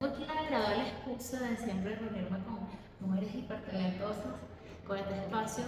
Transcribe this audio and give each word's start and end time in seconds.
Tengo 0.00 0.14
aquí 0.14 0.26
la 0.26 0.40
agradable 0.42 0.90
excusa 0.90 1.40
de 1.40 1.56
siempre 1.56 1.96
reunirme 1.96 2.38
con 2.44 2.68
mujeres 3.00 3.34
hipertalentosas, 3.34 4.36
con 4.86 4.96
este 4.96 5.18
espacio 5.18 5.64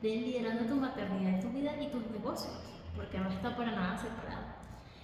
de 0.00 0.08
liderando 0.08 0.72
tu 0.72 0.76
maternidad, 0.76 1.40
tu 1.40 1.48
vida 1.48 1.72
y 1.82 1.88
tus 1.88 2.06
negocios, 2.12 2.54
porque 2.94 3.18
no 3.18 3.28
está 3.28 3.56
para 3.56 3.72
nada 3.72 3.98
separado. 3.98 4.46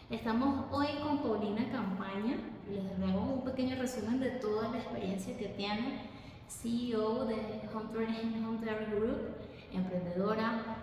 Estamos 0.08 0.66
hoy 0.70 0.86
con 1.02 1.18
Paulina 1.18 1.68
Campaña, 1.72 2.36
les 2.70 3.10
hago 3.10 3.20
un 3.20 3.44
pequeño 3.44 3.80
resumen 3.80 4.20
de 4.20 4.30
toda 4.30 4.68
la 4.68 4.78
experiencia 4.78 5.36
que 5.36 5.48
tiene, 5.48 6.08
CEO 6.46 7.24
de 7.24 7.34
Home 7.74 8.46
Home 8.46 8.86
Group, 8.92 9.34
emprendedora 9.72 10.76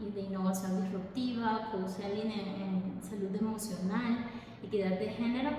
y 0.00 0.10
de 0.10 0.22
innovación 0.22 0.84
disruptiva, 0.84 1.68
co-selling 1.70 2.32
en 2.32 3.02
salud 3.02 3.36
emocional, 3.36 4.24
equidad 4.62 4.98
de 4.98 5.10
género 5.10 5.50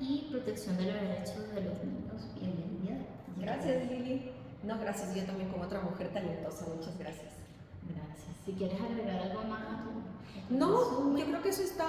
y 0.00 0.28
protección 0.30 0.76
de 0.76 0.84
los 0.84 0.94
derechos 0.94 1.54
de 1.54 1.60
los 1.62 1.84
niños. 1.84 2.22
Bienvenida. 2.40 3.04
Gracias, 3.36 3.90
Lili. 3.90 4.30
No, 4.62 4.78
gracias. 4.78 5.14
Yo 5.14 5.24
también 5.24 5.48
como 5.50 5.64
otra 5.64 5.80
mujer 5.80 6.12
talentosa. 6.12 6.66
Muchas 6.66 6.96
gracias. 6.98 7.32
Gracias. 7.82 8.36
Si 8.44 8.52
quieres 8.52 8.80
agregar 8.80 9.22
algo 9.22 9.42
más 9.44 9.62
a 9.62 9.84
tu... 9.84 10.54
No, 10.54 11.16
yo 11.16 11.24
creo 11.26 11.42
que 11.42 11.48
eso 11.48 11.62
está 11.62 11.86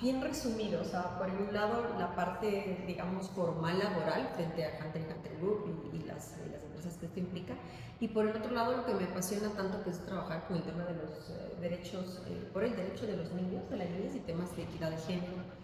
bien 0.00 0.22
resumido. 0.22 0.80
O 0.80 0.84
sea, 0.84 1.18
por 1.18 1.28
un 1.28 1.52
lado, 1.52 1.88
la 1.98 2.14
parte, 2.14 2.84
digamos, 2.86 3.28
formal 3.30 3.78
laboral 3.78 4.28
frente 4.34 4.64
a 4.64 4.84
Hunter 4.84 5.02
Hunter 5.14 5.36
Group 5.38 5.90
y, 5.92 5.98
las, 6.04 6.36
las, 6.52 6.62
empresas 6.62 6.96
que 6.98 7.06
esto 7.06 7.18
implica. 7.18 7.54
Y 7.98 8.08
por 8.08 8.26
el 8.26 8.36
otro 8.36 8.52
lado, 8.52 8.76
lo 8.76 8.86
que 8.86 8.94
me 8.94 9.04
apasiona 9.04 9.50
tanto 9.50 9.82
que 9.82 9.90
es 9.90 9.98
trabajar 10.06 10.46
con 10.46 10.56
el 10.56 10.62
tema 10.62 10.84
de 10.84 10.94
los 10.94 11.30
eh, 11.30 11.56
derechos, 11.60 12.22
eh, 12.28 12.48
por 12.52 12.64
el 12.64 12.74
derecho 12.76 13.06
de 13.06 13.16
los 13.16 13.30
niños, 13.32 13.68
de 13.68 13.76
las 13.76 13.90
niñas 13.90 14.14
y 14.14 14.20
temas 14.20 14.56
de 14.56 14.62
equidad 14.62 14.90
de 14.90 14.98
género 14.98 15.59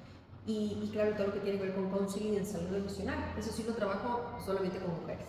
y, 0.46 0.88
claro, 0.92 1.14
todo 1.16 1.28
lo 1.28 1.32
que 1.34 1.40
tiene 1.40 1.58
que 1.58 1.64
ver 1.64 1.74
con 1.74 1.90
counseling 1.90 2.36
en 2.36 2.46
salud 2.46 2.76
emocional. 2.76 3.18
Eso 3.36 3.50
sí 3.52 3.64
lo 3.66 3.74
trabajo 3.74 4.38
solamente 4.44 4.78
con 4.78 5.00
mujeres. 5.00 5.26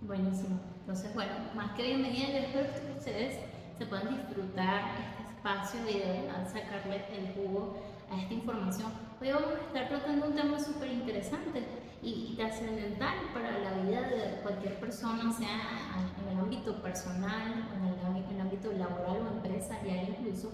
Buenísimo. 0.00 0.58
Entonces, 0.80 1.12
bueno, 1.14 1.32
más 1.54 1.72
que 1.72 1.82
bienvenida, 1.82 2.28
yo 2.28 2.38
espero 2.38 2.72
que 2.72 2.98
ustedes 2.98 3.40
se 3.76 3.86
puedan 3.86 4.08
disfrutar 4.08 4.92
este 5.20 5.34
espacio 5.34 5.80
y 5.90 5.98
de 5.98 6.22
verdad 6.22 6.48
sacarle 6.50 7.04
el 7.12 7.34
jugo 7.34 7.76
a 8.10 8.22
esta 8.22 8.32
información. 8.32 8.90
Hoy 9.20 9.32
vamos 9.32 9.50
a 9.50 9.66
estar 9.66 9.88
tratando 9.88 10.28
un 10.28 10.34
tema 10.34 10.58
súper 10.58 10.92
interesante 10.92 11.66
y, 12.02 12.34
trascendental 12.36 13.16
para 13.34 13.58
la 13.58 13.72
vida 13.82 14.00
de 14.08 14.40
cualquier 14.42 14.80
persona, 14.80 15.30
sea 15.30 16.08
en 16.22 16.32
el 16.32 16.38
ámbito 16.38 16.80
personal, 16.80 17.68
en 17.74 18.34
el, 18.34 18.40
ámbito 18.40 18.72
laboral 18.72 19.26
o 19.26 19.36
empresarial 19.36 20.16
incluso, 20.20 20.52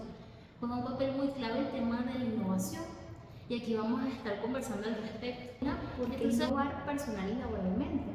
juega 0.59 0.75
un 0.75 0.83
papel 0.83 1.11
muy 1.13 1.27
clave 1.29 1.59
el 1.59 1.69
tema 1.69 2.01
de 2.01 2.19
la 2.19 2.25
innovación 2.25 2.83
y 3.47 3.61
aquí 3.61 3.75
vamos 3.75 4.01
a 4.03 4.07
estar 4.09 4.41
conversando 4.41 4.87
al 4.87 4.95
respecto. 4.95 5.65
¿Por 5.97 6.09
qué 6.15 6.23
innovar 6.23 6.85
personal 6.85 7.29
y 7.29 7.35
laboralmente? 7.35 8.11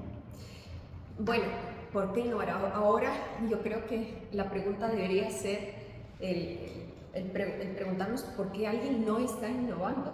Bueno, 1.19 1.45
¿por 1.93 2.13
qué 2.13 2.21
innovar? 2.21 2.51
Ahora 2.51 3.13
yo 3.49 3.63
creo 3.63 3.87
que 3.87 4.29
la 4.33 4.51
pregunta 4.51 4.89
debería 4.89 5.31
ser 5.31 5.75
el, 6.19 6.91
el, 7.15 7.25
preguntarnos 7.31 8.23
por 8.23 8.51
qué 8.51 8.67
alguien 8.67 9.07
no 9.07 9.19
está 9.19 9.49
innovando. 9.49 10.13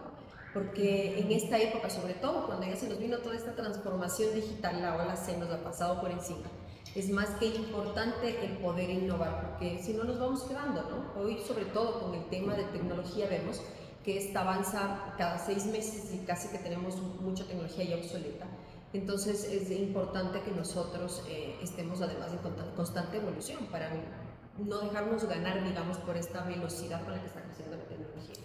Porque 0.52 1.18
en 1.18 1.32
esta 1.32 1.58
época, 1.58 1.90
sobre 1.90 2.14
todo 2.14 2.46
cuando 2.46 2.66
ya 2.66 2.76
se 2.76 2.88
nos 2.88 2.98
vino 2.98 3.18
toda 3.18 3.36
esta 3.36 3.54
transformación 3.54 4.34
digital, 4.34 4.80
la 4.80 4.96
ola 4.96 5.16
se 5.16 5.36
nos 5.36 5.50
ha 5.50 5.62
pasado 5.62 6.00
por 6.00 6.10
encima. 6.10 6.46
Es 6.94 7.10
más 7.10 7.28
que 7.38 7.46
importante 7.46 8.42
el 8.42 8.56
poder 8.58 8.88
innovar, 8.88 9.42
porque 9.42 9.82
si 9.82 9.92
no 9.92 10.04
nos 10.04 10.18
vamos 10.18 10.44
quedando, 10.44 10.82
¿no? 10.82 11.20
Hoy, 11.22 11.38
sobre 11.46 11.66
todo 11.66 12.00
con 12.00 12.14
el 12.14 12.24
tema 12.30 12.54
de 12.54 12.64
tecnología, 12.64 13.28
vemos 13.28 13.60
que 14.06 14.16
esta 14.18 14.42
avanza 14.42 15.14
cada 15.18 15.36
seis 15.36 15.66
meses 15.66 16.14
y 16.14 16.18
casi 16.24 16.46
que 16.48 16.58
tenemos 16.58 16.96
mucha 17.20 17.44
tecnología 17.44 17.84
ya 17.84 17.96
obsoleta. 17.96 18.46
Entonces 18.92 19.42
es 19.44 19.68
importante 19.72 20.42
que 20.42 20.52
nosotros 20.52 21.24
eh, 21.28 21.58
estemos 21.60 22.00
además 22.00 22.30
en 22.32 22.74
constante 22.76 23.16
evolución 23.16 23.66
para 23.66 23.90
no 24.58 24.78
dejarnos 24.78 25.24
ganar, 25.24 25.64
digamos, 25.64 25.98
por 25.98 26.16
esta 26.16 26.44
velocidad 26.44 27.02
con 27.02 27.14
la 27.14 27.20
que 27.20 27.26
está 27.26 27.42
creciendo 27.42 27.76
la 27.76 27.82
tecnología. 27.82 28.44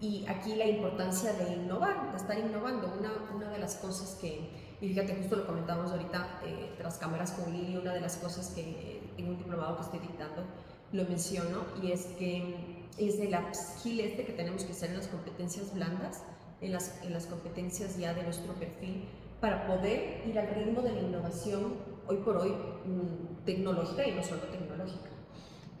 Y 0.00 0.26
aquí 0.26 0.56
la 0.56 0.66
importancia 0.66 1.32
de 1.34 1.52
innovar, 1.52 2.10
de 2.10 2.16
estar 2.16 2.36
innovando. 2.36 2.92
Una, 2.98 3.12
una 3.32 3.50
de 3.50 3.60
las 3.60 3.76
cosas 3.76 4.18
que, 4.20 4.50
y 4.80 4.88
fíjate, 4.88 5.14
justo 5.14 5.36
lo 5.36 5.46
comentamos 5.46 5.92
ahorita 5.92 6.40
eh, 6.44 6.74
tras 6.76 6.98
cámaras 6.98 7.30
con 7.30 7.52
Lili, 7.52 7.76
una 7.76 7.94
de 7.94 8.00
las 8.00 8.16
cosas 8.16 8.48
que 8.48 8.60
eh, 8.60 9.02
en 9.18 9.28
un 9.28 9.38
diplomado 9.38 9.76
que 9.76 9.82
estoy 9.82 10.00
dictando 10.00 10.42
lo 10.90 11.04
menciono, 11.04 11.64
y 11.80 11.92
es 11.92 12.06
que 12.18 12.73
es 12.98 13.18
el 13.18 13.34
upskill 13.34 14.00
este 14.00 14.24
que 14.24 14.32
tenemos 14.32 14.64
que 14.64 14.72
hacer 14.72 14.90
en 14.90 14.98
las 14.98 15.08
competencias 15.08 15.74
blandas, 15.74 16.22
en 16.60 16.72
las, 16.72 17.02
en 17.02 17.12
las 17.12 17.26
competencias 17.26 17.98
ya 17.98 18.14
de 18.14 18.22
nuestro 18.22 18.52
perfil, 18.54 19.04
para 19.40 19.66
poder 19.66 20.22
ir 20.26 20.38
al 20.38 20.48
ritmo 20.54 20.80
de 20.82 20.92
la 20.92 21.00
innovación 21.00 21.74
hoy 22.06 22.16
por 22.18 22.36
hoy 22.36 22.50
mm, 22.50 23.44
tecnológica 23.44 24.06
y 24.06 24.12
no 24.12 24.22
solo 24.22 24.42
tecnológica. 24.42 25.10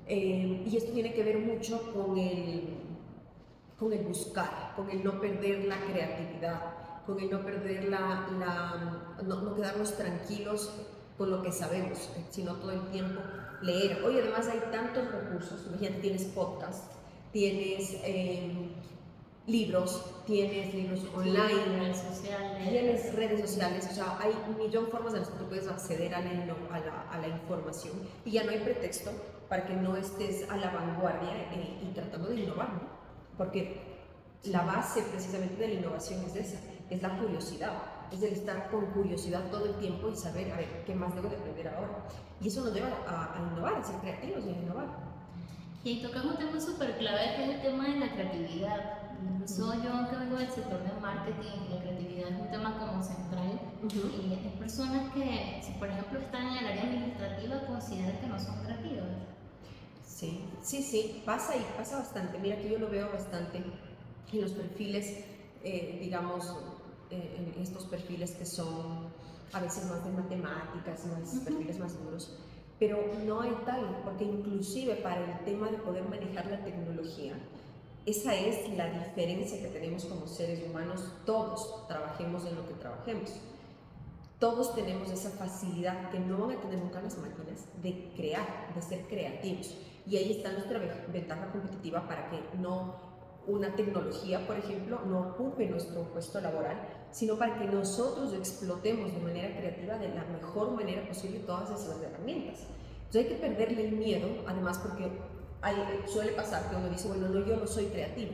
Eh, 0.06 0.64
y 0.66 0.76
esto 0.76 0.92
tiene 0.92 1.14
que 1.14 1.22
ver 1.22 1.38
mucho 1.38 1.92
con 1.94 2.18
el, 2.18 2.76
con 3.78 3.92
el 3.92 4.04
buscar, 4.04 4.74
con 4.76 4.90
el 4.90 5.02
no 5.02 5.20
perder 5.20 5.64
la 5.64 5.80
creatividad, 5.80 6.60
con 7.06 7.18
el 7.20 7.30
no 7.30 7.42
perder 7.42 7.84
la, 7.84 8.28
la 8.38 9.22
no, 9.22 9.40
no 9.42 9.54
quedarnos 9.54 9.96
tranquilos 9.96 10.70
con 11.16 11.30
lo 11.30 11.42
que 11.42 11.52
sabemos, 11.52 12.10
sino 12.30 12.54
todo 12.56 12.72
el 12.72 12.90
tiempo 12.90 13.20
leer. 13.62 14.02
Hoy 14.04 14.18
además 14.18 14.48
hay 14.48 14.60
tantos 14.70 15.10
recursos, 15.10 15.66
imagínate, 15.68 16.00
tienes 16.00 16.24
podcast, 16.24 16.93
tienes 17.34 17.96
em, 18.04 18.68
libros, 19.48 20.22
tienes 20.24 20.72
libros 20.72 21.04
online, 21.16 21.80
redes 21.80 21.98
sociales. 21.98 22.68
tienes 22.68 23.12
redes 23.12 23.40
sociales, 23.40 23.88
o 23.90 23.94
sea, 23.94 24.18
hay 24.20 24.32
un 24.48 24.56
millón 24.56 24.84
de 24.84 24.90
formas 24.92 25.14
en 25.14 25.20
las 25.20 25.30
que 25.30 25.38
tú 25.38 25.48
puedes 25.48 25.66
acceder 25.66 26.14
a 26.14 26.20
la, 26.20 26.30
a 27.10 27.18
la, 27.18 27.28
información 27.28 27.94
y 28.24 28.30
ya 28.30 28.44
no 28.44 28.52
hay 28.52 28.60
pretexto 28.60 29.10
para 29.48 29.66
que 29.66 29.74
no 29.74 29.96
estés 29.96 30.48
a 30.48 30.56
la 30.56 30.70
vanguardia 30.70 31.36
eh, 31.52 31.80
y 31.82 31.92
tratando 31.92 32.28
de 32.28 32.36
innovar, 32.42 32.72
¿no? 32.72 32.82
Porque 33.36 33.82
la 34.44 34.62
base 34.62 35.02
precisamente 35.02 35.56
de 35.56 35.68
la 35.68 35.74
innovación 35.74 36.22
es 36.26 36.36
esa, 36.36 36.60
es 36.88 37.02
la 37.02 37.18
curiosidad, 37.18 37.72
es 38.12 38.22
el 38.22 38.32
estar 38.32 38.70
con 38.70 38.86
curiosidad 38.92 39.50
todo 39.50 39.66
el 39.66 39.74
tiempo 39.80 40.08
y 40.08 40.14
saber, 40.14 40.52
a 40.52 40.56
ver, 40.56 40.84
¿qué 40.86 40.94
más 40.94 41.12
debo 41.16 41.28
de 41.28 41.36
aprender 41.36 41.66
ahora? 41.66 42.06
Y 42.40 42.46
eso 42.46 42.62
nos 42.62 42.72
lleva 42.72 42.90
a, 43.08 43.36
a 43.36 43.50
innovar, 43.50 43.74
a 43.74 43.82
ser 43.82 43.96
creativos 43.96 44.44
y 44.46 44.50
a 44.50 44.52
innovar. 44.52 45.13
Y 45.84 45.90
ahí 45.90 46.02
tocamos 46.02 46.32
un 46.32 46.38
tema 46.38 46.58
súper 46.58 46.96
clave 46.96 47.36
que 47.36 47.44
es 47.44 47.50
el 47.56 47.60
tema 47.60 47.86
de 47.86 48.00
la 48.00 48.12
creatividad. 48.14 49.02
Incluso 49.22 49.74
yo 49.74 50.08
que 50.08 50.16
vengo 50.16 50.36
del 50.38 50.50
sector 50.50 50.82
de 50.82 50.98
marketing, 50.98 51.68
la 51.68 51.80
creatividad 51.82 52.28
es 52.30 52.40
un 52.40 52.50
tema 52.50 52.78
como 52.78 53.02
central. 53.02 53.60
Y 53.92 54.32
hay 54.32 54.56
personas 54.58 55.12
que, 55.12 55.60
si 55.62 55.72
por 55.72 55.88
ejemplo 55.88 56.20
están 56.20 56.56
en 56.56 56.56
el 56.56 56.66
área 56.68 56.84
administrativa, 56.84 57.66
consideran 57.66 58.18
que 58.18 58.26
no 58.26 58.40
son 58.40 58.64
creativas. 58.64 59.08
Sí, 60.06 60.46
sí, 60.62 60.82
sí, 60.82 61.22
pasa 61.26 61.54
y 61.54 61.66
pasa 61.76 61.98
bastante. 61.98 62.38
Mira 62.38 62.56
que 62.56 62.70
yo 62.70 62.78
lo 62.78 62.88
veo 62.88 63.12
bastante 63.12 63.58
en 63.58 64.40
los 64.40 64.52
perfiles, 64.52 65.26
eh, 65.62 65.98
digamos, 66.00 66.56
eh, 67.10 67.52
en 67.54 67.62
estos 67.62 67.84
perfiles 67.84 68.30
que 68.32 68.46
son 68.46 69.12
a 69.52 69.60
veces 69.60 69.84
más 69.84 70.02
de 70.02 70.12
matemáticas, 70.12 71.04
más 71.06 71.44
perfiles 71.44 71.78
más 71.78 72.02
duros 72.02 72.38
pero 72.86 72.98
no 73.24 73.40
hay 73.40 73.56
tal, 73.64 74.02
porque 74.04 74.24
inclusive 74.24 74.96
para 74.96 75.24
el 75.24 75.44
tema 75.46 75.70
de 75.70 75.78
poder 75.78 76.04
manejar 76.04 76.44
la 76.50 76.62
tecnología, 76.62 77.32
esa 78.04 78.34
es 78.34 78.76
la 78.76 78.90
diferencia 78.90 79.58
que 79.58 79.68
tenemos 79.68 80.04
como 80.04 80.26
seres 80.26 80.62
humanos, 80.68 81.10
todos 81.24 81.88
trabajemos 81.88 82.44
en 82.44 82.56
lo 82.56 82.68
que 82.68 82.74
trabajemos. 82.74 83.32
Todos 84.38 84.74
tenemos 84.74 85.10
esa 85.10 85.30
facilidad 85.30 86.10
que 86.10 86.18
no 86.18 86.36
van 86.46 86.58
a 86.58 86.60
tener 86.60 86.78
nunca 86.78 87.00
las 87.00 87.16
máquinas 87.16 87.64
de 87.82 88.12
crear, 88.14 88.74
de 88.74 88.82
ser 88.82 89.06
creativos. 89.06 89.74
Y 90.06 90.18
ahí 90.18 90.32
está 90.32 90.52
nuestra 90.52 90.78
ventaja 91.10 91.50
competitiva 91.52 92.06
para 92.06 92.28
que 92.28 92.38
no 92.58 92.96
una 93.46 93.74
tecnología, 93.74 94.46
por 94.46 94.56
ejemplo, 94.56 95.00
no 95.06 95.30
ocupe 95.30 95.66
nuestro 95.66 96.02
puesto 96.12 96.38
laboral, 96.40 96.76
sino 97.10 97.38
para 97.38 97.58
que 97.58 97.64
nosotros 97.66 98.34
explotemos 98.34 99.12
de 99.14 99.20
manera 99.20 99.56
creativa 99.56 99.96
de 99.96 100.08
la 100.08 100.24
mejor 100.24 100.72
manera 100.72 101.06
posible 101.06 101.40
todas 101.40 101.70
esas 101.70 102.02
herramientas. 102.02 102.66
Entonces 103.14 103.30
hay 103.30 103.38
que 103.38 103.46
perderle 103.46 103.88
el 103.88 103.92
miedo, 103.92 104.28
además 104.44 104.78
porque 104.78 105.08
hay, 105.62 105.76
suele 106.08 106.32
pasar 106.32 106.68
que 106.68 106.74
uno 106.74 106.88
dice, 106.88 107.06
bueno, 107.06 107.28
no, 107.28 107.46
yo 107.46 107.56
no 107.56 107.66
soy 107.66 107.84
creativo. 107.86 108.32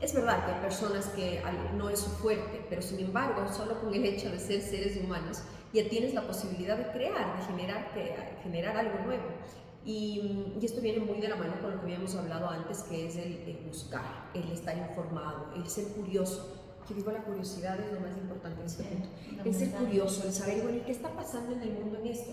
Es 0.00 0.14
verdad 0.14 0.44
que 0.44 0.52
hay 0.52 0.60
personas 0.60 1.06
que 1.10 1.40
no 1.76 1.88
es 1.88 2.00
su 2.00 2.10
fuerte, 2.10 2.66
pero 2.68 2.82
sin 2.82 2.98
embargo, 2.98 3.46
solo 3.52 3.80
con 3.80 3.94
el 3.94 4.04
hecho 4.04 4.28
de 4.28 4.40
ser 4.40 4.62
seres 4.62 4.96
humanos, 4.96 5.42
ya 5.72 5.88
tienes 5.88 6.12
la 6.12 6.26
posibilidad 6.26 6.76
de 6.76 6.90
crear, 6.90 7.36
de 7.38 7.44
generar, 7.44 7.94
de 7.94 8.42
generar 8.42 8.76
algo 8.78 8.98
nuevo. 9.04 9.22
Y, 9.84 10.56
esto 10.60 10.80
viene 10.80 11.04
muy 11.04 11.20
de 11.20 11.28
la 11.28 11.36
mano 11.36 11.60
con 11.60 11.70
lo 11.70 11.76
que 11.78 11.84
habíamos 11.84 12.16
hablado 12.16 12.48
antes, 12.50 12.82
que 12.82 13.06
es 13.06 13.14
el, 13.14 13.60
buscar, 13.64 14.30
el 14.34 14.50
estar 14.50 14.76
informado, 14.76 15.52
el 15.54 15.68
ser 15.68 15.84
curioso. 15.84 16.56
Que 16.88 16.94
digo, 16.94 17.12
la 17.12 17.22
curiosidad 17.22 17.78
es 17.78 17.92
lo 17.92 18.00
más 18.00 18.16
importante 18.16 18.60
en 18.60 18.66
este 18.66 18.82
punto. 18.82 19.08
El 19.44 19.54
ser 19.54 19.70
curioso, 19.70 20.26
el 20.26 20.32
saber, 20.32 20.62
bueno, 20.62 20.82
¿qué 20.84 20.90
está 20.90 21.10
pasando 21.10 21.52
en 21.52 21.62
el 21.62 21.72
mundo 21.74 21.98
en 22.00 22.08
esto? 22.08 22.32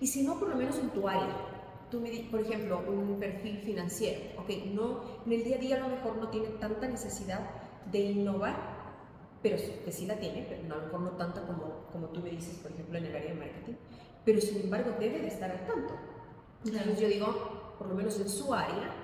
Y 0.00 0.06
si 0.06 0.22
no, 0.22 0.38
por 0.38 0.48
lo 0.48 0.56
menos 0.56 0.78
en 0.78 0.90
tu 0.90 1.06
área. 1.06 1.36
Tú 1.90 2.00
me 2.00 2.10
por 2.30 2.40
ejemplo, 2.40 2.82
un 2.88 3.18
perfil 3.18 3.58
financiero, 3.58 4.40
ok, 4.40 4.48
no, 4.72 5.00
en 5.26 5.32
el 5.32 5.42
día 5.42 5.56
a 5.56 5.58
día 5.58 5.76
a 5.76 5.80
lo 5.80 5.88
mejor 5.88 6.18
no 6.18 6.28
tiene 6.28 6.46
tanta 6.60 6.86
necesidad 6.86 7.40
de 7.90 7.98
innovar, 7.98 8.54
pero 9.42 9.56
que 9.84 9.90
sí 9.90 10.06
la 10.06 10.14
tiene, 10.14 10.46
pero 10.48 10.72
a 10.72 10.78
lo 10.78 10.84
mejor 10.84 11.00
no 11.00 11.10
tanta 11.16 11.42
como, 11.42 11.88
como 11.92 12.06
tú 12.10 12.20
me 12.20 12.30
dices, 12.30 12.58
por 12.58 12.70
ejemplo, 12.70 12.96
en 12.96 13.06
el 13.06 13.16
área 13.16 13.32
de 13.32 13.40
marketing, 13.40 13.72
pero 14.24 14.40
sin 14.40 14.60
embargo 14.60 14.92
debe 15.00 15.18
de 15.18 15.26
estar 15.26 15.50
al 15.50 15.66
tanto. 15.66 15.94
Entonces 16.64 17.00
yo 17.00 17.08
digo, 17.08 17.74
por 17.76 17.88
lo 17.88 17.94
menos 17.96 18.20
en 18.20 18.28
su 18.28 18.54
área, 18.54 18.94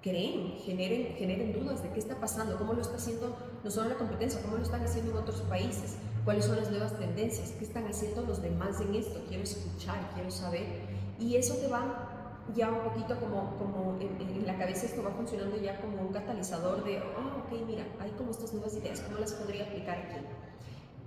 creen, 0.00 0.58
generen, 0.58 1.14
generen 1.16 1.52
dudas 1.52 1.82
de 1.82 1.90
qué 1.90 1.98
está 1.98 2.18
pasando, 2.18 2.56
cómo 2.56 2.72
lo 2.72 2.80
está 2.80 2.96
haciendo 2.96 3.36
no 3.64 3.70
solo 3.70 3.90
la 3.90 3.96
competencia, 3.96 4.40
cómo 4.42 4.56
lo 4.56 4.62
están 4.62 4.82
haciendo 4.82 5.12
en 5.12 5.18
otros 5.18 5.40
países, 5.42 5.96
cuáles 6.24 6.44
son 6.44 6.56
las 6.56 6.70
nuevas 6.70 6.98
tendencias, 6.98 7.50
qué 7.58 7.64
están 7.64 7.86
haciendo 7.86 8.22
los 8.22 8.42
demás 8.42 8.80
en 8.80 8.94
esto, 8.94 9.20
quiero 9.28 9.42
escuchar, 9.42 10.10
quiero 10.14 10.30
saber. 10.30 10.66
Y 11.18 11.36
eso 11.36 11.54
te 11.54 11.68
va 11.68 12.12
ya 12.54 12.70
un 12.70 12.80
poquito 12.80 13.18
como, 13.20 13.56
como 13.56 13.98
en, 14.00 14.46
la 14.46 14.58
cabeza 14.58 14.86
esto 14.86 15.02
va 15.02 15.10
funcionando 15.10 15.56
ya 15.56 15.80
como 15.80 16.02
un 16.02 16.12
catalizador 16.12 16.82
de, 16.84 17.00
oh, 17.00 17.40
ok, 17.44 17.66
mira, 17.66 17.86
hay 18.00 18.10
como 18.12 18.32
estas 18.32 18.52
nuevas 18.52 18.74
ideas, 18.76 19.00
¿cómo 19.00 19.18
las 19.18 19.32
podría 19.32 19.64
aplicar 19.64 19.98
aquí? 19.98 20.26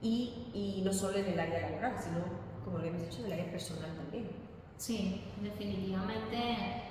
Y, 0.02 0.52
y 0.54 0.82
no 0.86 0.94
solo 0.94 1.18
en 1.18 1.26
el 1.26 1.40
área 1.40 1.70
laboral, 1.70 1.96
sino, 2.02 2.20
como 2.64 2.78
lo 2.78 2.86
hemos 2.86 3.02
dicho, 3.02 3.20
en 3.20 3.26
el 3.26 3.34
área 3.34 3.52
personal 3.52 3.96
también. 3.96 4.45
Sí, 4.78 5.24
definitivamente, 5.42 6.38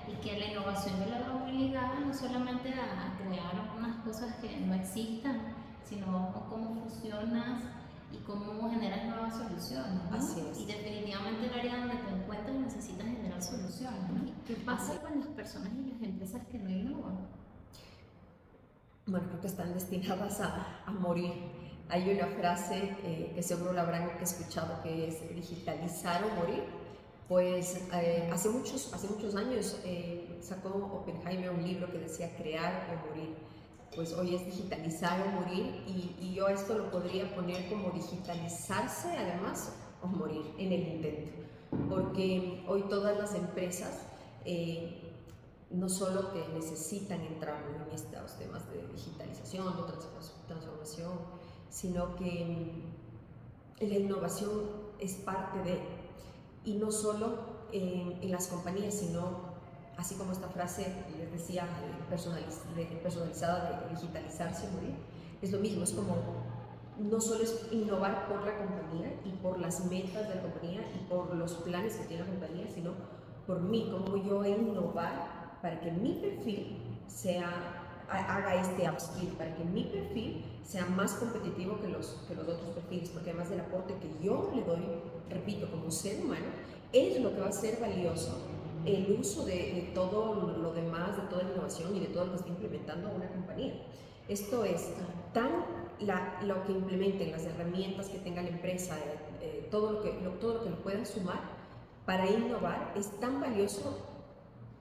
y 0.09 0.15
que 0.23 0.39
la 0.39 0.47
innovación 0.47 1.01
de 1.01 1.07
la 1.07 1.21
movilidad 1.21 1.99
no 1.99 2.15
solamente 2.15 2.71
a 2.71 3.17
crear 3.19 3.75
unas 3.77 3.97
cosas 4.05 4.35
que 4.37 4.57
no 4.61 4.75
existan, 4.75 5.55
sino 5.85 6.47
cómo 6.49 6.83
fusionas 6.83 7.63
y 8.11 8.17
cómo 8.25 8.71
generas 8.71 9.05
nuevas 9.05 9.37
soluciones. 9.37 10.01
Así 10.11 10.41
es. 10.51 10.61
Y 10.61 10.67
definitivamente 10.67 11.47
el 11.47 11.59
área 11.59 11.79
donde 11.79 11.97
te 11.97 12.11
encuentras 12.11 12.57
necesitas 12.57 13.07
generar 13.07 13.43
soluciones. 13.43 14.33
¿Qué 14.47 14.55
pasa 14.57 15.01
con 15.01 15.21
las 15.21 15.29
personas 15.29 15.71
y 15.75 15.91
las 15.93 16.03
empresas 16.03 16.43
que 16.51 16.59
no 16.59 16.71
innovan? 16.71 17.19
Bueno, 19.07 19.27
creo 19.29 19.41
que 19.41 19.47
están 19.47 19.75
destinadas 19.75 20.41
a, 20.41 20.83
a 20.87 20.91
morir. 20.91 21.33
Hay 21.91 22.11
una 22.11 22.27
frase 22.29 22.97
eh, 23.03 23.33
que 23.35 23.43
seguro 23.43 23.75
la 23.75 23.83
habrán 23.83 24.09
escuchado 24.21 24.83
que 24.83 25.09
es 25.09 25.35
digitalizar 25.35 26.25
o 26.25 26.35
morir. 26.37 26.63
Pues 27.29 27.81
eh, 27.93 28.29
hace, 28.33 28.51
muchos, 28.51 28.93
hace 28.93 29.09
muchos 29.09 29.35
años 29.35 29.81
eh, 29.85 30.39
sacó 30.43 30.69
Oppenheimer 30.69 31.51
un 31.51 31.67
libro 31.67 31.91
que 31.91 31.99
decía 31.99 32.37
crear 32.37 32.87
o 32.93 33.09
morir. 33.09 33.35
Pues 33.95 34.13
hoy 34.13 34.35
es 34.35 34.45
digitalizar 34.45 35.21
o 35.27 35.41
morir 35.41 35.85
y, 35.87 36.17
y, 36.21 36.35
yo 36.35 36.49
esto 36.49 36.77
lo 36.77 36.91
podría 36.91 37.33
poner 37.35 37.69
como 37.71 37.91
digitalizarse 37.91 39.17
además 39.17 39.73
o 40.03 40.09
morir 40.09 40.43
en 40.59 40.73
el 40.73 40.81
intento, 40.81 41.33
porque 41.89 42.65
hoy 42.67 42.83
todas 42.91 43.17
las 43.17 43.35
empresas 43.37 44.01
eh, 44.45 45.01
no 45.71 45.89
solo 45.89 46.33
que 46.33 46.47
necesitan 46.55 47.21
entrar 47.21 47.63
en 47.69 47.95
estos 47.95 48.37
temas 48.39 48.69
de 48.71 48.87
digitalización, 48.89 49.77
de 49.77 49.83
transformación, 50.49 51.13
sino 51.71 52.15
que 52.17 52.85
mm, 53.81 53.85
la 53.89 53.95
innovación 53.95 54.51
es 54.99 55.15
parte 55.15 55.59
de, 55.61 55.81
y 56.65 56.75
no 56.75 56.91
solo 56.91 57.55
en 57.73 58.31
las 58.31 58.47
compañías, 58.47 58.95
sino 58.95 59.55
así 59.97 60.15
como 60.15 60.33
esta 60.33 60.49
frase 60.49 60.87
les 61.19 61.33
decía 61.33 61.67
personalizada 62.09 63.81
de 63.81 63.95
digitalizarse, 63.95 64.69
morir, 64.73 64.95
es 65.43 65.53
lo 65.53 65.59
mismo, 65.59 65.85
es 65.85 65.93
como 65.93 66.17
no 66.99 67.21
solo 67.21 67.43
es 67.43 67.67
innovar 67.73 68.29
por 68.29 68.45
la 68.47 68.57
compañía 68.57 69.13
y 69.25 69.31
por 69.43 69.59
las 69.59 69.85
metas 69.87 70.29
de 70.29 70.37
la 70.37 70.43
compañía 70.43 70.83
y 70.95 71.09
por 71.09 71.35
los 71.35 71.55
planes 71.55 71.97
que 71.97 72.05
tiene 72.05 72.25
la 72.25 72.31
compañía, 72.31 72.67
sino 72.73 72.93
por 73.47 73.61
mí, 73.61 73.91
cómo 73.91 74.17
yo 74.17 74.45
innovar 74.45 75.59
para 75.61 75.81
que 75.81 75.91
mi 75.91 76.15
perfil 76.15 76.79
sea 77.09 77.84
haga 78.21 78.55
este 78.55 78.89
upskill 78.89 79.29
para 79.31 79.55
que 79.55 79.65
mi 79.65 79.85
perfil 79.85 80.45
sea 80.65 80.87
más 80.87 81.15
competitivo 81.15 81.81
que 81.81 81.89
los, 81.89 82.25
que 82.29 82.35
los 82.35 82.49
otros 82.49 82.71
perfiles, 82.75 83.11
porque 83.11 83.31
además 83.31 83.51
del 83.51 83.61
aporte 83.61 83.95
que 83.95 84.25
yo 84.25 84.51
le 84.55 84.63
doy, 84.63 84.83
repito, 85.29 85.71
como 85.71 85.91
ser 85.91 86.25
humano, 86.25 86.47
es 86.93 87.21
lo 87.21 87.35
que 87.35 87.41
va 87.41 87.49
a 87.49 87.53
ser 87.53 87.81
valioso 87.81 88.37
el 88.85 89.17
uso 89.19 89.45
de, 89.47 89.91
todo 89.95 90.35
lo 90.59 90.73
demás, 90.73 91.17
de 91.17 91.23
toda 91.29 91.43
la 91.43 91.51
innovación 91.51 91.97
y 91.97 92.01
de 92.01 92.07
todo 92.07 92.27
lo 92.27 92.33
que 92.33 92.39
está 92.39 92.51
implementando 92.51 93.11
una 93.15 93.29
compañía. 93.29 93.75
Esto 94.29 94.65
es 94.65 94.91
tan 95.33 95.49
lo 96.43 96.65
que 96.65 96.73
implementen, 96.73 97.31
las 97.31 97.45
herramientas 97.45 98.09
que 98.09 98.19
tenga 98.19 98.43
la 98.43 98.49
empresa, 98.49 98.99
eh, 98.99 99.19
eh, 99.41 99.69
todo, 99.71 99.93
lo 99.93 100.03
que, 100.03 100.11
todo 100.41 100.55
lo 100.55 100.65
que 100.65 100.71
lo 100.71 100.83
puedan 100.83 101.07
sumar 101.07 101.41
para 102.05 102.29
innovar, 102.29 102.93
es 102.97 103.09
tan 103.21 103.41
valioso 103.41 104.14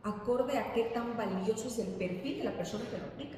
acorde 0.04 0.58
a 0.58 0.74
qué 0.74 0.84
tan 0.94 1.16
valioso 1.16 1.68
es 1.68 1.80
el 1.80 1.88
perfil 1.96 2.40
de 2.40 2.44
la 2.44 2.58
persona 2.58 2.84
que 2.90 2.98
lo 2.98 3.06
aplica. 3.06 3.38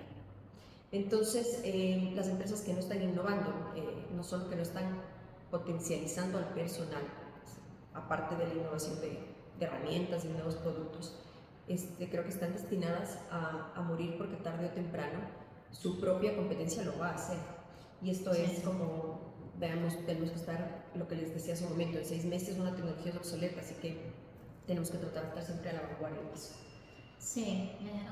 Entonces, 0.91 1.62
eh, 1.63 2.12
las 2.15 2.27
empresas 2.27 2.62
que 2.62 2.73
no 2.73 2.79
están 2.79 3.01
innovando, 3.01 3.53
no 4.15 4.23
solo 4.23 4.50
que 4.50 4.56
no 4.56 4.62
están 4.62 5.01
potencializando 5.51 6.38
al 6.38 6.50
personal, 6.53 7.03
aparte 7.94 8.35
de 8.35 8.47
la 8.47 8.53
innovación 8.53 9.00
de, 9.01 9.19
de 9.59 9.65
herramientas 9.65 10.25
y 10.25 10.29
nuevos 10.29 10.56
productos, 10.56 11.19
este, 11.67 12.09
creo 12.09 12.23
que 12.23 12.29
están 12.29 12.53
destinadas 12.53 13.19
a, 13.31 13.73
a, 13.75 13.81
morir 13.81 14.15
porque 14.17 14.35
tarde 14.38 14.67
o 14.67 14.69
temprano 14.69 15.19
su 15.71 16.00
propia 16.00 16.35
competencia 16.35 16.83
lo 16.83 16.97
va 16.97 17.09
a 17.09 17.15
hacer. 17.15 17.38
Y 18.01 18.12
esto 18.12 18.31
es 18.33 18.59
como, 18.59 19.33
veamos, 19.57 19.97
tenemos 20.06 20.31
que 20.31 20.38
estar, 20.38 20.85
lo 20.94 21.07
que 21.07 21.15
les 21.15 21.33
decía 21.33 21.53
hace 21.53 21.63
un 21.65 21.71
momento, 21.71 21.97
en 21.97 22.06
seis 22.06 22.25
meses 22.25 22.57
una 22.59 22.75
tecnología 22.75 23.12
es 23.12 23.17
obsoleta, 23.17 23.62
así 23.62 23.73
que 23.75 23.97
tenemos 24.65 24.89
que 24.91 24.97
tratar 24.97 25.23
de 25.23 25.29
estar 25.29 25.44
siempre 25.44 25.69
a 25.69 25.73
la 25.73 25.81
vanguardia 25.81 26.21
de 26.21 26.33
eso. 26.33 26.56
Sí, 27.17 27.71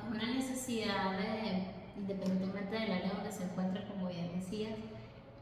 una 0.10 0.34
necesidad 0.34 1.18
de, 1.18 1.68
independientemente 1.98 2.76
del 2.76 2.92
área 2.92 3.14
donde 3.14 3.32
se 3.32 3.44
encuentre, 3.44 3.86
como 3.88 4.08
bien 4.08 4.32
decías, 4.40 4.78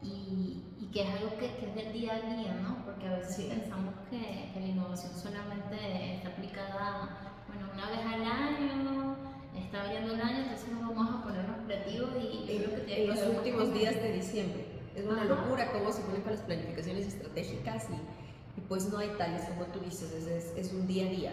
y, 0.02 0.62
y, 0.80 0.90
que 0.92 1.02
es 1.02 1.08
algo 1.10 1.30
que, 1.38 1.54
que, 1.56 1.68
es 1.68 1.74
del 1.74 1.92
día 1.92 2.14
a 2.14 2.36
día, 2.36 2.54
¿no? 2.54 2.84
Porque 2.84 3.06
a 3.06 3.18
veces 3.18 3.46
pensamos 3.46 3.94
que, 4.10 4.50
que, 4.52 4.60
la 4.60 4.66
innovación 4.66 5.12
solamente 5.14 6.16
está 6.16 6.30
aplicada, 6.30 7.36
bueno, 7.46 7.70
una 7.72 7.88
vez 7.88 8.00
al 8.04 8.24
año, 8.24 9.16
está 9.56 9.84
abriendo 9.84 10.14
el 10.14 10.20
año, 10.20 10.38
entonces 10.42 10.68
nos 10.70 10.94
vamos 10.94 11.14
a 11.14 11.22
ponernos 11.22 11.56
creativos 11.66 12.10
y 12.20 12.50
en, 12.50 12.62
lo 12.62 12.84
que 12.84 13.02
en 13.02 13.08
los 13.08 13.36
últimos 13.36 13.72
días 13.72 13.94
de 13.94 14.12
diciembre. 14.12 14.66
Es 14.94 15.06
una 15.06 15.24
locura 15.24 15.72
cómo 15.72 15.90
se 15.92 16.02
ponen 16.02 16.22
con 16.22 16.32
las 16.32 16.42
planificaciones 16.42 17.06
estratégicas 17.06 17.86
y, 17.90 18.21
y, 18.56 18.60
pues 18.62 18.90
no 18.90 18.98
hay 18.98 19.08
tales, 19.18 19.44
como 19.48 19.66
tú 19.66 19.80
dices, 19.80 20.12
es, 20.12 20.26
es, 20.26 20.52
es 20.56 20.72
un 20.72 20.86
día 20.86 21.06
a 21.06 21.10
día. 21.10 21.32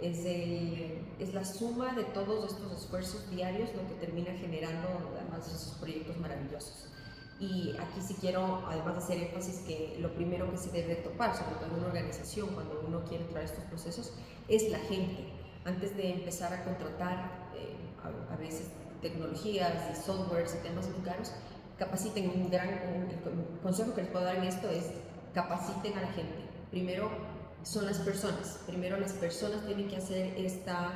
Es, 0.00 0.24
el, 0.24 1.04
es, 1.18 1.34
la 1.34 1.44
suma 1.44 1.92
de 1.94 2.04
todos 2.04 2.52
estos 2.52 2.72
esfuerzos 2.72 3.28
diarios 3.30 3.70
lo 3.74 3.88
que 3.88 3.94
termina 4.06 4.32
generando 4.34 4.88
además 5.16 5.46
esos 5.48 5.74
proyectos 5.78 6.16
maravillosos. 6.18 6.88
Y 7.40 7.76
aquí 7.78 8.00
sí 8.00 8.14
quiero, 8.20 8.66
además 8.66 8.94
de 8.94 8.98
hacer 8.98 9.18
énfasis, 9.28 9.60
que 9.60 9.96
lo 10.00 10.12
primero 10.14 10.50
que 10.50 10.56
se 10.56 10.70
debe 10.70 10.96
topar, 10.96 11.36
sobre 11.36 11.54
todo 11.56 11.66
en 11.66 11.74
una 11.74 11.86
organización, 11.86 12.48
cuando 12.48 12.82
uno 12.86 13.04
quiere 13.04 13.24
entrar 13.24 13.42
a 13.42 13.46
estos 13.46 13.64
procesos, 13.64 14.12
es 14.48 14.68
la 14.70 14.78
gente. 14.78 15.32
Antes 15.64 15.96
de 15.96 16.14
empezar 16.14 16.52
a 16.52 16.64
contratar 16.64 17.50
eh, 17.54 17.76
a, 18.32 18.36
veces 18.36 18.70
tecnologías 19.02 19.72
y 19.92 20.02
softwares 20.02 20.56
y 20.58 20.66
temas 20.66 20.88
muy 20.88 21.00
caros, 21.04 21.32
capaciten. 21.78 22.30
Un 22.30 22.50
gran 22.50 22.70
un, 22.94 23.60
consejo 23.62 23.94
que 23.94 24.02
les 24.02 24.10
puedo 24.10 24.24
dar 24.24 24.36
en 24.36 24.44
esto 24.44 24.68
es 24.68 24.90
capaciten 25.32 25.96
a 25.96 26.02
la 26.02 26.08
gente. 26.08 26.47
Primero 26.70 27.10
son 27.62 27.86
las 27.86 27.98
personas. 27.98 28.60
Primero 28.66 28.98
las 28.98 29.12
personas 29.12 29.64
tienen 29.66 29.88
que 29.88 29.96
hacer 29.96 30.34
esta, 30.36 30.92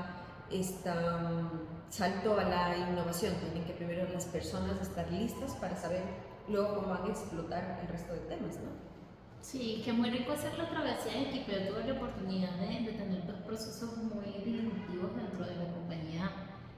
esta 0.50 1.30
um, 1.30 1.50
salto 1.90 2.38
a 2.38 2.44
la 2.44 2.76
innovación. 2.76 3.34
Tienen 3.36 3.64
que 3.64 3.72
primero 3.72 4.06
las 4.12 4.26
personas 4.26 4.80
estar 4.80 5.10
listas 5.10 5.52
para 5.54 5.76
saber 5.76 6.02
luego 6.48 6.76
cómo 6.76 6.88
van 6.88 7.04
a 7.04 7.08
explotar 7.08 7.80
el 7.82 7.88
resto 7.88 8.12
de 8.12 8.20
temas, 8.20 8.56
¿no? 8.56 8.92
Sí, 9.40 9.82
que 9.84 9.92
muy 9.92 10.10
rico 10.10 10.32
hacer 10.32 10.56
la 10.56 10.68
travesía 10.68 11.12
de 11.12 11.22
equipo. 11.22 11.50
Yo 11.50 11.72
tuve 11.72 11.84
la 11.84 11.94
oportunidad 11.94 12.52
de, 12.58 12.80
de, 12.84 12.92
tener 12.92 13.26
dos 13.26 13.40
procesos 13.40 13.96
muy 13.96 14.26
disruptivos 14.44 15.16
dentro 15.16 15.44
de 15.44 15.56
la 15.56 15.72
compañía 15.72 16.30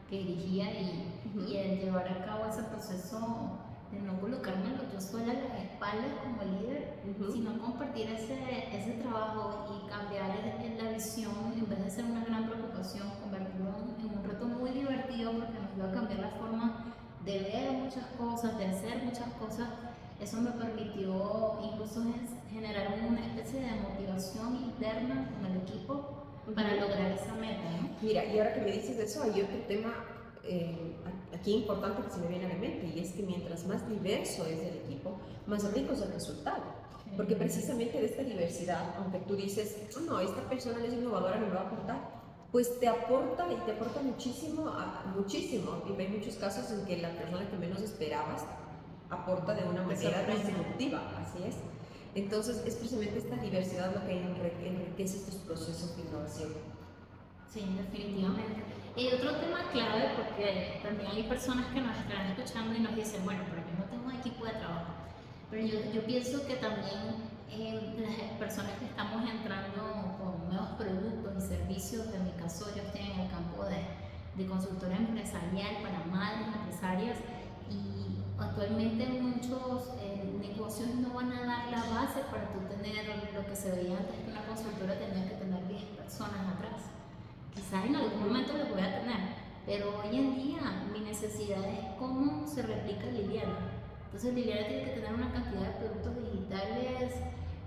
que 0.09 0.17
dirigía 0.19 0.71
y, 0.73 1.13
y 1.47 1.57
el 1.57 1.81
llevar 1.81 2.09
a 2.09 2.25
cabo 2.25 2.47
ese 2.47 2.63
proceso 2.63 3.59
de 3.95 4.03
no 4.03 4.21
colocarme 4.21 4.71
yo 4.93 5.01
sola 5.01 5.33
a 5.33 5.35
las 5.35 5.63
espaldas 5.63 6.13
como 6.23 6.43
líder, 6.43 6.95
sino 7.33 7.59
compartir 7.59 8.11
ese, 8.11 8.37
ese 8.73 8.93
trabajo 9.03 9.67
y 9.75 9.89
cambiar 9.89 10.31
la 10.79 10.91
visión, 10.91 11.55
en 11.57 11.69
vez 11.69 11.85
de 11.85 11.91
ser 11.91 12.05
una 12.05 12.25
gran 12.25 12.47
preocupación, 12.47 13.11
convertirlo 13.21 13.71
en 13.99 14.19
un 14.19 14.25
reto 14.25 14.47
muy 14.47 14.71
divertido 14.71 15.33
porque 15.33 15.59
nos 15.59 15.77
iba 15.77 15.89
a 15.89 15.93
cambiar 15.93 16.21
la 16.21 16.31
forma 16.31 16.95
de 17.25 17.39
ver 17.39 17.73
muchas 17.73 18.07
cosas, 18.19 18.59
de 18.59 18.67
hacer 18.67 19.03
muchas 19.05 19.33
cosas, 19.35 19.69
eso 20.21 20.41
me 20.41 20.51
permitió 20.53 21.59
incluso 21.63 22.03
generar 22.51 22.99
una 23.09 23.27
especie 23.27 23.61
de 23.61 23.81
motivación 23.81 24.57
interna 24.57 25.31
con 25.31 25.51
el 25.51 25.57
equipo 25.59 26.25
para 26.55 26.75
lograr 26.77 27.13
esa 27.13 27.35
meta. 27.35 27.71
¿no? 27.81 27.89
Mira, 28.01 28.25
y 28.25 28.39
ahora 28.39 28.55
que 28.55 28.61
me 28.61 28.73
dices 28.73 28.99
eso, 28.99 29.23
hay 29.23 29.41
otro 29.41 29.59
tema 29.67 29.93
eh, 30.45 30.95
aquí 31.35 31.55
importante 31.55 32.03
que 32.03 32.11
se 32.11 32.19
me 32.19 32.29
viene 32.29 32.47
a 32.47 32.49
la 32.49 32.57
mente 32.57 32.93
y 32.95 33.01
es 33.01 33.13
que 33.13 33.23
mientras 33.23 33.67
más 33.67 33.89
diverso 33.89 34.47
es 34.47 34.59
el 34.61 34.77
equipo, 34.85 35.19
más 35.47 35.73
rico 35.73 35.93
es 35.93 36.01
el 36.01 36.13
resultado. 36.13 36.63
Porque 37.17 37.37
precisamente 37.37 38.01
de 38.01 38.07
esta 38.07 38.23
diversidad, 38.23 38.95
aunque 38.99 39.19
tú 39.21 39.37
dices, 39.37 39.77
oh, 39.97 40.01
no, 40.01 40.21
esta 40.21 40.49
persona 40.49 40.79
no 40.79 40.85
es 40.85 40.93
innovadora, 40.93 41.39
me 41.39 41.49
va 41.51 41.61
a 41.61 41.67
aportar, 41.67 42.25
pues 42.51 42.81
te 42.81 42.89
aporta 42.89 43.47
y 43.53 43.57
te 43.67 43.73
aporta 43.73 44.01
muchísimo, 44.01 44.73
muchísimo. 45.15 45.83
Y 45.89 46.01
hay 46.01 46.09
muchos 46.09 46.37
casos 46.37 46.71
en 46.71 46.85
que 46.87 46.97
la 46.97 47.11
persona 47.11 47.49
que 47.49 47.57
menos 47.57 47.83
esperabas 47.83 48.45
aporta 49.11 49.55
de 49.55 49.65
una 49.65 49.85
porque 49.85 50.07
era 50.07 50.25
disruptiva, 50.25 51.03
así 51.19 51.45
es. 51.45 51.57
Entonces, 52.15 52.63
es 52.65 52.75
precisamente 52.77 53.19
esta 53.19 53.37
diversidad 53.37 53.95
lo 53.95 54.07
que 54.07 54.21
enriquece 54.69 55.19
estos 55.19 55.37
procesos 55.37 55.97
de 55.97 56.03
innovación. 56.03 56.51
Sí, 57.53 57.77
definitivamente. 57.77 58.63
Y 58.97 59.09
otro 59.09 59.37
tema 59.37 59.59
clave, 59.73 60.11
porque 60.17 60.81
también 60.83 61.11
hay 61.11 61.23
personas 61.25 61.67
que 61.67 61.81
nos 61.81 61.97
están 61.99 62.27
escuchando 62.27 62.75
y 62.75 62.81
nos 62.81 62.95
dicen, 62.95 63.25
bueno, 63.25 63.43
pero 63.51 63.63
yo 63.63 63.79
no 63.79 63.85
tengo 63.91 64.11
equipo 64.11 64.45
de 64.45 64.53
trabajo. 64.53 64.93
Pero 65.51 65.67
yo, 65.67 65.93
yo 65.93 66.05
pienso 66.05 66.47
que 66.47 66.57
también 66.57 67.35
eh, 67.51 67.95
las 67.99 68.39
personas 68.39 68.73
que 68.79 68.87
estamos 68.87 69.29
entrando 69.29 70.17
con 70.19 70.49
nuevos 70.49 70.71
productos 70.79 71.45
y 71.45 71.49
servicios, 71.49 72.07
en 72.15 72.25
mi 72.25 72.33
caso 72.33 72.67
yo 72.75 72.83
estoy 72.83 73.03
en 73.03 73.21
el 73.21 73.31
campo 73.31 73.65
de, 73.65 73.83
de 74.37 74.49
consultora 74.49 74.97
empresarial 74.97 75.77
para 75.83 76.05
madres 76.11 76.49
empresarias 76.49 77.19
y 77.71 78.19
actualmente 78.41 79.07
muchos 79.07 79.91
eh, 80.01 80.37
negocios 80.41 80.95
no 80.97 81.15
van 81.15 81.33
a 81.33 81.45
dar 81.45 81.71
la 81.71 81.85
base 81.95 82.21
para 82.31 82.51
tú 82.53 82.61
tener 82.69 83.07
lo 83.35 83.47
que 83.47 83.55
se 83.55 83.71
veía 83.71 83.99
antes 83.99 84.17
que 84.17 84.31
una 84.31 84.45
consultora 84.47 84.99
tenía 84.99 85.29
que 85.29 85.37
tener 85.37 85.67
10 85.69 85.83
personas 85.97 86.43
atrás. 86.55 86.74
Quizás 87.55 87.85
en 87.87 87.97
algún 87.97 88.21
momento 88.21 88.53
lo 88.53 88.67
voy 88.67 88.83
a 88.83 89.01
tener, 89.01 89.21
pero 89.65 90.01
hoy 90.01 90.17
en 90.17 90.35
día 90.35 90.89
mi 90.93 91.01
necesidad 91.01 91.65
es 91.65 91.79
cómo 91.99 92.47
se 92.47 92.63
replica 92.63 93.07
Liliana. 93.07 93.59
Entonces 94.07 94.35
Liliana 94.35 94.67
tiene 94.67 94.85
que 94.85 94.91
tener 94.91 95.15
una 95.15 95.33
cantidad 95.33 95.63
de 95.63 95.87
productos 95.87 96.33
digitales, 96.33 97.15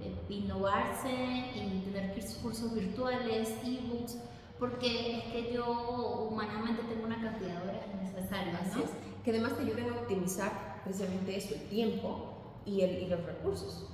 eh, 0.01 0.15
innovarse 0.29 1.09
y 1.09 1.81
tener 1.85 2.13
cursos 2.41 2.73
virtuales, 2.73 3.49
ebooks, 3.63 4.17
porque 4.59 5.17
es 5.17 5.23
que 5.25 5.53
yo 5.53 6.27
humanamente 6.29 6.83
tengo 6.83 7.05
una 7.05 7.21
cantidad 7.21 7.61
de 7.61 7.69
horas 7.69 7.87
necesarias. 8.01 8.75
¿no? 8.75 8.83
Que 9.23 9.31
además 9.31 9.55
te 9.55 9.63
ayuden 9.63 9.89
a 9.89 9.93
optimizar 9.93 10.81
precisamente 10.83 11.35
eso, 11.35 11.55
el 11.55 11.61
tiempo 11.69 12.61
y, 12.65 12.81
el, 12.81 13.03
y 13.03 13.07
los 13.07 13.23
recursos. 13.25 13.89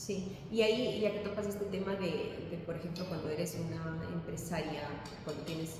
Sí, 0.00 0.34
y 0.50 0.62
ahí 0.62 0.98
ya 0.98 1.12
que 1.12 1.18
tocas 1.18 1.46
este 1.46 1.66
tema 1.66 1.92
de, 1.92 2.48
de, 2.50 2.62
por 2.64 2.74
ejemplo, 2.74 3.04
cuando 3.06 3.28
eres 3.28 3.54
una 3.54 4.02
empresaria, 4.10 4.88
cuando 5.24 5.42
tienes, 5.42 5.76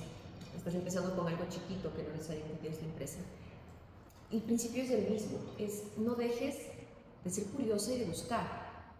estás 0.55 0.75
empezando 0.75 1.15
con 1.15 1.27
algo 1.27 1.43
chiquito 1.49 1.91
que 1.95 2.03
no 2.03 2.09
necesariamente 2.11 2.59
tienes 2.61 2.81
la 2.83 2.89
empresa, 2.89 3.17
el 4.31 4.43
principio 4.43 4.83
es 4.83 4.91
el 4.91 5.09
mismo, 5.09 5.39
es 5.57 5.85
no 5.97 6.13
dejes 6.13 6.55
de 7.23 7.31
ser 7.31 7.45
curiosa 7.45 7.93
y 7.93 7.97
de 7.97 8.05
buscar. 8.05 8.45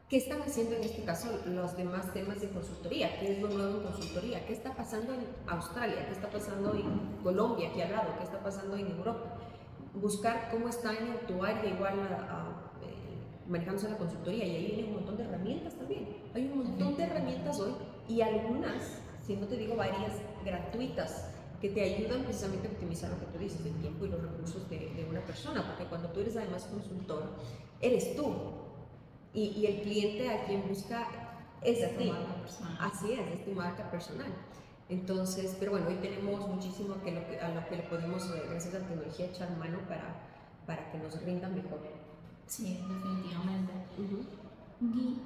¿Qué 0.10 0.18
están 0.18 0.42
haciendo 0.42 0.76
en 0.76 0.86
este 0.86 1.04
caso 1.04 1.28
los 1.46 1.78
demás 1.78 2.12
temas 2.16 2.42
de 2.42 2.50
consultoría? 2.50 3.20
¿Qué 3.20 3.34
es 3.34 3.42
lo 3.44 3.50
nuevo 3.50 3.78
en 3.78 3.84
consultoría? 3.84 4.44
¿Qué 4.48 4.54
está 4.54 4.76
pasando 4.76 5.14
en 5.14 5.28
Australia? 5.46 6.08
¿Qué 6.08 6.14
está 6.14 6.32
pasando 6.32 6.74
en 6.74 7.22
Colombia, 7.22 7.70
aquí 7.70 7.82
al 7.82 7.92
lado? 7.92 8.16
¿Qué 8.18 8.24
está 8.24 8.42
pasando 8.42 8.76
en 8.76 8.88
Europa? 8.88 9.38
Buscar 9.94 10.50
cómo 10.50 10.68
está 10.68 10.94
en 10.94 11.28
tu 11.28 11.44
área 11.44 11.72
igual 11.72 12.00
a 12.00 12.71
manejándose 13.48 13.90
la 13.90 13.98
consultoría 13.98 14.46
y 14.46 14.56
ahí 14.56 14.66
viene 14.68 14.90
un 14.90 14.96
montón 14.96 15.18
de 15.18 15.24
herramientas 15.24 15.74
también. 15.76 16.08
Hay 16.34 16.48
un 16.48 16.58
montón 16.60 16.98
de 16.98 17.04
herramientas 17.04 17.60
hoy 17.60 17.74
y 18.08 18.22
algunas, 18.22 19.00
si 19.26 19.36
no 19.36 19.48
te 19.48 19.58
digo 19.58 19.76
varias, 19.76 20.14
gratuitas 20.46 21.30
que 21.60 21.70
te 21.70 21.84
ayudan 21.84 22.24
precisamente 22.24 22.68
a 22.68 22.72
optimizar 22.72 23.12
lo 23.12 23.20
que 23.20 23.26
tú 23.26 23.38
dices, 23.38 23.66
el 23.66 23.76
tiempo 23.76 24.06
y 24.06 24.10
los 24.10 24.22
recursos 24.22 24.68
de, 24.70 24.80
de 24.80 25.06
una 25.10 25.22
persona, 25.22 25.64
porque 25.68 25.86
cuando 25.86 26.10
tú 26.10 26.22
eres 26.22 26.36
además 26.36 26.64
consultor, 26.64 27.24
eres 27.80 28.16
tú 28.16 28.34
y, 29.34 29.44
y 29.50 29.66
el 29.68 29.82
cliente 29.82 30.30
a 30.30 30.46
quien 30.46 30.68
busca 30.68 31.08
es, 31.62 31.84
a 31.84 31.90
ti. 31.90 32.12
Así 32.80 33.14
es, 33.14 33.20
es 33.20 33.46
tu 33.46 33.52
marca 33.52 33.90
personal. 33.92 34.32
Entonces, 34.90 35.56
pero 35.60 35.72
bueno, 35.72 35.88
hoy 35.88 35.96
tenemos 36.02 36.48
muchísimo 36.48 37.02
que 37.02 37.12
lo 37.12 37.26
que, 37.28 37.40
a 37.40 37.50
lo 37.50 37.66
que 37.68 37.78
le 37.78 37.84
podemos, 37.84 38.26
eh, 38.32 38.44
gracias 38.50 38.76
a 38.76 38.80
la 38.80 38.88
tecnología, 38.88 39.28
echar 39.28 39.58
mano 39.58 39.80
para, 39.88 40.16
para 40.66 40.92
que 40.92 40.98
nos 40.98 41.22
rinda 41.24 41.48
mejor. 41.48 41.80
Sí, 42.52 42.78
definitivamente. 42.86 43.72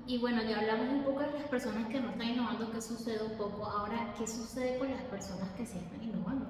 y, 0.06 0.18
bueno, 0.20 0.44
ya 0.44 0.60
hablamos 0.60 0.94
un 0.94 1.04
poco 1.04 1.22
de 1.22 1.32
las 1.32 1.48
personas 1.50 1.90
que 1.90 2.00
no 2.00 2.12
están 2.12 2.28
innovando, 2.30 2.70
qué 2.72 2.80
sucede 2.80 3.24
un 3.24 3.36
poco. 3.36 3.66
Ahora, 3.66 4.14
¿qué 4.16 4.28
sucede 4.28 4.78
con 4.78 4.92
las 4.92 5.02
personas 5.06 5.50
que 5.58 5.66
sí 5.66 5.80
están 5.80 6.04
innovando? 6.04 6.46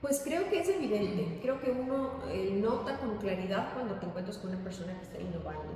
Pues 0.00 0.22
creo 0.24 0.50
que 0.50 0.58
es 0.58 0.68
evidente, 0.68 1.38
creo 1.40 1.60
que 1.60 1.70
uno 1.70 2.18
eh, 2.28 2.58
nota 2.60 2.98
con 2.98 3.16
claridad 3.18 3.74
cuando 3.74 3.94
te 3.94 4.06
encuentras 4.06 4.38
con 4.38 4.50
una 4.50 4.64
persona 4.64 4.92
que 4.98 5.04
está 5.04 5.20
innovando. 5.20 5.72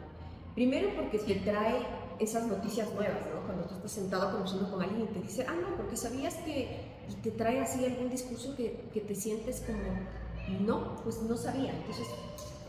Primero 0.56 0.90
porque 0.96 1.20
te 1.20 1.36
trae 1.36 1.86
esas 2.18 2.48
noticias 2.48 2.92
nuevas, 2.92 3.20
¿no? 3.32 3.46
Cuando 3.46 3.64
tú 3.66 3.76
estás 3.76 3.92
sentado 3.92 4.32
conversando 4.32 4.72
con 4.72 4.82
alguien 4.82 5.02
y 5.02 5.06
te 5.06 5.20
dice, 5.20 5.46
ah, 5.48 5.54
no, 5.54 5.76
porque 5.76 5.96
sabías 5.96 6.34
que, 6.38 6.96
y 7.08 7.14
te 7.22 7.30
trae 7.30 7.60
así 7.60 7.84
algún 7.84 8.10
discurso 8.10 8.56
que, 8.56 8.88
que 8.92 9.02
te 9.02 9.14
sientes 9.14 9.60
como, 9.60 10.58
no, 10.66 10.96
pues 11.04 11.22
no 11.22 11.36
sabía. 11.36 11.72
Entonces, 11.72 12.08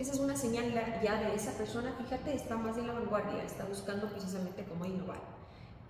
esa 0.02 0.14
es 0.14 0.20
una 0.20 0.36
señal 0.36 0.74
ya 1.04 1.20
de 1.20 1.36
esa 1.36 1.52
persona, 1.52 1.94
fíjate, 1.94 2.34
está 2.34 2.58
más 2.58 2.78
en 2.78 2.88
la 2.88 2.94
vanguardia, 2.94 3.44
está 3.44 3.66
buscando 3.66 4.10
precisamente 4.10 4.66
cómo 4.66 4.86
innovar. 4.86 5.22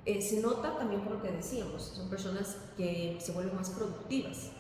Eh, 0.06 0.22
se 0.22 0.42
nota 0.42 0.78
también 0.78 1.02
por 1.02 1.14
lo 1.14 1.22
que 1.22 1.32
decíamos, 1.32 1.84
son 1.96 2.10
personas 2.10 2.58
que 2.76 3.18
se 3.22 3.32
vuelven 3.32 3.56
más 3.56 3.70
productivas 3.70 4.52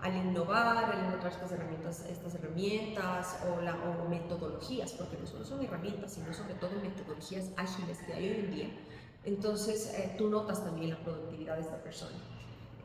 al 0.00 0.14
innovar, 0.14 0.84
al 0.92 1.06
encontrar 1.06 1.32
estas 1.32 1.52
herramientas, 1.52 2.04
estas 2.08 2.34
herramientas 2.34 3.38
o, 3.48 3.62
la, 3.62 3.74
o 3.76 4.08
metodologías, 4.08 4.92
porque 4.92 5.16
no 5.16 5.26
solo 5.26 5.44
son 5.44 5.64
herramientas, 5.64 6.12
sino 6.12 6.32
sobre 6.34 6.54
todo 6.54 6.70
metodologías 6.82 7.50
ágiles 7.56 7.98
que 8.06 8.12
hay 8.12 8.28
hoy 8.28 8.40
en 8.40 8.54
día. 8.54 8.70
Entonces, 9.24 9.94
eh, 9.94 10.14
tú 10.18 10.28
notas 10.28 10.62
también 10.62 10.90
la 10.90 10.98
productividad 11.02 11.56
de 11.56 11.62
esta 11.62 11.82
persona. 11.82 12.16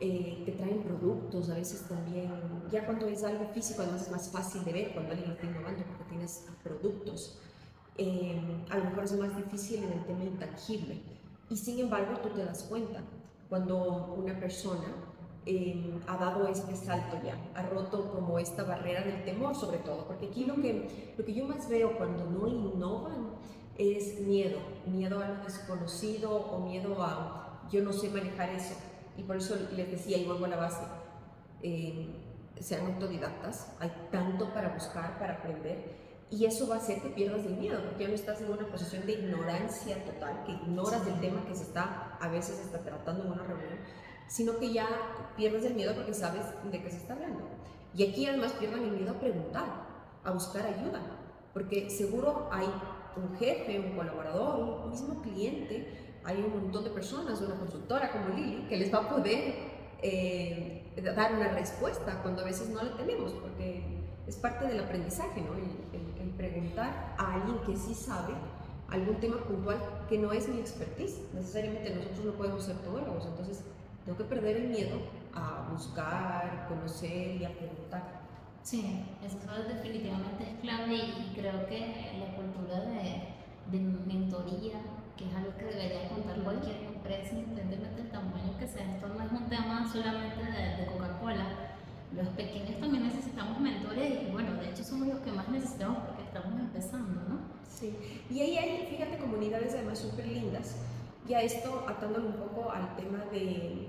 Eh, 0.06 0.42
te 0.44 0.52
traen 0.52 0.82
productos, 0.82 1.48
a 1.48 1.54
veces 1.54 1.88
también, 1.88 2.30
ya 2.70 2.84
cuando 2.84 3.08
es 3.08 3.24
algo 3.24 3.46
físico 3.54 3.80
además 3.80 4.02
es 4.02 4.10
más 4.10 4.28
fácil 4.28 4.62
de 4.62 4.70
ver 4.74 4.92
cuando 4.92 5.12
alguien 5.12 5.30
está 5.30 5.46
innovando 5.46 5.82
porque 5.82 6.04
tienes 6.10 6.44
productos. 6.62 7.38
Eh, 7.96 8.38
a 8.68 8.76
lo 8.76 8.84
mejor 8.84 9.04
es 9.04 9.18
más 9.18 9.34
difícil 9.34 9.82
en 9.82 9.92
el 9.92 10.04
tema 10.04 10.24
intangible 10.24 11.00
y 11.48 11.56
sin 11.56 11.78
embargo 11.78 12.18
tú 12.18 12.28
te 12.28 12.44
das 12.44 12.64
cuenta 12.64 13.00
cuando 13.48 14.14
una 14.18 14.38
persona 14.38 14.84
eh, 15.46 15.98
ha 16.06 16.18
dado 16.18 16.48
este 16.48 16.76
salto 16.76 17.16
ya, 17.24 17.38
ha 17.54 17.62
roto 17.62 18.12
como 18.12 18.38
esta 18.38 18.62
barrera 18.62 19.00
del 19.04 19.24
temor 19.24 19.54
sobre 19.54 19.78
todo, 19.78 20.06
porque 20.06 20.26
aquí 20.26 20.44
lo 20.44 20.56
que, 20.56 21.14
lo 21.16 21.24
que 21.24 21.32
yo 21.32 21.46
más 21.46 21.66
veo 21.70 21.96
cuando 21.96 22.26
no 22.26 22.46
innovan 22.46 23.30
es 23.78 24.20
miedo, 24.20 24.58
miedo 24.84 25.22
a 25.22 25.28
lo 25.28 25.44
desconocido 25.44 26.30
o 26.30 26.60
miedo 26.60 27.02
a 27.02 27.66
yo 27.72 27.82
no 27.82 27.94
sé 27.94 28.10
manejar 28.10 28.50
eso 28.50 28.74
y 29.16 29.22
por 29.22 29.36
eso 29.36 29.56
les 29.74 29.90
decía, 29.90 30.18
y 30.18 30.24
vuelvo 30.24 30.44
a 30.46 30.48
la 30.48 30.56
base, 30.56 30.82
eh, 31.62 32.08
sean 32.60 32.86
autodidactas, 32.86 33.72
hay 33.80 33.92
tanto 34.10 34.52
para 34.52 34.70
buscar, 34.70 35.18
para 35.18 35.34
aprender, 35.34 36.04
y 36.30 36.46
eso 36.46 36.68
va 36.68 36.76
a 36.76 36.78
hacer 36.78 37.00
que 37.00 37.10
pierdas 37.10 37.44
el 37.46 37.56
miedo, 37.56 37.80
porque 37.84 38.04
ya 38.04 38.08
no 38.08 38.14
estás 38.14 38.40
en 38.40 38.50
una 38.50 38.66
posición 38.66 39.06
de 39.06 39.12
ignorancia 39.12 40.04
total, 40.04 40.44
que 40.44 40.52
ignoras 40.52 41.04
del 41.04 41.20
tema 41.20 41.44
que 41.46 41.54
se 41.54 41.64
está, 41.64 42.18
a 42.20 42.28
veces 42.28 42.58
está 42.58 42.82
tratando 42.82 43.24
en 43.24 43.32
una 43.32 43.42
reunión, 43.44 43.78
sino 44.26 44.58
que 44.58 44.72
ya 44.72 44.88
pierdes 45.36 45.64
el 45.64 45.74
miedo 45.74 45.94
porque 45.94 46.14
sabes 46.14 46.42
de 46.70 46.82
qué 46.82 46.90
se 46.90 46.96
está 46.96 47.12
hablando. 47.12 47.42
Y 47.94 48.08
aquí 48.08 48.26
además 48.26 48.52
pierdan 48.54 48.82
el 48.82 48.92
miedo 48.92 49.12
a 49.12 49.20
preguntar, 49.20 49.66
a 50.24 50.30
buscar 50.32 50.66
ayuda, 50.66 51.02
porque 51.52 51.88
seguro 51.90 52.48
hay 52.50 52.66
un 53.16 53.36
jefe, 53.36 53.78
un 53.78 53.94
colaborador, 53.94 54.84
un 54.84 54.90
mismo 54.90 55.22
cliente 55.22 56.03
hay 56.24 56.42
un 56.42 56.62
montón 56.62 56.84
de 56.84 56.90
personas, 56.90 57.40
una 57.40 57.54
consultora 57.56 58.10
como 58.10 58.28
Lili, 58.28 58.66
que 58.68 58.76
les 58.76 58.92
va 58.92 58.98
a 58.98 59.08
poder 59.08 59.54
eh, 60.00 60.82
dar 61.14 61.34
una 61.34 61.48
respuesta 61.48 62.20
cuando 62.22 62.42
a 62.42 62.44
veces 62.44 62.70
no 62.70 62.82
la 62.82 62.96
tenemos, 62.96 63.32
porque 63.32 63.82
es 64.26 64.36
parte 64.36 64.66
del 64.66 64.80
aprendizaje, 64.80 65.40
¿no? 65.40 65.54
El, 65.54 66.14
preguntar 66.34 67.14
a 67.16 67.34
alguien 67.34 67.58
que 67.64 67.76
sí 67.76 67.94
sabe 67.94 68.34
algún 68.88 69.14
tema 69.20 69.36
puntual 69.44 69.78
que 70.08 70.18
no 70.18 70.32
es 70.32 70.48
mi 70.48 70.58
expertise. 70.58 71.20
Necesariamente 71.32 71.94
nosotros 71.94 72.24
no 72.24 72.32
podemos 72.32 72.64
ser 72.64 72.76
todólogos, 72.78 73.24
entonces 73.24 73.62
tengo 74.04 74.18
que 74.18 74.24
perder 74.24 74.56
el 74.56 74.68
miedo 74.68 74.98
a 75.32 75.68
buscar, 75.70 76.66
conocer 76.68 77.36
y 77.36 77.44
a 77.44 77.56
preguntar. 77.56 78.20
Sí, 78.64 79.06
eso 79.24 79.38
definitivamente 79.68 80.42
es 80.42 80.60
clave 80.60 80.96
y 80.96 81.32
creo 81.36 81.66
que 81.66 82.18
la 82.18 82.34
cultura 82.34 82.80
de, 82.80 83.28
de 83.70 83.78
mentoría 84.06 84.80
que 85.16 85.28
es 85.28 85.34
algo 85.34 85.56
que 85.56 85.64
debería 85.64 86.08
contar 86.08 86.42
cualquier 86.42 86.76
empresa, 86.84 87.34
independientemente 87.34 88.02
del 88.02 88.10
tamaño 88.10 88.58
que 88.58 88.66
sea. 88.66 88.94
Esto 88.94 89.08
no 89.08 89.24
es 89.24 89.32
un 89.32 89.48
tema 89.48 89.90
solamente 89.90 90.42
de, 90.42 90.86
Coca-Cola. 90.86 91.46
Los 92.14 92.28
pequeños 92.28 92.78
también 92.78 93.04
necesitamos 93.04 93.58
mentores 93.60 94.22
y 94.22 94.30
bueno, 94.30 94.54
de 94.54 94.70
hecho 94.70 94.84
somos 94.84 95.08
los 95.08 95.18
que 95.18 95.32
más 95.32 95.48
necesitamos 95.48 95.98
porque 96.06 96.22
estamos 96.22 96.60
empezando, 96.60 97.20
¿no? 97.28 97.40
Sí, 97.68 97.96
y 98.30 98.40
ahí 98.40 98.56
hay, 98.56 98.86
fíjate, 98.86 99.18
comunidades 99.18 99.74
además 99.74 99.98
súper 99.98 100.26
lindas. 100.28 100.76
Ya 101.26 101.40
esto 101.40 101.84
atándolo 101.88 102.28
un 102.28 102.34
poco 102.34 102.70
al 102.70 102.94
tema 102.96 103.24
de 103.32 103.88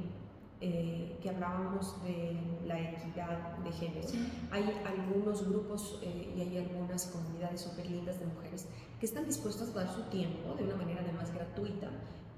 eh, 0.62 1.17
que 1.21 1.29
hablábamos 1.29 2.01
de 2.03 2.38
la 2.65 2.79
equidad 2.79 3.57
de 3.57 3.71
género. 3.71 4.07
Hay 4.51 4.63
algunos 4.85 5.47
grupos 5.47 6.00
eh, 6.01 6.33
y 6.35 6.41
hay 6.41 6.57
algunas 6.57 7.07
comunidades 7.07 7.62
súper 7.62 7.89
lindas 7.89 8.19
de 8.19 8.25
mujeres 8.25 8.67
que 9.00 9.05
están 9.05 9.25
dispuestas 9.25 9.69
a 9.69 9.83
dar 9.83 9.93
su 9.93 10.03
tiempo 10.03 10.55
de 10.55 10.63
una 10.63 10.77
manera 10.77 11.01
además 11.01 11.33
gratuita 11.33 11.89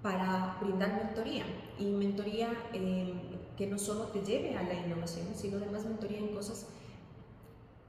para 0.02 0.58
brindar 0.62 1.04
mentoría. 1.04 1.46
Y 1.78 1.86
mentoría 1.86 2.50
eh, 2.74 3.14
que 3.56 3.68
no 3.68 3.78
solo 3.78 4.06
te 4.06 4.22
lleve 4.22 4.58
a 4.58 4.64
la 4.64 4.74
innovación, 4.74 5.28
sino 5.36 5.58
además 5.58 5.86
mentoría 5.86 6.20
en 6.20 6.30
cosas 6.30 6.68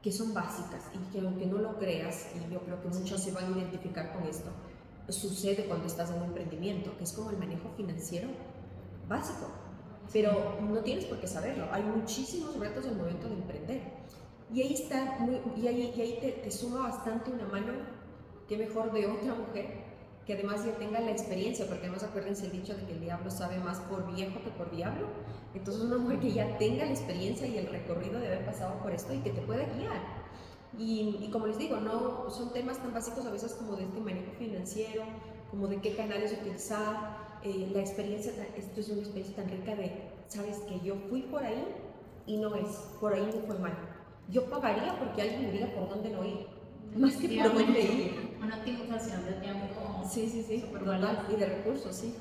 que 0.03 0.13
son 0.13 0.33
básicas 0.33 0.91
y 0.95 1.13
que 1.13 1.27
aunque 1.27 1.47
no 1.47 1.59
lo 1.59 1.79
creas, 1.79 2.29
y 2.35 2.53
yo 2.53 2.61
creo 2.61 2.81
que 2.81 2.89
muchos 2.89 3.23
se 3.23 3.33
van 3.33 3.53
a 3.53 3.59
identificar 3.59 4.13
con 4.13 4.25
esto, 4.25 4.51
sucede 5.09 5.65
cuando 5.65 5.87
estás 5.87 6.11
en 6.11 6.19
un 6.19 6.25
emprendimiento, 6.25 6.97
que 6.97 7.05
es 7.05 7.13
como 7.13 7.31
el 7.31 7.39
manejo 7.39 7.71
financiero 7.77 8.29
básico. 9.09 9.68
Pero 10.13 10.57
no 10.61 10.81
tienes 10.81 11.05
por 11.05 11.21
qué 11.21 11.27
saberlo. 11.27 11.67
Hay 11.71 11.83
muchísimos 11.83 12.57
retos 12.59 12.87
el 12.87 12.97
momento 12.97 13.29
de 13.29 13.35
emprender. 13.35 13.81
Y 14.53 14.63
ahí 14.63 14.73
está, 14.73 15.19
muy, 15.21 15.41
y 15.57 15.69
ahí, 15.69 15.93
y 15.95 16.01
ahí 16.01 16.19
te, 16.21 16.33
te, 16.33 16.51
suma 16.51 16.85
bastante 16.85 17.31
una 17.31 17.45
mano, 17.47 17.73
que 18.49 18.57
mejor 18.57 18.93
de 18.93 19.07
otra 19.07 19.35
mujer, 19.35 19.89
que 20.27 20.33
además 20.33 20.65
ya 20.65 20.73
tenga 20.79 21.01
la 21.01 21.11
experiencia, 21.11 21.67
porque 21.67 21.83
además 21.85 22.03
acuérdense 22.03 22.47
el 22.47 22.53
dicho 22.53 22.75
de 22.75 22.85
que 22.85 22.93
el 22.93 23.01
diablo 23.01 23.31
sabe 23.31 23.59
más 23.59 23.81
por 23.81 24.11
viejo 24.15 24.43
que 24.43 24.51
por 24.51 24.71
diablo. 24.71 25.09
Entonces 25.55 25.83
una 25.83 25.99
mujer 25.99 26.21
que 26.21 26.33
ya 26.33 26.57
tenga 26.57 26.87
la 26.87 26.93
experiencia 26.93 27.47
y 27.47 27.59
el 27.59 27.67
recorrido 27.67 28.19
de 28.19 28.29
haber 28.29 28.47
pasado 28.47 28.79
por 28.83 28.93
esto 28.93 29.13
y 29.13 29.19
que 29.19 29.31
te 29.31 29.43
pueda 29.43 29.65
guiar. 29.65 30.01
Y, 30.79 31.19
y 31.21 31.31
como 31.31 31.47
les 31.47 31.59
digo, 31.59 31.77
no 31.77 32.31
son 32.31 32.53
temas 32.53 32.79
tan 32.79 32.95
básicos 32.95 33.27
a 33.27 33.31
veces 33.31 33.53
como 33.53 33.77
de 33.77 33.85
este 33.85 34.01
manejo 34.01 34.33
financiero, 34.39 35.03
como 35.51 35.67
de 35.67 35.81
qué 35.81 35.95
canales 35.95 36.33
utilizar, 36.33 37.28
eh, 37.43 37.71
la 37.73 37.81
experiencia, 37.81 38.33
esto 38.57 38.81
es 38.81 38.89
una 38.89 39.01
experiencia 39.01 39.37
tan 39.37 39.49
rica 39.51 39.75
de, 39.75 40.11
sabes 40.29 40.59
que 40.69 40.81
yo 40.81 40.97
fui 41.09 41.23
por 41.23 41.43
ahí 41.43 41.65
y 42.27 42.37
no 42.37 42.55
es, 42.55 42.69
por 43.01 43.13
ahí 43.13 43.27
no 43.35 43.41
fue 43.47 43.59
mal. 43.59 43.73
Yo 44.29 44.45
pagaría 44.51 44.99
porque 44.99 45.23
alguien 45.23 45.43
me 45.43 45.53
diga 45.53 45.67
por 45.75 45.89
dónde 45.89 46.11
no 46.11 46.25
ir, 46.25 46.47
más 46.97 47.17
que 47.17 47.41
por 47.41 47.55
dónde 47.55 47.81
ir. 47.81 48.39
Una 48.43 48.57
optimización 48.57 49.25
de 49.25 49.33
tiempo. 49.33 50.05
Sí, 50.09 50.29
sí, 50.29 50.43
sí, 50.43 50.65
total, 50.73 51.27
y 51.31 51.37
de 51.37 51.47
recursos, 51.47 51.95
sí. 51.95 52.15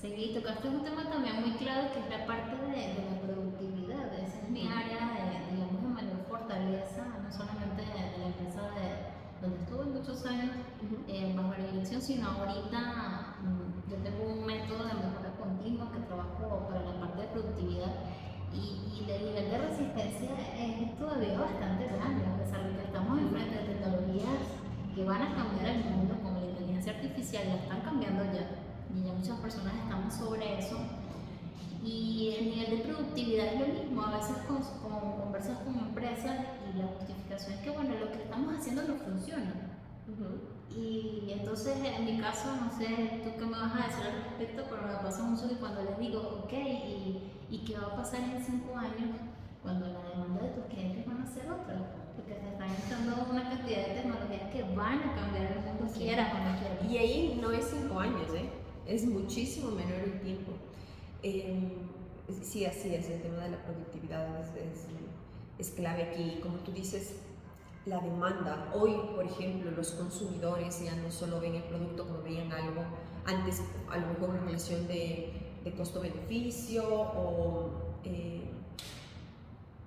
Sí, 0.00 0.14
y 0.16 0.34
tocaste 0.34 0.68
un 0.68 0.84
tema 0.84 1.10
también 1.10 1.40
muy 1.40 1.56
claro 1.58 1.92
que 1.92 1.98
es 1.98 2.08
la 2.08 2.24
parte 2.24 2.56
de, 2.66 2.94
de 2.94 3.10
la 3.10 3.20
productividad. 3.20 4.14
Esa 4.14 4.38
es 4.42 4.50
mi 4.50 4.68
área 4.68 5.10
de, 5.12 5.54
digamos, 5.54 5.82
de 5.82 5.88
mayor 5.88 6.24
fortaleza, 6.28 7.04
no 7.20 7.32
solamente 7.32 7.82
de, 7.82 8.18
la 8.18 8.26
empresa 8.26 8.62
de, 8.78 9.42
donde 9.42 9.58
estuve 9.58 9.84
muchos 9.86 10.24
años 10.24 10.50
eh, 11.08 11.34
bajo 11.36 11.50
la 11.50 11.66
dirección, 11.72 12.00
sino 12.00 12.28
ahorita 12.30 13.27
yo 13.88 13.96
tengo 14.04 14.24
un 14.24 14.44
método 14.44 14.84
de 14.84 14.94
mejora 14.94 15.32
continua 15.40 15.90
que 15.92 16.00
trabajo 16.00 16.68
para 16.68 16.84
la 16.84 17.00
parte 17.00 17.22
de 17.22 17.28
productividad 17.28 17.92
y, 18.52 18.84
el 19.08 19.24
nivel 19.24 19.50
de 19.50 19.56
resistencia 19.56 20.36
es 20.58 20.98
todavía 20.98 21.40
bastante 21.40 21.86
grande, 21.86 22.26
a 22.26 22.36
pesar 22.36 22.68
de 22.68 22.76
que 22.76 22.84
estamos 22.84 23.18
enfrente 23.18 23.56
de 23.56 23.64
tecnologías 23.72 24.40
que 24.94 25.04
van 25.04 25.22
a 25.22 25.34
cambiar 25.34 25.66
el 25.66 25.84
mundo, 25.84 26.14
como 26.22 26.40
la 26.40 26.46
inteligencia 26.46 26.92
artificial, 26.92 27.48
la 27.48 27.54
están 27.54 27.80
cambiando 27.80 28.24
ya, 28.24 28.50
y 28.94 29.02
ya 29.02 29.14
muchas 29.14 29.40
personas 29.40 29.72
estamos 29.76 30.12
sobre 30.12 30.58
eso. 30.58 30.76
Y 31.82 32.36
el 32.38 32.50
nivel 32.50 32.70
de 32.70 32.84
productividad 32.84 33.46
es 33.46 33.60
lo 33.60 33.66
mismo, 33.80 34.02
a 34.02 34.18
veces 34.18 34.36
con 34.46 34.60
conversas 34.60 35.58
con 35.60 35.78
empresas 35.78 36.36
y 36.68 36.78
la 36.78 36.88
justificación 36.88 37.54
es 37.54 37.60
que, 37.60 37.70
bueno, 37.70 37.94
lo 37.98 38.12
que 38.12 38.24
estamos 38.24 38.54
haciendo 38.58 38.82
no 38.82 38.94
funciona. 38.96 39.54
Y 40.76 41.32
entonces, 41.32 41.76
en 41.82 42.04
mi 42.04 42.20
caso, 42.20 42.54
no 42.56 42.70
sé 42.70 43.22
tú 43.24 43.30
qué 43.38 43.46
me 43.46 43.58
vas 43.58 43.72
a 43.72 43.86
decir 43.88 44.04
al 44.06 44.24
respecto, 44.24 44.64
pero 44.68 44.82
me 44.82 44.94
pasa 44.94 45.22
mucho 45.22 45.48
que 45.48 45.56
cuando 45.56 45.82
les 45.82 45.98
digo, 45.98 46.42
ok, 46.44 46.52
¿y, 46.52 47.32
y 47.50 47.58
qué 47.64 47.76
va 47.78 47.88
a 47.88 47.96
pasar 47.96 48.20
en 48.20 48.44
cinco 48.44 48.76
años? 48.76 49.16
Cuando 49.62 49.86
la 49.86 50.02
demanda 50.10 50.42
de 50.42 50.50
tus 50.50 50.64
clientes 50.66 51.06
van 51.06 51.22
a 51.22 51.26
ser 51.26 51.50
otra, 51.50 51.74
porque 52.14 52.34
se 52.34 52.48
están 52.48 52.70
entrando 52.70 53.26
una 53.30 53.48
cantidad 53.48 53.86
de 53.86 53.94
tecnologías 53.94 54.50
que 54.52 54.62
van 54.74 54.98
a 55.00 55.14
cambiar 55.14 55.52
el 55.52 55.60
mundo, 55.64 55.92
quiera 55.96 56.32
o 56.32 56.84
no. 56.84 56.90
Y 56.90 56.98
ahí 56.98 57.38
no 57.40 57.50
es 57.50 57.66
cinco 57.70 57.98
años, 57.98 58.32
¿eh? 58.34 58.48
es 58.88 59.04
muchísimo 59.06 59.70
menor 59.70 60.00
el 60.00 60.20
tiempo. 60.20 60.52
Eh, 61.22 61.76
sí, 62.42 62.64
así 62.64 62.94
es, 62.94 63.10
el 63.10 63.22
tema 63.22 63.44
de 63.44 63.50
la 63.50 63.62
productividad 63.64 64.40
es, 64.40 64.48
es, 64.48 64.86
es 65.58 65.74
clave 65.74 66.04
aquí. 66.04 66.40
Como 66.42 66.58
tú 66.58 66.72
dices, 66.72 67.16
la 67.86 68.00
demanda. 68.00 68.70
Hoy, 68.74 68.94
por 69.14 69.24
ejemplo, 69.24 69.70
los 69.70 69.92
consumidores 69.92 70.82
ya 70.84 70.94
no 70.96 71.10
solo 71.10 71.40
ven 71.40 71.54
el 71.54 71.62
producto 71.64 72.06
como 72.06 72.22
veían 72.22 72.52
algo, 72.52 72.82
antes 73.24 73.62
a 73.90 73.96
lo 73.98 74.06
mejor 74.08 74.30
una 74.30 74.40
relación 74.40 74.86
de, 74.86 75.44
costo-beneficio 75.76 76.82
o 76.88 77.68
eh, 78.02 78.42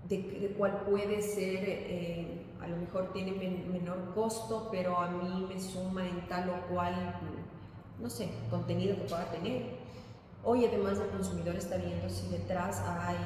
de, 0.07 0.17
de, 0.17 0.53
cuál 0.55 0.81
puede 0.81 1.23
ser, 1.23 1.63
eh, 1.67 2.45
a 2.61 2.67
lo 2.67 2.77
mejor 2.77 3.11
tiene 3.13 3.31
men, 3.31 3.71
menor 3.71 4.13
costo, 4.13 4.69
pero 4.71 4.97
a 4.97 5.09
mí 5.09 5.47
me 5.49 5.59
suma 5.59 6.07
en 6.07 6.27
tal 6.27 6.49
o 6.49 6.67
cual, 6.71 7.19
no 7.99 8.09
sé, 8.11 8.29
contenido 8.51 8.95
que 8.95 9.03
pueda 9.03 9.31
tener. 9.31 9.81
Hoy 10.43 10.65
además 10.65 10.99
el 10.99 11.09
consumidor 11.09 11.55
está 11.55 11.77
viendo 11.77 12.07
si 12.09 12.27
detrás 12.29 12.79
hay 12.81 13.17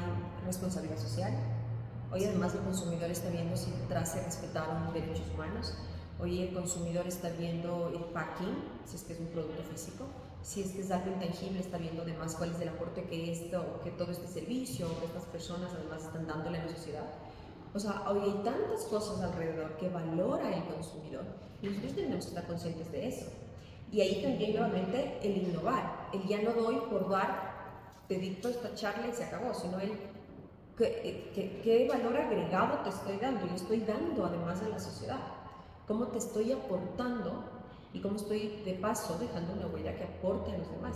responsabilidad 0.45 0.97
social, 0.97 1.34
Hoy 2.12 2.24
además 2.24 2.54
el 2.54 2.62
consumidor 2.62 3.10
está 3.10 3.30
viendo 3.30 3.58
si 3.58 3.72
detrás 3.72 4.12
se 4.12 4.24
respetaron 4.24 4.94
derechos 4.94 5.26
humanos. 5.34 5.74
Hoy 6.20 6.44
el 6.44 6.54
consumidor 6.54 7.08
está 7.08 7.30
viendo 7.30 7.89
el 7.94 8.06
packing, 8.13 8.56
si 8.86 8.96
es 8.96 9.04
que 9.04 9.13
es 9.13 9.20
un 9.20 9.28
producto 9.28 9.63
físico. 9.63 10.06
Si 10.41 10.62
es 10.62 10.72
que 10.72 10.82
es 10.82 10.91
algo 10.91 11.12
intangible, 11.12 11.60
está 11.60 11.78
viendo 11.78 12.04
además 12.04 12.36
cuál 12.36 12.52
es 12.52 12.62
el 12.62 12.70
aporte 12.70 13.04
que, 13.06 13.32
esto, 13.32 13.82
que 13.84 13.89
todo 13.91 14.12
este 14.12 14.28
servicio, 14.28 14.88
que 15.00 15.08
estas 15.08 15.24
personas 15.26 15.72
además 15.74 16.04
están 16.04 16.28
dándole 16.28 16.60
a 16.60 16.65
la 16.65 16.72
sociedad. 16.72 17.06
O 17.74 17.80
sea, 17.80 18.10
hoy 18.10 18.20
hay 18.20 18.44
tantas 18.44 18.84
cosas 18.86 19.20
alrededor 19.22 19.76
que 19.78 19.89
valora 19.89 20.56
el 20.56 20.63
consumidor 20.65 21.26
y 21.62 21.68
nosotros 21.68 21.96
tenemos 21.96 22.26
que 22.26 22.30
estar 22.30 22.48
conscientes 22.48 22.91
de 22.91 23.08
eso. 23.08 23.26
Y 23.91 24.02
ahí 24.02 24.22
también 24.22 24.52
nuevamente 24.54 25.20
el 25.24 25.38
innovar, 25.38 26.10
el 26.13 26.24
ya 26.28 26.41
no 26.41 26.54
doy 26.54 26.78
por 26.89 27.10
dar, 27.10 28.04
te 28.08 28.15
dicto 28.18 28.50
esta 28.50 28.74
charla 28.76 29.08
y 29.08 29.13
se 29.13 29.24
acabó, 29.24 29.54
sino 29.54 29.80
el 29.80 29.91
¿Qué, 30.78 31.32
qué, 31.34 31.62
qué 31.64 31.88
valor 31.88 32.18
agregado 32.18 32.80
te 32.84 32.90
estoy 32.90 33.18
dando? 33.18 33.46
Y 33.48 33.56
estoy 33.56 33.80
dando 33.80 34.26
además 34.26 34.62
a 34.62 34.70
la 34.70 34.80
sociedad. 34.80 35.20
¿Cómo 35.88 36.08
te 36.08 36.18
estoy 36.18 36.52
aportando? 36.52 37.46
Y 37.94 38.02
cómo 38.02 38.18
estoy 38.18 38.62
de 38.66 38.74
paso 38.74 39.18
dejando 39.18 39.54
una 39.54 39.68
huella 39.68 39.96
que 39.96 40.04
aporte 40.04 40.52
a 40.52 40.58
los 40.58 40.70
demás. 40.70 40.96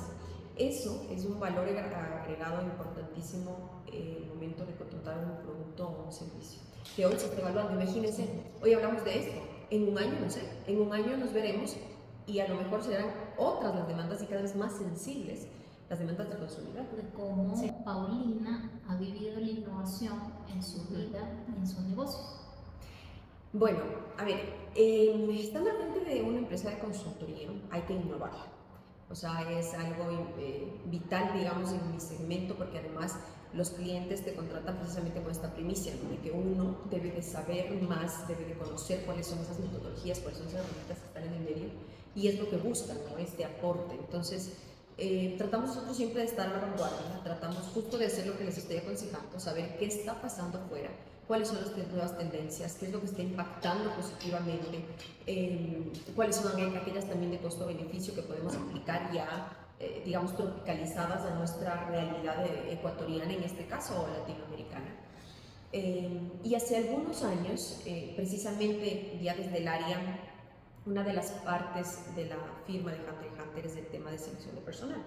Eso 0.58 1.08
es 1.10 1.24
un 1.24 1.40
valor 1.40 1.70
agregado 1.70 2.62
importantísimo 2.62 3.82
en 3.88 4.18
el 4.18 4.26
momento 4.28 4.66
de 4.66 4.76
contratar 4.76 5.18
un 5.20 5.38
producto 5.46 5.88
o 5.88 6.06
un 6.08 6.12
servicio. 6.12 6.62
Que 6.98 7.06
hoy 7.06 7.18
se 7.18 7.28
está 7.28 7.40
evaluando. 7.40 7.82
Imagínense, 7.82 8.28
hoy 8.62 8.74
hablamos 8.74 9.06
de 9.06 9.18
esto. 9.18 9.42
En 9.70 9.88
un 9.88 9.98
año, 9.98 10.20
no 10.20 10.30
sé, 10.30 10.42
en 10.68 10.82
un 10.82 10.92
año 10.92 11.16
nos 11.16 11.32
veremos 11.32 11.78
y 12.28 12.40
a 12.40 12.48
lo 12.50 12.56
mejor 12.56 12.84
serán 12.84 13.06
otras 13.38 13.74
las 13.76 13.88
demandas 13.88 14.22
y 14.22 14.26
cada 14.26 14.42
vez 14.42 14.56
más 14.58 14.74
sensibles 14.74 15.48
las 15.90 16.00
demandas 16.00 16.30
del 16.30 16.38
consumidor. 16.38 16.86
De 16.96 17.10
cómo 17.16 17.58
sí. 17.58 17.72
Paulina 17.84 18.72
ha 18.88 18.96
vivido 18.96 19.40
la 19.40 19.50
innovación 19.50 20.16
en 20.54 20.62
su 20.64 20.86
vida 20.88 21.44
y 21.48 21.60
en 21.60 21.68
sus 21.68 21.80
negocios. 21.80 22.40
Bueno, 23.52 23.80
a 24.18 24.24
ver, 24.24 24.54
eh, 24.76 25.40
estando 25.40 25.72
al 25.72 25.78
frente 25.78 26.02
de 26.02 26.22
una 26.22 26.38
empresa 26.38 26.70
de 26.70 26.80
consultoría, 26.80 27.50
hay 27.72 27.82
que 27.82 27.94
innovar. 27.94 28.32
O 29.10 29.16
sea, 29.16 29.52
es 29.52 29.74
algo 29.74 30.06
eh, 30.38 30.72
vital, 30.86 31.34
digamos, 31.34 31.72
en 31.72 31.92
mi 31.92 32.00
segmento, 32.00 32.56
porque 32.56 32.78
además 32.78 33.16
los 33.54 33.72
clientes 33.72 34.24
te 34.24 34.36
contratan 34.36 34.78
precisamente 34.78 35.20
con 35.24 35.32
esta 35.32 35.52
primicia, 35.52 35.96
¿no? 36.04 36.12
de 36.12 36.18
que 36.20 36.30
uno 36.30 36.78
debe 36.92 37.12
de 37.12 37.24
saber 37.24 37.82
más, 37.82 38.28
debe 38.28 38.46
de 38.46 38.54
conocer 38.54 39.04
cuáles 39.06 39.26
son 39.26 39.40
esas 39.40 39.60
metodologías, 39.60 40.20
cuáles 40.20 40.38
son 40.38 40.48
esas 40.50 40.60
herramientas 40.62 41.00
que 41.00 41.08
están 41.08 41.24
en 41.24 41.34
el 41.34 41.40
medio, 41.40 41.70
y 42.14 42.28
es 42.28 42.40
lo 42.40 42.48
que 42.48 42.58
buscan, 42.58 42.98
¿no? 43.10 43.18
este 43.18 43.46
aporte. 43.46 43.96
Entonces, 43.96 44.54
eh, 45.00 45.36
tratamos 45.38 45.70
nosotros 45.70 45.98
siempre 45.98 46.22
de 46.22 46.28
estar 46.28 46.48
a 46.48 46.54
la 46.54 46.60
vanguardia, 46.60 47.22
tratamos 47.24 47.64
justo 47.74 47.98
de 47.98 48.06
hacer 48.08 48.28
lo 48.28 48.38
que 48.38 48.44
les 48.44 48.58
estoy 48.58 48.78
aconsejando, 48.78 49.40
saber 49.40 49.78
qué 49.78 49.86
está 49.86 50.22
pasando 50.22 50.60
afuera, 50.60 50.90
cuáles 51.28 51.48
son 51.48 51.62
las 51.62 51.76
nuevas 51.90 52.18
tendencias, 52.18 52.76
qué 52.76 52.88
es 52.88 52.92
lo 52.92 53.00
que 53.00 53.08
está 53.08 53.22
impactando 53.22 53.94
positivamente, 53.96 54.86
eh, 55.26 55.92
cuáles 56.16 56.36
son 56.36 56.52
aquellas 56.76 57.08
también 57.08 57.32
de 57.32 57.40
costo-beneficio 57.40 58.14
que 58.16 58.24
podemos 58.24 58.56
aplicar 58.56 59.12
ya, 59.14 59.58
eh, 59.80 60.02
digamos, 60.06 60.36
tropicalizadas 60.36 61.22
a 61.22 61.36
nuestra 61.36 61.88
realidad 61.90 62.46
ecuatoriana 62.70 63.34
en 63.34 63.44
este 63.44 63.66
caso 63.68 64.02
o 64.02 64.08
latinoamericana. 64.08 65.00
Eh, 65.72 66.10
y 66.44 66.56
hace 66.56 66.78
algunos 66.78 67.24
años, 67.24 67.82
eh, 67.86 68.14
precisamente 68.16 69.20
ya 69.22 69.36
desde 69.36 69.60
el 69.60 69.68
área 69.68 70.00
una 70.90 71.04
de 71.04 71.14
las 71.14 71.30
partes 71.46 72.00
de 72.16 72.26
la 72.26 72.38
firma 72.66 72.92
de 72.92 72.98
Hunter 72.98 73.32
Hunter 73.40 73.66
es 73.66 73.78
el 73.78 73.86
tema 73.88 74.10
de 74.10 74.18
selección 74.18 74.56
de 74.56 74.62
personal. 74.62 75.02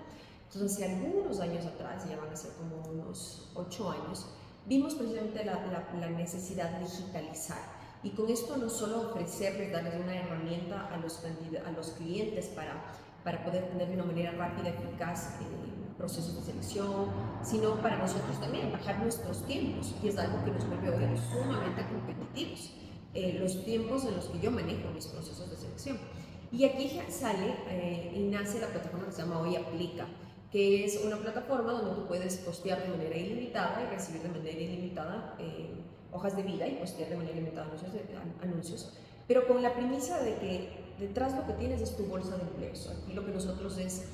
Entonces, 0.44 0.76
hace 0.76 0.92
algunos 0.92 1.40
años 1.40 1.66
atrás, 1.66 2.08
ya 2.08 2.16
van 2.16 2.30
a 2.30 2.36
ser 2.36 2.52
como 2.52 2.76
unos 2.88 3.50
ocho 3.54 3.90
años, 3.90 4.26
vimos 4.66 4.94
precisamente 4.94 5.44
la, 5.44 5.54
la, 5.66 5.88
la, 5.98 6.10
necesidad 6.10 6.70
de 6.70 6.84
digitalizar. 6.84 7.58
Y 8.04 8.10
con 8.10 8.30
esto 8.30 8.56
no 8.56 8.68
solo 8.68 9.10
ofrecerles, 9.10 9.72
darles 9.72 9.94
una 10.00 10.14
herramienta 10.14 10.86
a 10.86 10.98
los, 10.98 11.20
a 11.24 11.70
los 11.72 11.90
clientes 11.90 12.46
para, 12.46 12.80
para 13.24 13.44
poder 13.44 13.68
tener 13.70 13.88
de 13.88 13.94
una 13.94 14.04
manera 14.04 14.32
rápida 14.32 14.68
eficaz 14.68 15.30
eh, 15.40 15.44
procesos 15.98 16.36
de 16.36 16.42
selección, 16.42 17.06
sino 17.42 17.74
para 17.80 17.96
nosotros 17.96 18.38
también 18.40 18.70
bajar 18.70 19.00
nuestros 19.00 19.44
tiempos, 19.46 19.94
y 20.02 20.08
es 20.08 20.18
algo 20.18 20.44
que 20.44 20.50
nos 20.52 20.66
vuelve 20.66 20.90
hoy 20.90 21.16
sumamente 21.16 21.86
competitivos 21.88 22.72
eh, 23.14 23.36
los 23.38 23.62
tiempos 23.62 24.06
en 24.06 24.16
los 24.16 24.24
que 24.26 24.40
yo 24.40 24.50
manejo 24.50 24.88
mis 24.94 25.06
procesos 25.06 25.50
de 25.50 25.56
selección. 25.82 25.98
Y 26.50 26.64
aquí 26.64 27.00
sale 27.08 27.54
eh, 27.68 28.12
y 28.14 28.20
nace 28.24 28.60
la 28.60 28.68
plataforma 28.68 29.06
que 29.06 29.12
se 29.12 29.22
llama 29.22 29.40
Hoy 29.40 29.56
Aplica, 29.56 30.06
que 30.50 30.84
es 30.84 31.02
una 31.04 31.16
plataforma 31.16 31.72
donde 31.72 31.94
tú 31.94 32.06
puedes 32.06 32.36
postear 32.38 32.82
de 32.82 32.88
manera 32.88 33.16
ilimitada 33.16 33.82
y 33.82 33.94
recibir 33.94 34.22
de 34.22 34.28
manera 34.28 34.60
ilimitada 34.60 35.34
eh, 35.38 35.70
hojas 36.12 36.36
de 36.36 36.42
vida 36.42 36.66
y 36.66 36.74
pues 36.74 36.96
de 36.98 37.16
manera 37.16 37.34
limitada 37.34 37.68
anuncios, 37.68 37.92
anuncios, 38.42 38.92
pero 39.26 39.46
con 39.48 39.62
la 39.62 39.72
premisa 39.72 40.22
de 40.22 40.34
que 40.36 40.68
detrás 41.00 41.34
lo 41.34 41.46
que 41.46 41.54
tienes 41.54 41.80
es 41.80 41.96
tu 41.96 42.04
bolsa 42.04 42.36
de 42.36 42.42
empleos. 42.42 42.90
Aquí 42.90 43.14
lo 43.14 43.24
que 43.24 43.32
nosotros 43.32 43.78
es, 43.78 44.04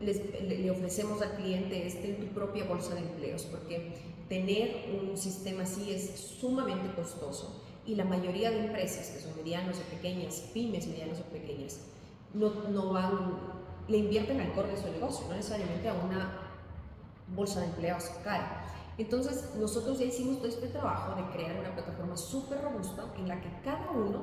le, 0.00 0.70
ofrecemos 0.70 1.22
al 1.22 1.34
cliente 1.36 1.86
es 1.86 1.94
tener 1.94 2.20
tu 2.20 2.26
propia 2.26 2.64
bolsa 2.64 2.94
de 2.94 3.00
empleos, 3.00 3.44
porque 3.44 3.94
tener 4.28 4.84
un 5.00 5.16
sistema 5.16 5.62
así 5.62 5.92
es 5.92 6.10
sumamente 6.38 6.94
costoso 6.94 7.63
y 7.86 7.94
la 7.94 8.04
mayoría 8.04 8.50
de 8.50 8.66
empresas 8.66 9.08
que 9.08 9.20
son 9.20 9.36
medianas 9.36 9.78
o 9.78 9.82
pequeñas, 9.90 10.40
pymes 10.52 10.86
medianas 10.86 11.20
o 11.20 11.24
pequeñas, 11.24 11.80
no, 12.32 12.50
no 12.70 12.92
van, 12.92 13.38
le 13.88 13.98
invierten 13.98 14.40
al 14.40 14.52
core 14.52 14.68
de 14.68 14.76
su 14.76 14.90
negocio, 14.90 15.26
no 15.28 15.34
necesariamente 15.34 15.88
a 15.88 15.94
una 15.94 16.40
bolsa 17.28 17.60
de 17.60 17.66
empleados 17.66 18.04
cara. 18.22 18.64
Entonces, 18.96 19.54
nosotros 19.56 19.98
ya 19.98 20.06
hicimos 20.06 20.38
todo 20.38 20.48
este 20.48 20.68
trabajo 20.68 21.16
de 21.16 21.28
crear 21.32 21.58
una 21.58 21.74
plataforma 21.74 22.16
súper 22.16 22.62
robusta 22.62 23.04
en 23.18 23.28
la 23.28 23.40
que 23.40 23.48
cada 23.64 23.90
uno 23.90 24.22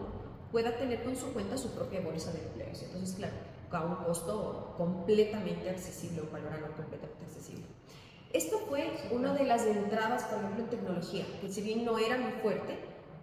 pueda 0.51 0.75
tener 0.77 1.03
con 1.03 1.15
su 1.15 1.33
cuenta 1.33 1.57
su 1.57 1.69
propia 1.71 2.01
bolsa 2.01 2.31
de 2.31 2.39
empleos. 2.39 2.81
Entonces, 2.81 3.15
claro, 3.15 3.33
a 3.71 3.85
un 3.85 3.95
costo 4.05 4.73
completamente 4.77 5.69
accesible, 5.69 6.21
un 6.21 6.31
valor 6.31 6.53
anual 6.53 6.73
completamente 6.73 7.25
accesible. 7.25 7.65
Esto 8.33 8.59
fue 8.59 8.89
una 9.11 9.33
de 9.33 9.43
las 9.45 9.65
entradas, 9.65 10.23
por 10.23 10.39
ejemplo, 10.39 10.63
en 10.63 10.69
tecnología, 10.69 11.25
que 11.41 11.49
si 11.49 11.61
bien 11.61 11.83
no 11.83 11.97
era 11.97 12.17
muy 12.17 12.31
fuerte, 12.41 12.79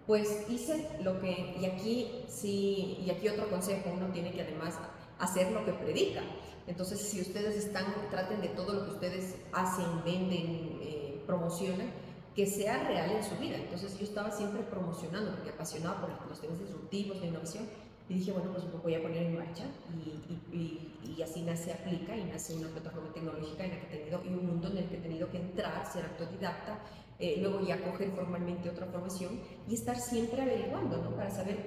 pues 0.09 0.43
hice 0.49 0.89
lo 1.03 1.21
que, 1.21 1.55
y 1.61 1.65
aquí 1.65 2.25
sí, 2.27 2.97
y 3.05 3.11
aquí 3.11 3.29
otro 3.29 3.47
consejo, 3.47 3.91
uno 3.95 4.07
tiene 4.07 4.31
que 4.31 4.41
además 4.41 4.73
hacer 5.19 5.51
lo 5.51 5.63
que 5.63 5.71
predica. 5.71 6.21
Entonces, 6.65 6.99
si 6.99 7.21
ustedes 7.21 7.55
están, 7.55 7.85
traten 8.09 8.41
de 8.41 8.47
todo 8.47 8.73
lo 8.73 8.85
que 8.85 8.91
ustedes 8.93 9.35
hacen, 9.51 9.85
venden, 10.03 10.79
eh, 10.81 11.21
promocionan, 11.27 11.91
que 12.35 12.47
sea 12.47 12.87
real 12.87 13.11
en 13.11 13.23
su 13.23 13.35
vida. 13.35 13.57
Entonces 13.57 13.99
yo 13.99 14.03
estaba 14.03 14.31
siempre 14.31 14.63
promocionando, 14.63 15.29
porque 15.35 15.51
apasionada 15.51 16.01
por 16.01 16.27
los 16.27 16.41
temas 16.41 16.57
disruptivos, 16.57 17.21
de 17.21 17.27
innovación, 17.27 17.69
y 18.09 18.15
dije, 18.15 18.31
bueno, 18.31 18.51
pues 18.51 18.63
voy 18.81 18.95
a 18.95 19.03
poner 19.03 19.21
en 19.21 19.37
marcha 19.37 19.65
y, 19.93 20.57
y, 20.57 21.13
y, 21.15 21.21
así 21.21 21.43
nace 21.43 21.71
Aplica 21.71 22.17
y 22.17 22.23
nace 22.23 22.55
una 22.55 22.69
plataforma 22.69 23.13
tecnológica 23.13 23.63
en 23.63 23.69
la 23.69 23.79
que 23.81 23.85
he 23.85 23.99
tenido, 23.99 24.23
y 24.25 24.29
un 24.29 24.47
mundo 24.47 24.69
en 24.69 24.79
el 24.79 24.85
que 24.89 24.97
he 24.97 25.01
tenido 25.01 25.29
que 25.29 25.37
entrar, 25.37 25.85
ser 25.85 26.05
autodidacta, 26.05 26.79
eh, 27.19 27.37
luego 27.41 27.61
ya 27.61 27.83
coger 27.83 28.11
formalmente 28.11 28.69
otra 28.69 28.85
formación 28.87 29.39
y 29.67 29.73
estar 29.73 29.97
siempre 29.97 30.41
averiguando, 30.41 30.97
¿no? 30.97 31.11
Para 31.11 31.29
saber 31.29 31.57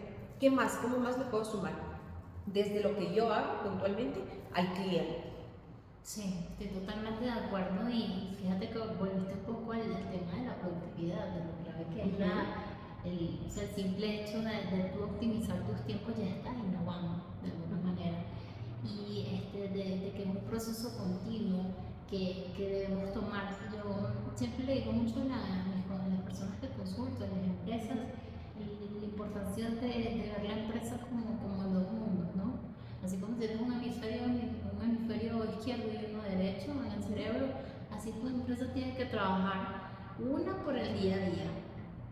qué 0.41 0.51
más, 0.51 0.73
cómo 0.77 0.99
más 0.99 1.19
le 1.19 1.27
puedo 1.27 1.45
sumar, 1.45 1.75
desde 2.47 2.81
lo 2.81 2.97
que 2.97 3.15
yo 3.15 3.33
hago 3.33 3.63
puntualmente 3.63 4.21
al 4.55 4.73
cliente. 4.73 5.33
Sí, 6.03 6.47
estoy 6.51 6.81
totalmente 6.81 7.25
de 7.25 7.31
acuerdo 7.31 7.89
y 7.89 8.35
fíjate 8.41 8.71
que 8.71 8.79
volviste 8.79 9.35
un 9.35 9.55
poco 9.55 9.73
al, 9.73 9.83
tema 9.83 10.33
de 10.35 10.47
la 10.47 10.57
productividad, 10.57 11.29
de 11.29 11.45
lo 11.45 11.53
clave 11.63 11.87
que 11.95 12.03
es 12.03 12.21
el, 13.05 13.41
o 13.47 13.51
sea, 13.51 13.63
el 13.65 13.75
simple 13.75 14.23
hecho 14.23 14.39
de, 14.39 14.77
de 14.77 14.91
tú 14.95 15.05
optimizar 15.05 15.61
tus 15.67 15.81
tiempos 15.87 16.15
ya 16.17 16.27
estás 16.27 16.55
innovando 16.57 17.25
de 17.43 17.51
alguna 17.51 17.91
manera 17.91 18.19
y 18.85 19.27
este, 19.33 19.69
de, 19.69 20.13
que 20.13 20.23
es 20.23 20.29
un 20.29 20.43
proceso 20.49 20.97
continuo 20.97 21.67
que, 22.13 22.53
que, 22.55 22.69
debemos 22.69 23.11
tomar. 23.15 23.57
Yo 23.73 24.37
siempre 24.37 24.67
le 24.67 24.75
digo 24.75 24.93
mucho 24.93 25.17
a, 25.21 26.09
las 26.09 26.21
personas 26.21 26.59
que 26.61 26.69
consulto, 26.69 27.25
a 27.25 27.29
las 27.29 27.45
empresas, 27.45 27.97
la 28.61 29.05
importancia 29.05 29.71
de, 29.71 29.89
de, 29.89 30.33
ver 30.37 30.45
la 30.45 30.59
empresa 30.59 30.99
como, 31.09 31.39
como 31.41 31.65
dos 31.73 31.91
mundos, 31.91 32.37
¿no? 32.37 32.61
Así 33.03 33.17
como 33.17 33.37
tienes 33.39 33.61
un 33.61 33.73
hemisferio 33.73 34.25
hemisferio 34.83 35.45
izquierdo 35.57 35.85
y 35.89 36.13
uno 36.13 36.23
derecho 36.23 36.73
en 36.73 36.93
el 36.93 37.03
cerebro, 37.03 37.47
así 37.91 38.11
tu 38.13 38.27
empresa 38.27 38.67
tiene 38.75 38.95
que 38.95 39.07
trabajar 39.07 39.91
una 40.19 40.57
por 40.65 40.77
el 40.77 41.01
día 41.01 41.15
a 41.15 41.19
día, 41.19 41.51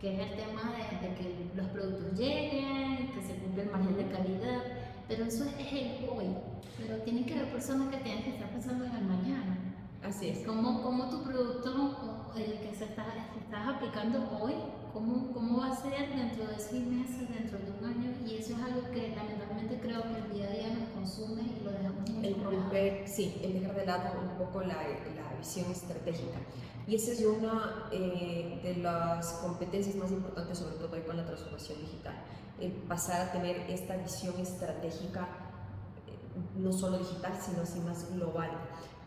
que 0.00 0.14
es 0.14 0.30
el 0.30 0.36
tema 0.36 0.72
de, 0.72 1.14
que 1.14 1.50
los 1.54 1.66
productos 1.68 2.18
lleguen, 2.18 3.12
que 3.12 3.22
se 3.22 3.34
cumpla 3.36 3.64
el 3.64 3.70
margen 3.70 3.96
de 3.96 4.08
calidad, 4.08 4.62
pero 5.08 5.24
eso 5.24 5.44
es, 5.44 5.72
el 5.72 6.08
hoy. 6.08 6.34
Pero 6.78 6.96
tienen 7.02 7.26
que 7.26 7.34
haber 7.34 7.52
personas 7.52 7.88
que 7.88 7.98
tienen 7.98 8.24
que 8.24 8.30
estar 8.30 8.48
pensando 8.50 8.84
en 8.84 8.94
el 8.94 9.04
mañana. 9.04 9.60
Así 10.02 10.30
es. 10.30 10.46
¿Cómo, 10.46 10.82
cómo 10.82 11.10
tu 11.10 11.22
producto, 11.22 12.32
el 12.34 12.58
que 12.58 12.74
se 12.74 12.84
está, 12.84 13.04
estás 13.38 13.68
aplicando 13.68 14.38
hoy, 14.40 14.54
cómo, 14.94 15.30
cómo 15.32 15.60
va 15.60 15.72
a 15.72 15.76
ser 15.76 16.08
dentro 16.08 16.46
de 16.46 16.58
seis 16.58 16.86
meses, 16.86 17.28
dentro 17.28 17.58
de 17.58 17.70
un 17.78 17.84
año? 17.84 18.12
Y 18.26 18.36
eso 18.36 18.54
es 18.54 18.62
algo 18.62 18.90
que 18.90 19.14
lamentablemente 19.14 19.78
creo 19.78 20.02
que 20.02 20.16
el 20.16 20.32
día 20.32 20.46
a 20.46 20.52
día 20.52 20.68
nos 20.78 20.88
consume 20.90 21.42
y 21.42 21.62
lo 21.62 21.72
dejamos 21.72 22.08
El 22.22 22.42
romper, 22.42 23.06
sí, 23.06 23.40
el 23.44 23.60
dejar 23.60 23.76
de 23.76 23.86
lado 23.86 24.20
un 24.22 24.38
poco 24.38 24.62
la, 24.62 24.76
la 24.76 25.38
visión 25.38 25.70
estratégica. 25.70 26.38
Y 26.86 26.94
esa 26.94 27.12
es 27.12 27.20
una 27.24 27.88
eh, 27.92 28.58
de 28.62 28.76
las 28.76 29.34
competencias 29.34 29.96
más 29.96 30.10
importantes, 30.10 30.58
sobre 30.58 30.76
todo 30.76 30.92
hoy 30.92 31.02
con 31.02 31.18
la 31.18 31.26
transformación 31.26 31.78
digital. 31.78 32.14
El 32.58 32.72
pasar 32.72 33.28
a 33.28 33.32
tener 33.32 33.70
esta 33.70 33.96
visión 33.96 34.34
estratégica, 34.40 35.28
eh, 36.08 36.58
no 36.58 36.72
solo 36.72 36.98
digital, 36.98 37.38
sino 37.38 37.62
así 37.62 37.80
más 37.80 38.10
global 38.14 38.50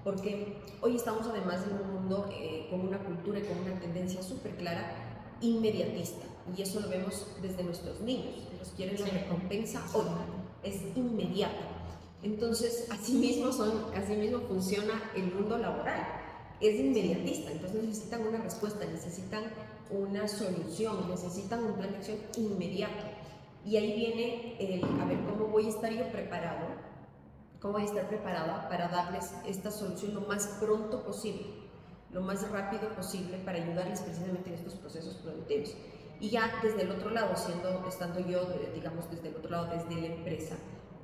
porque 0.03 0.57
hoy 0.81 0.95
estamos 0.95 1.27
además 1.27 1.65
en 1.67 1.85
un 1.85 1.93
mundo 1.93 2.29
eh, 2.33 2.67
con 2.69 2.81
una 2.81 2.99
cultura 2.99 3.39
y 3.39 3.43
con 3.43 3.57
una 3.59 3.79
tendencia 3.79 4.21
súper 4.21 4.55
clara 4.55 5.37
inmediatista 5.41 6.25
y 6.55 6.61
eso 6.61 6.81
lo 6.81 6.89
vemos 6.89 7.25
desde 7.41 7.63
nuestros 7.63 8.01
niños, 8.01 8.47
ellos 8.53 8.73
quieren 8.75 8.99
la 8.99 9.07
recompensa 9.07 9.81
hoy, 9.93 10.05
es 10.63 10.81
inmediata. 10.95 11.69
Entonces, 12.21 12.87
así 12.89 13.13
mismo, 13.13 13.51
son, 13.51 13.85
así 13.95 14.15
mismo 14.15 14.39
funciona 14.41 15.11
el 15.15 15.33
mundo 15.33 15.57
laboral, 15.57 16.05
es 16.59 16.79
inmediatista, 16.79 17.51
entonces 17.51 17.83
necesitan 17.83 18.25
una 18.27 18.39
respuesta, 18.39 18.85
necesitan 18.85 19.43
una 19.89 20.27
solución, 20.27 21.09
necesitan 21.09 21.63
un 21.65 21.73
plan 21.73 21.91
de 21.91 21.97
acción 21.97 22.17
inmediato. 22.37 23.03
Y 23.65 23.77
ahí 23.77 23.93
viene 23.93 24.57
el, 24.59 24.83
a 24.83 25.05
ver, 25.05 25.19
¿cómo 25.25 25.47
voy 25.47 25.65
a 25.65 25.69
estar 25.69 25.91
yo 25.91 26.09
preparado 26.11 26.67
cómo 27.63 27.75
voy 27.75 27.83
a 27.83 27.85
estar 27.85 28.09
preparada 28.09 28.67
para 28.67 28.89
darles 28.89 29.33
esta 29.47 29.71
solución 29.71 30.13
lo 30.13 30.21
más 30.21 30.47
pronto 30.59 31.01
posible, 31.01 31.45
lo 32.11 32.19
más 32.19 32.51
rápido 32.51 32.89
posible 32.89 33.37
para 33.37 33.63
ayudarles 33.63 34.01
precisamente 34.01 34.49
en 34.49 34.55
estos 34.55 34.75
procesos 34.75 35.13
productivos. 35.15 35.73
Y 36.19 36.29
ya 36.29 36.59
desde 36.61 36.81
el 36.81 36.91
otro 36.91 37.09
lado, 37.09 37.33
siendo, 37.37 37.87
estando 37.87 38.19
yo, 38.19 38.45
digamos, 38.75 39.09
desde 39.09 39.29
el 39.29 39.37
otro 39.37 39.49
lado, 39.49 39.67
desde 39.73 39.95
la 40.01 40.07
empresa, 40.07 40.55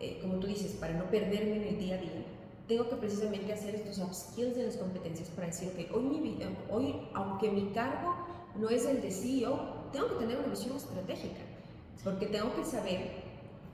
eh, 0.02 0.20
como 0.22 0.36
tú 0.40 0.48
dices, 0.48 0.74
para 0.74 0.94
no 0.96 1.06
perderme 1.06 1.56
en 1.56 1.64
el 1.64 1.80
día 1.80 1.96
a 1.96 2.00
día, 2.00 2.26
tengo 2.68 2.90
que 2.90 2.98
precisamente 2.98 3.54
hacer 3.54 3.76
estos 3.76 3.98
upskills 4.00 4.58
de 4.58 4.66
las 4.66 4.76
competencias 4.76 5.30
para 5.30 5.48
decir, 5.48 5.72
que 5.72 5.90
hoy, 5.94 6.04
mi, 6.04 6.40
hoy, 6.70 7.08
aunque 7.14 7.50
mi 7.52 7.70
cargo 7.70 8.28
no 8.56 8.70
es 8.70 8.86
el 8.86 9.02
de 9.02 9.12
CEO, 9.12 9.88
tengo 9.94 10.10
que 10.10 10.16
tener 10.16 10.38
una 10.40 10.50
visión 10.50 10.76
estratégica, 10.76 11.40
porque 12.04 12.26
tengo 12.26 12.54
que 12.54 12.66
saber 12.66 13.30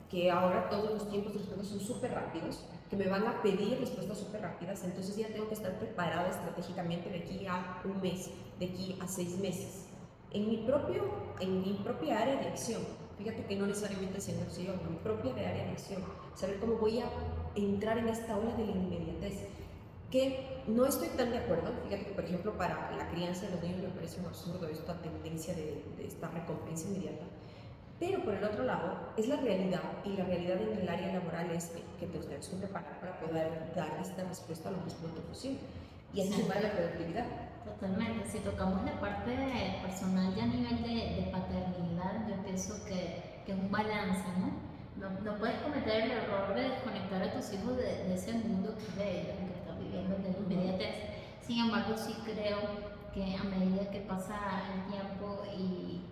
que 0.08 0.30
ahora 0.30 0.68
todos 0.68 0.92
los 0.92 1.10
tiempos 1.10 1.32
de 1.32 1.40
respuesta 1.40 1.64
son 1.64 1.80
súper 1.80 2.12
rápidos, 2.12 2.64
que 2.88 2.96
me 2.96 3.08
van 3.08 3.26
a 3.26 3.42
pedir 3.42 3.78
respuestas 3.80 4.18
súper 4.18 4.42
rápidas, 4.42 4.84
entonces 4.84 5.16
ya 5.16 5.28
tengo 5.28 5.48
que 5.48 5.54
estar 5.54 5.78
preparada 5.78 6.28
estratégicamente 6.28 7.10
de 7.10 7.18
aquí 7.18 7.46
a 7.46 7.82
un 7.84 8.00
mes, 8.00 8.30
de 8.58 8.66
aquí 8.66 8.98
a 9.00 9.08
seis 9.08 9.38
meses. 9.38 9.86
En 10.30 10.48
mi, 10.48 10.58
propio, 10.58 11.02
en 11.40 11.62
mi 11.62 11.80
propia 11.82 12.20
área 12.20 12.36
de 12.36 12.48
acción, 12.48 12.82
fíjate 13.18 13.44
que 13.46 13.56
no 13.56 13.66
necesariamente 13.66 14.20
siendo 14.20 14.48
CEO, 14.50 14.74
en 14.74 14.90
mi 14.90 14.98
propia 14.98 15.32
área 15.32 15.64
de 15.64 15.70
acción, 15.70 16.02
saber 16.34 16.60
cómo 16.60 16.76
voy 16.76 17.00
a 17.00 17.10
entrar 17.54 17.98
en 17.98 18.08
esta 18.08 18.36
ola 18.36 18.54
de 18.54 18.66
la 18.66 18.72
inmediatez, 18.72 19.48
que 20.10 20.62
no 20.68 20.86
estoy 20.86 21.08
tan 21.08 21.30
de 21.30 21.38
acuerdo, 21.38 21.72
fíjate 21.84 22.06
que 22.06 22.12
por 22.12 22.24
ejemplo 22.24 22.56
para 22.56 22.96
la 22.96 23.08
crianza 23.10 23.46
de 23.46 23.52
los 23.52 23.62
niños 23.62 23.82
me 23.82 23.88
parece 23.88 24.20
un 24.20 24.26
absurdo 24.26 24.68
esta 24.68 25.00
tendencia 25.00 25.54
de, 25.54 25.82
de 25.96 26.06
esta 26.06 26.28
recompensa 26.28 26.88
inmediata, 26.88 27.24
pero 27.98 28.22
por 28.22 28.34
el 28.34 28.44
otro 28.44 28.64
lado, 28.64 29.12
es 29.16 29.26
la 29.26 29.36
realidad, 29.36 29.80
y 30.04 30.10
la 30.16 30.24
realidad 30.24 30.60
en 30.60 30.80
el 30.80 30.88
área 30.88 31.14
laboral 31.14 31.50
es 31.50 31.72
que, 31.98 32.06
te 32.06 32.18
ustedes 32.18 32.48
que 32.48 32.56
preparar 32.56 33.00
para 33.00 33.18
poder 33.20 33.72
dar 33.74 33.98
esta 34.00 34.24
respuesta 34.24 34.70
lo 34.70 34.78
más 34.78 34.92
pronto 34.94 35.22
posible. 35.22 35.60
Y 36.12 36.20
ahí 36.20 36.46
va 36.48 36.60
la 36.60 36.72
productividad. 36.72 37.26
Totalmente. 37.64 38.28
Si 38.28 38.38
tocamos 38.40 38.84
la 38.84 39.00
parte 39.00 39.34
personal 39.82 40.34
ya 40.34 40.44
a 40.44 40.46
nivel 40.46 40.82
de, 40.82 41.22
de 41.22 41.30
paternidad, 41.32 42.28
yo 42.28 42.36
pienso 42.44 42.84
que, 42.84 43.42
que, 43.44 43.52
es 43.52 43.58
un 43.58 43.70
balance, 43.70 44.24
¿no? 44.38 45.08
¿no? 45.08 45.20
¿no? 45.20 45.38
puedes 45.38 45.56
cometer 45.60 46.04
el 46.04 46.10
error 46.10 46.54
de 46.54 46.68
desconectar 46.68 47.22
a 47.22 47.32
tus 47.32 47.52
hijos 47.52 47.76
de, 47.76 48.04
de 48.04 48.14
ese 48.14 48.32
mundo 48.34 48.76
que 48.76 49.02
de 49.02 49.20
ellos, 49.20 49.36
que 49.36 49.58
están 49.58 49.78
viviendo 49.78 50.16
de 50.16 50.32
la 50.32 50.38
inmediatez. 50.38 50.96
Sin 51.40 51.64
embargo, 51.64 51.96
sí 51.96 52.14
creo 52.24 52.58
que 53.12 53.36
a 53.36 53.44
medida 53.44 53.90
que 53.90 54.00
pasa 54.00 54.36
el 54.74 54.92
tiempo 54.92 55.42
y 55.56 56.02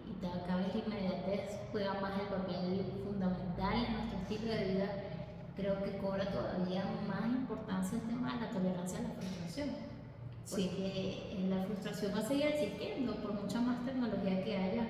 cada 0.46 0.56
vez 0.58 0.74
la 0.74 0.80
inmediatez 0.80 1.60
juega 1.72 2.00
más 2.00 2.20
el 2.20 2.26
papel 2.26 3.02
fundamental 3.04 3.74
en 3.74 3.92
nuestro 3.92 4.18
estilo 4.20 4.52
de 4.52 4.64
vida, 4.72 4.88
creo 5.56 5.82
que 5.82 5.98
cobra 5.98 6.30
todavía 6.30 6.84
más 7.06 7.26
importancia 7.26 7.98
el 7.98 8.08
tema 8.08 8.34
de 8.34 8.40
la 8.40 8.50
tolerancia 8.50 8.98
a 8.98 9.02
la 9.02 9.08
frustración. 9.10 9.68
Porque 10.50 11.46
la 11.48 11.64
frustración 11.64 12.14
va 12.14 12.18
a 12.18 12.28
seguir 12.28 12.46
existiendo 12.46 13.14
por 13.16 13.32
mucha 13.32 13.60
más 13.60 13.84
tecnología 13.84 14.44
que 14.44 14.56
haya 14.56 14.86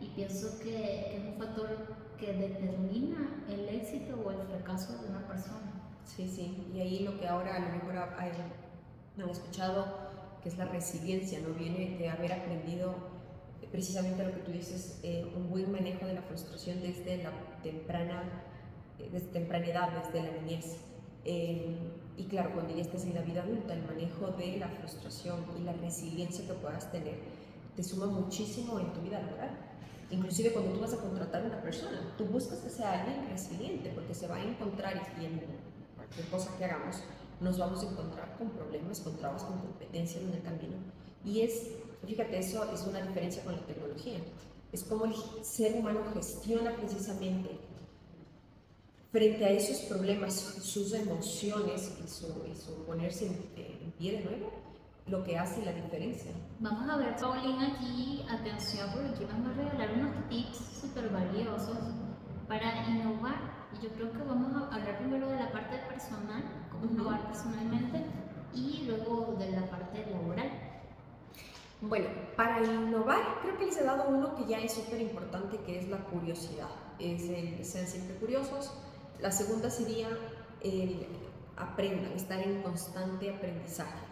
y 0.00 0.06
pienso 0.08 0.58
que, 0.58 1.16
es 1.16 1.24
un 1.24 1.38
factor 1.38 1.96
que 2.18 2.32
determina 2.32 3.44
el 3.48 3.68
éxito 3.68 4.20
o 4.24 4.30
el 4.30 4.46
fracaso 4.48 5.00
de 5.02 5.10
una 5.10 5.26
persona. 5.26 5.72
Sí, 6.04 6.28
sí, 6.28 6.70
y 6.74 6.80
ahí 6.80 6.98
lo 7.00 7.18
que 7.18 7.28
ahora 7.28 7.56
a 7.56 7.60
lo 7.60 7.68
mejor 7.68 7.96
han 7.98 9.30
escuchado, 9.30 9.86
que 10.42 10.48
es 10.48 10.58
la 10.58 10.66
resiliencia, 10.66 11.40
¿no? 11.40 11.54
Viene 11.54 11.98
de 11.98 12.08
haber 12.08 12.32
aprendido 12.32 13.15
precisamente 13.76 14.24
lo 14.24 14.32
que 14.32 14.40
tú 14.40 14.52
dices, 14.52 14.98
eh, 15.02 15.30
un 15.36 15.50
buen 15.50 15.70
manejo 15.70 16.06
de 16.06 16.14
la 16.14 16.22
frustración 16.22 16.80
desde 16.80 17.22
la 17.22 17.30
temprana, 17.62 18.22
eh, 18.98 19.10
desde 19.12 19.26
temprana 19.26 19.66
edad, 19.66 19.90
desde 20.02 20.26
la 20.26 20.32
niñez. 20.40 20.78
Eh, 21.26 21.76
y 22.16 22.24
claro, 22.24 22.54
cuando 22.54 22.74
ya 22.74 22.80
estés 22.80 23.04
en 23.04 23.14
la 23.14 23.20
vida 23.20 23.42
adulta, 23.42 23.74
el 23.74 23.82
manejo 23.82 24.28
de 24.28 24.56
la 24.56 24.68
frustración 24.68 25.44
y 25.60 25.62
la 25.62 25.74
resiliencia 25.74 26.46
que 26.46 26.54
puedas 26.54 26.90
tener 26.90 27.18
te 27.76 27.82
suma 27.82 28.06
muchísimo 28.06 28.80
en 28.80 28.94
tu 28.94 29.02
vida 29.02 29.20
laboral. 29.20 29.50
Inclusive 30.10 30.54
cuando 30.54 30.72
tú 30.72 30.80
vas 30.80 30.94
a 30.94 30.96
contratar 30.96 31.42
a 31.42 31.44
una 31.44 31.60
persona, 31.60 32.14
tú 32.16 32.24
buscas 32.24 32.60
que 32.60 32.70
sea 32.70 33.02
alguien 33.02 33.28
resiliente, 33.28 33.90
porque 33.90 34.14
se 34.14 34.26
va 34.26 34.36
a 34.36 34.42
encontrar 34.42 34.94
y 35.20 35.24
en 35.26 35.42
cualquier 35.96 36.26
cosa 36.28 36.56
que 36.56 36.64
hagamos, 36.64 37.02
nos 37.42 37.58
vamos 37.58 37.82
a 37.82 37.90
encontrar 37.90 38.38
con 38.38 38.48
problemas, 38.48 39.00
con 39.00 39.18
trabas, 39.18 39.42
con 39.42 39.58
competencias 39.58 40.22
en 40.22 40.32
el 40.32 40.40
camino. 40.40 40.76
Y 41.26 41.42
es, 41.42 41.72
fíjate, 42.04 42.38
eso 42.38 42.64
es 42.72 42.82
una 42.86 43.00
diferencia 43.00 43.44
con 43.44 43.54
la 43.54 43.66
tecnología. 43.66 44.18
Es 44.72 44.84
como 44.84 45.04
el 45.04 45.14
ser 45.42 45.74
humano 45.74 46.00
gestiona 46.12 46.74
precisamente 46.76 47.50
frente 49.16 49.44
a 49.46 49.50
esos 49.50 49.78
problemas 49.88 50.34
sus 50.34 50.92
emociones 50.92 51.96
y 52.04 52.08
su, 52.08 52.84
ponerse 52.84 53.26
en, 53.26 53.92
pie 53.92 54.18
de 54.18 54.24
nuevo, 54.24 54.52
lo 55.06 55.24
que 55.24 55.38
hace 55.38 55.64
la 55.64 55.72
diferencia. 55.72 56.32
Vamos 56.60 56.90
a 56.90 56.98
ver, 56.98 57.16
Paulina, 57.16 57.74
aquí, 57.74 58.22
atención, 58.28 58.90
porque 58.92 59.08
aquí 59.08 59.24
vamos 59.24 59.52
a 59.52 59.62
regalar 59.62 59.94
unos 59.94 60.28
tips 60.28 60.58
súper 60.82 61.08
valiosos 61.08 61.78
para 62.46 62.86
innovar. 62.90 63.68
Y 63.72 63.84
yo 63.84 63.90
creo 63.94 64.12
que 64.12 64.18
vamos 64.18 64.52
a 64.54 64.74
hablar 64.74 64.98
primero 64.98 65.30
de 65.30 65.36
la 65.36 65.50
parte 65.50 65.78
personal, 65.88 66.42
cómo 66.70 66.84
innovar 66.84 67.26
personalmente, 67.26 68.04
y 68.54 68.84
luego 68.86 69.34
de 69.38 69.50
la 69.52 69.66
parte 69.70 70.04
laboral. 70.10 70.50
Bueno, 71.80 72.06
para 72.36 72.62
innovar 72.64 73.40
creo 73.42 73.58
que 73.58 73.66
les 73.66 73.76
he 73.76 73.84
dado 73.84 74.08
uno 74.08 74.34
que 74.34 74.46
ya 74.46 74.60
es 74.60 74.72
súper 74.72 75.00
importante, 75.00 75.58
que 75.58 75.78
es 75.78 75.88
la 75.88 75.98
curiosidad. 75.98 76.70
Es 76.98 77.28
el 77.28 77.62
sean 77.64 77.86
siempre 77.86 78.16
curiosos. 78.16 78.72
La 79.20 79.30
segunda 79.30 79.68
sería 79.68 80.08
el 80.62 81.06
aprendan, 81.56 82.12
estar 82.12 82.40
en 82.40 82.62
constante 82.62 83.34
aprendizaje. 83.34 84.06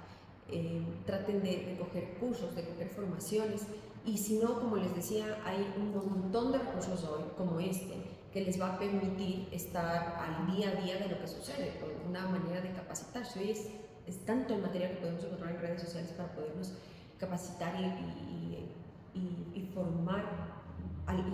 Eh, 0.50 0.82
traten 1.06 1.42
de, 1.42 1.64
de, 1.64 1.76
coger 1.78 2.18
cursos, 2.20 2.54
de 2.54 2.64
coger 2.68 2.88
formaciones 2.90 3.62
y 4.04 4.18
si 4.18 4.38
no, 4.38 4.60
como 4.60 4.76
les 4.76 4.94
decía, 4.94 5.38
hay 5.46 5.72
un 5.78 5.94
montón 5.94 6.52
de 6.52 6.58
recursos 6.58 7.02
hoy 7.04 7.24
como 7.38 7.58
este 7.60 7.94
que 8.30 8.42
les 8.42 8.60
va 8.60 8.74
a 8.74 8.78
permitir 8.78 9.48
estar 9.52 10.16
al 10.18 10.54
día 10.54 10.68
a 10.68 10.82
día 10.82 10.98
de 10.98 11.08
lo 11.08 11.18
que 11.18 11.28
sucede, 11.28 11.72
una 12.06 12.26
manera 12.26 12.60
de 12.60 12.72
capacitarse. 12.72 13.38
Hoy 13.38 13.52
es, 13.52 13.68
es 14.06 14.24
tanto 14.26 14.54
el 14.54 14.60
material 14.60 14.90
que 14.90 14.96
podemos 14.96 15.24
encontrar 15.24 15.54
en 15.54 15.60
redes 15.60 15.82
sociales 15.82 16.10
para 16.10 16.34
podernos 16.34 16.74
capacitar 17.18 17.74
y, 17.80 19.18
y, 19.18 19.52
y, 19.54 19.70
formar, 19.74 20.24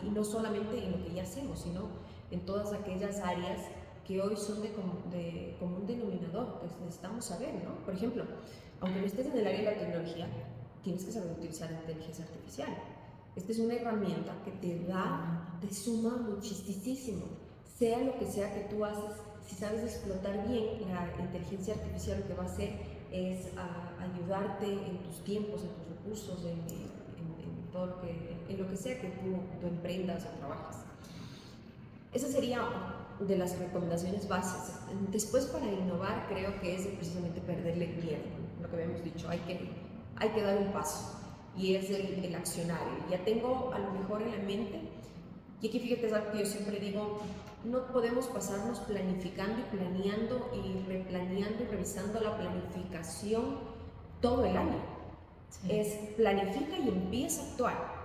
y 0.04 0.10
no 0.10 0.24
solamente 0.24 0.84
en 0.84 0.92
lo 0.92 1.04
que 1.04 1.14
ya 1.14 1.22
hacemos, 1.22 1.60
sino 1.60 1.88
en 2.30 2.40
todas 2.44 2.72
aquellas 2.72 3.18
áreas 3.20 3.60
que 4.06 4.20
hoy 4.20 4.36
son 4.36 4.62
de, 4.62 4.68
de 5.16 5.56
común 5.58 5.86
denominador, 5.86 6.60
que 6.60 6.84
necesitamos 6.84 7.24
saber, 7.24 7.54
¿no? 7.64 7.74
Por 7.84 7.94
ejemplo, 7.94 8.24
aunque 8.80 9.00
no 9.00 9.06
estés 9.06 9.26
en 9.26 9.38
el 9.38 9.46
área 9.46 9.58
de 9.58 9.76
la 9.76 9.78
tecnología, 9.78 10.28
tienes 10.82 11.04
que 11.04 11.12
saber 11.12 11.32
utilizar 11.32 11.70
la 11.70 11.80
inteligencia 11.80 12.24
artificial. 12.24 12.76
Esta 13.36 13.52
es 13.52 13.58
una 13.58 13.74
herramienta 13.74 14.34
que 14.44 14.50
te 14.52 14.84
da, 14.86 15.58
te 15.60 15.72
suma 15.72 16.16
muchísimo, 16.16 17.26
sea 17.78 17.98
lo 17.98 18.18
que 18.18 18.26
sea 18.26 18.52
que 18.52 18.74
tú 18.74 18.84
haces, 18.84 19.16
si 19.46 19.54
sabes 19.54 19.82
explotar 19.82 20.46
bien 20.48 20.66
la 20.88 21.22
inteligencia 21.22 21.74
artificial, 21.74 22.20
lo 22.20 22.26
que 22.26 22.34
va 22.34 22.42
a 22.44 22.46
hacer 22.46 22.70
es 23.12 23.46
ayudarte 24.30 24.66
en 24.66 24.98
tus 25.02 25.24
tiempos, 25.24 25.62
en 25.62 25.68
tus 25.70 25.88
recursos, 25.88 26.44
en, 26.44 26.90
todo 27.72 27.86
lo 27.86 28.00
que, 28.00 28.10
en 28.48 28.58
lo 28.58 28.68
que 28.68 28.76
sea 28.76 29.00
que 29.00 29.08
tú, 29.08 29.36
tú 29.60 29.66
emprendas 29.68 30.26
o 30.26 30.38
trabajes. 30.38 30.78
Esa 32.12 32.26
sería 32.26 32.62
de 33.20 33.38
las 33.38 33.56
recomendaciones 33.58 34.26
bases. 34.26 34.74
Después 35.12 35.46
para 35.46 35.66
innovar 35.66 36.26
creo 36.28 36.60
que 36.60 36.74
es 36.74 36.86
precisamente 36.88 37.40
perderle 37.40 37.86
miedo, 37.86 38.24
lo 38.60 38.68
que 38.68 38.74
habíamos 38.74 39.04
dicho, 39.04 39.28
hay 39.28 39.38
que, 39.40 39.70
hay 40.16 40.30
que 40.30 40.42
dar 40.42 40.58
un 40.58 40.72
paso 40.72 41.16
y 41.56 41.76
es 41.76 41.90
el, 41.90 42.24
el 42.24 42.34
accionario. 42.34 43.04
Ya 43.08 43.22
tengo 43.24 43.72
a 43.72 43.78
lo 43.78 43.92
mejor 43.92 44.22
en 44.22 44.32
la 44.32 44.38
mente, 44.38 44.80
y 45.62 45.68
aquí 45.68 45.78
fíjate, 45.78 46.08
es 46.08 46.12
algo 46.12 46.32
que 46.32 46.38
yo 46.40 46.46
siempre 46.46 46.80
digo, 46.80 47.20
no 47.64 47.86
podemos 47.92 48.26
pasarnos 48.26 48.80
planificando 48.80 49.60
y 49.60 49.76
planeando 49.76 50.50
y 50.54 50.88
replaneando 50.88 51.62
y 51.62 51.66
revisando 51.66 52.20
la 52.20 52.36
planificación 52.36 53.69
todo 54.20 54.44
el 54.44 54.56
año. 54.56 54.76
Es 55.68 55.88
planifica 56.16 56.78
y 56.78 56.88
empieza 56.88 57.42
a 57.42 57.50
actuar. 57.50 58.00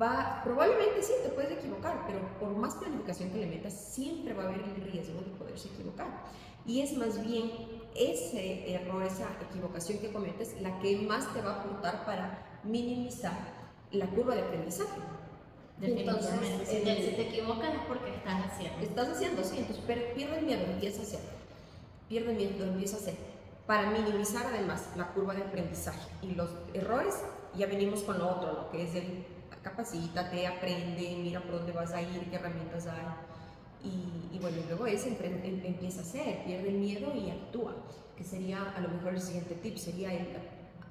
Va, 0.00 0.40
probablemente 0.42 1.02
sí, 1.02 1.12
te 1.22 1.28
puedes 1.30 1.52
equivocar, 1.52 2.04
pero 2.06 2.20
por 2.38 2.50
más 2.56 2.74
planificación 2.76 3.30
que 3.30 3.38
le 3.38 3.46
metas, 3.46 3.74
siempre 3.74 4.32
va 4.32 4.44
a 4.44 4.46
haber 4.46 4.60
el 4.60 4.90
riesgo 4.90 5.20
de 5.20 5.30
poderse 5.38 5.68
equivocar. 5.68 6.08
Y 6.66 6.80
es 6.80 6.96
más 6.96 7.24
bien 7.24 7.50
ese 7.94 8.72
error, 8.72 9.02
esa 9.02 9.28
equivocación 9.50 9.98
que 9.98 10.12
cometes, 10.12 10.60
la 10.60 10.78
que 10.80 10.96
más 10.96 11.32
te 11.32 11.42
va 11.42 11.52
a 11.52 11.60
aportar 11.60 12.04
para 12.04 12.60
minimizar 12.64 13.32
la 13.92 14.06
curva 14.06 14.34
de 14.34 14.42
aprendizaje. 14.42 15.00
Definitivamente. 15.78 16.66
si, 16.66 16.76
te, 16.82 17.22
equivocas 17.22 17.74
es 17.74 17.80
porque 17.88 18.14
estás 18.14 18.52
haciendo. 18.52 18.80
Estás 18.80 19.08
haciendo, 19.08 19.42
sí. 19.42 19.56
Entonces, 19.58 19.84
pero 19.86 20.14
pierde 20.14 20.38
el 20.38 20.46
miedo, 20.46 20.64
empieza 20.64 21.00
a 21.00 21.02
hacer. 21.04 21.20
Pierde 22.08 22.30
el 22.32 22.36
miedo, 22.36 22.64
empieza 22.64 22.96
a 22.96 23.00
hacer. 23.00 23.29
Para 23.70 23.88
minimizar 23.88 24.44
además 24.46 24.88
la 24.96 25.12
curva 25.12 25.32
de 25.32 25.44
aprendizaje. 25.44 26.10
Y 26.22 26.34
los 26.34 26.50
errores, 26.74 27.14
ya 27.56 27.68
venimos 27.68 28.02
con 28.02 28.18
lo 28.18 28.28
otro, 28.28 28.52
lo 28.52 28.70
que 28.72 28.82
es 28.82 28.96
el 28.96 29.24
capacítate, 29.62 30.44
aprende, 30.48 31.16
mira 31.22 31.40
por 31.40 31.52
dónde 31.52 31.70
vas 31.70 31.92
a 31.92 32.02
ir, 32.02 32.28
qué 32.28 32.34
herramientas 32.34 32.88
hay. 32.88 33.06
Y, 33.84 34.34
y 34.34 34.40
bueno, 34.40 34.56
luego 34.66 34.86
es 34.86 35.06
em, 35.06 35.14
empieza 35.64 36.00
a 36.00 36.02
hacer, 36.02 36.42
pierde 36.44 36.70
el 36.70 36.78
miedo 36.78 37.14
y 37.14 37.30
actúa. 37.30 37.76
Que 38.16 38.24
sería 38.24 38.72
a 38.72 38.80
lo 38.80 38.88
mejor 38.88 39.14
el 39.14 39.20
siguiente 39.20 39.54
tip, 39.54 39.76
sería 39.76 40.14
el 40.14 40.36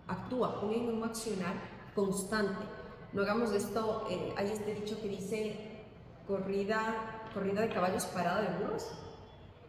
actúa, 0.08 0.62
pone 0.62 0.78
en 0.78 0.88
un 0.88 1.04
accionar 1.04 1.56
constante. 1.94 2.63
No 3.12 3.24
hagamos 3.24 3.52
esto, 3.52 4.08
eh, 4.10 4.34
hay 4.38 4.52
este 4.52 4.76
dicho 4.76 5.02
que 5.02 5.10
dice 5.10 5.84
corrida, 6.26 7.26
corrida 7.34 7.60
de 7.60 7.74
caballos, 7.74 8.06
parada 8.06 8.39
de 8.39 8.58
burros. 8.58 8.89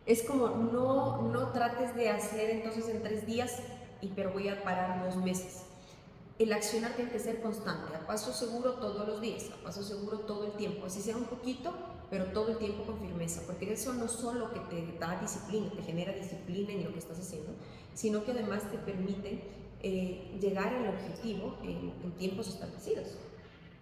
Es 0.07 0.23
como 0.23 0.49
no, 0.49 1.23
no 1.23 1.49
trates 1.49 1.95
de 1.95 2.11
hacer 2.11 2.51
entonces 2.51 2.89
en 2.89 3.03
tres 3.03 3.27
días, 3.27 3.59
y 4.01 4.09
pero 4.09 4.33
voy 4.33 4.49
a 4.49 4.63
parar 4.63 5.05
dos 5.05 5.17
meses. 5.17 5.65
El 6.39 6.53
accionar 6.53 6.93
tiene 6.93 7.11
que 7.11 7.19
ser 7.19 7.43
constante, 7.43 7.95
a 7.95 8.07
paso 8.07 8.33
seguro 8.33 8.75
todos 8.75 9.07
los 9.07 9.21
días, 9.21 9.51
a 9.53 9.63
paso 9.63 9.83
seguro 9.83 10.21
todo 10.21 10.45
el 10.45 10.53
tiempo, 10.53 10.87
así 10.87 11.03
sea 11.03 11.17
un 11.17 11.25
poquito, 11.25 11.75
pero 12.09 12.27
todo 12.33 12.53
el 12.53 12.59
tiempo 12.59 12.85
con 12.85 12.99
firmeza, 12.99 13.43
porque 13.47 13.71
eso 13.73 13.93
no 13.93 14.09
solo 14.09 14.51
que 14.51 14.61
te 14.61 14.99
da 14.99 15.21
disciplina, 15.21 15.71
te 15.71 15.83
genera 15.83 16.13
disciplina 16.13 16.73
en 16.73 16.85
lo 16.85 16.93
que 16.93 16.99
estás 16.99 17.21
haciendo, 17.21 17.53
sino 17.95 18.25
que 18.25 18.33
además 18.33 18.63
te 18.71 18.79
permite 18.79 19.43
eh, 19.83 20.37
llegar 20.41 20.75
al 20.75 20.89
objetivo 20.89 21.59
en, 21.63 22.13
tiempos 22.19 22.49
establecidos. 22.49 23.17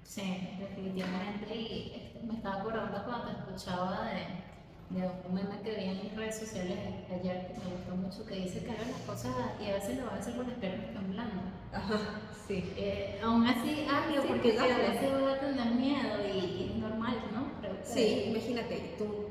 Sí, 0.05 0.57
definitivamente. 0.59 1.55
Y 1.55 1.93
este, 1.95 2.27
me 2.27 2.35
estaba 2.35 2.61
acordando 2.61 3.05
cuando 3.05 3.27
te 3.27 3.33
escuchaba 3.33 4.05
de, 4.07 4.48
de 4.91 5.03
un 5.03 5.35
meme 5.35 5.61
que 5.63 5.75
vi 5.75 5.85
en 5.85 6.03
mis 6.03 6.17
redes 6.17 6.39
sociales 6.39 6.79
ayer 7.11 7.47
que 7.49 7.55
me 7.55 7.77
gustó 7.77 7.97
mucho, 7.97 8.27
que 8.27 8.37
dice 8.37 8.65
que 8.65 8.71
hagan 8.71 8.91
las 8.91 9.01
cosas 9.03 9.35
y 9.61 9.71
a 9.71 9.75
veces 9.75 9.99
lo 9.99 10.07
va 10.07 10.15
a 10.15 10.19
hacer 10.19 10.35
con 10.35 10.49
las 10.49 10.59
piernas 10.59 10.95
temblando. 10.95 11.43
Ajá, 11.73 11.99
sí. 12.47 12.73
Eh, 12.77 13.21
aún 13.23 13.47
así, 13.47 13.87
hazlo 13.91 14.23
porque 14.23 14.59
a 14.59 14.65
veces 14.65 15.13
va 15.13 15.35
a 15.35 15.41
tener 15.41 15.75
miedo 15.75 16.17
y, 16.27 16.71
es 16.71 16.77
normal, 16.77 17.17
¿no? 17.35 17.49
sí, 17.83 18.25
imagínate, 18.29 18.95
tú 18.97 19.27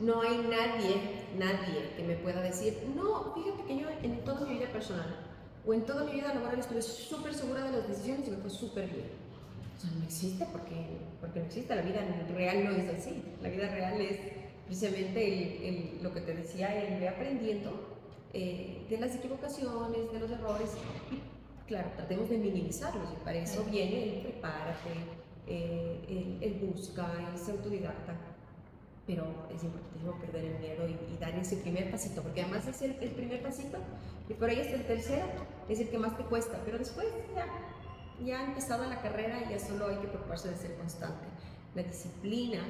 no 0.00 0.22
hay 0.22 0.38
nadie, 0.38 1.26
nadie 1.38 1.90
que 1.96 2.02
me 2.04 2.14
pueda 2.16 2.40
decir, 2.40 2.78
no, 2.96 3.34
fíjate 3.34 3.64
que 3.64 3.78
yo 3.78 3.88
en 4.02 4.24
toda 4.24 4.46
mi 4.46 4.54
vida 4.54 4.72
personal 4.72 5.14
o 5.66 5.74
en 5.74 5.82
toda 5.82 6.04
mi 6.04 6.12
vida 6.12 6.34
laboral 6.34 6.58
estuve 6.58 6.80
súper 6.80 7.34
segura 7.34 7.64
de 7.64 7.72
las 7.72 7.88
decisiones 7.88 8.26
y 8.28 8.30
me 8.30 8.38
fue 8.38 8.50
súper 8.50 8.88
bien. 8.88 9.10
O 9.76 9.80
sea, 9.80 9.90
no 9.90 10.04
existe 10.04 10.46
porque, 10.50 10.98
porque 11.20 11.40
no 11.40 11.46
existe, 11.46 11.74
la 11.74 11.82
vida 11.82 12.00
real 12.34 12.64
no 12.64 12.70
es 12.70 12.88
así. 12.88 13.22
La 13.42 13.48
vida 13.48 13.68
real 13.68 14.00
es 14.00 14.41
precisamente 14.72 15.68
el, 15.68 16.02
lo 16.02 16.14
que 16.14 16.22
te 16.22 16.34
decía, 16.34 16.74
el 16.74 16.98
de 16.98 17.06
aprendiendo 17.06 17.72
eh, 18.32 18.86
de 18.88 18.98
las 18.98 19.14
equivocaciones, 19.14 20.10
de 20.10 20.18
los 20.18 20.30
errores. 20.30 20.70
Y 21.10 21.68
claro, 21.68 21.90
tratemos 21.94 22.30
de 22.30 22.38
minimizarlos 22.38 23.06
y 23.12 23.22
para 23.22 23.36
eso 23.36 23.64
viene 23.64 24.04
el 24.04 24.22
prepárate, 24.22 24.90
eh, 25.46 26.00
el, 26.08 26.42
el 26.42 26.54
busca, 26.60 27.06
el 27.32 27.38
ser 27.38 27.56
autodidacta 27.56 28.16
pero 29.04 29.24
es 29.52 29.64
importantísimo 29.64 30.14
perder 30.20 30.44
el 30.44 30.58
miedo 30.60 30.88
y, 30.88 31.18
dar 31.18 31.34
ese 31.34 31.56
primer 31.56 31.90
pasito, 31.90 32.22
porque 32.22 32.42
además 32.42 32.68
es 32.68 32.82
el, 32.82 32.92
el, 33.00 33.10
primer 33.10 33.42
pasito 33.42 33.76
y 34.28 34.34
por 34.34 34.48
ahí 34.48 34.60
está 34.60 34.76
el 34.76 34.86
tercero, 34.86 35.26
es 35.68 35.80
el 35.80 35.88
que 35.88 35.98
más 35.98 36.16
te 36.16 36.22
cuesta, 36.22 36.60
pero 36.64 36.78
después 36.78 37.08
ya, 37.34 37.46
ya 38.24 38.38
ha 38.38 38.44
empezado 38.44 38.86
la 38.86 39.02
carrera 39.02 39.42
y 39.42 39.50
ya 39.50 39.58
solo 39.58 39.88
hay 39.88 39.96
que 39.96 40.06
preocuparse 40.06 40.50
de 40.50 40.56
ser 40.56 40.76
constante. 40.76 41.26
La 41.74 41.82
disciplina, 41.82 42.64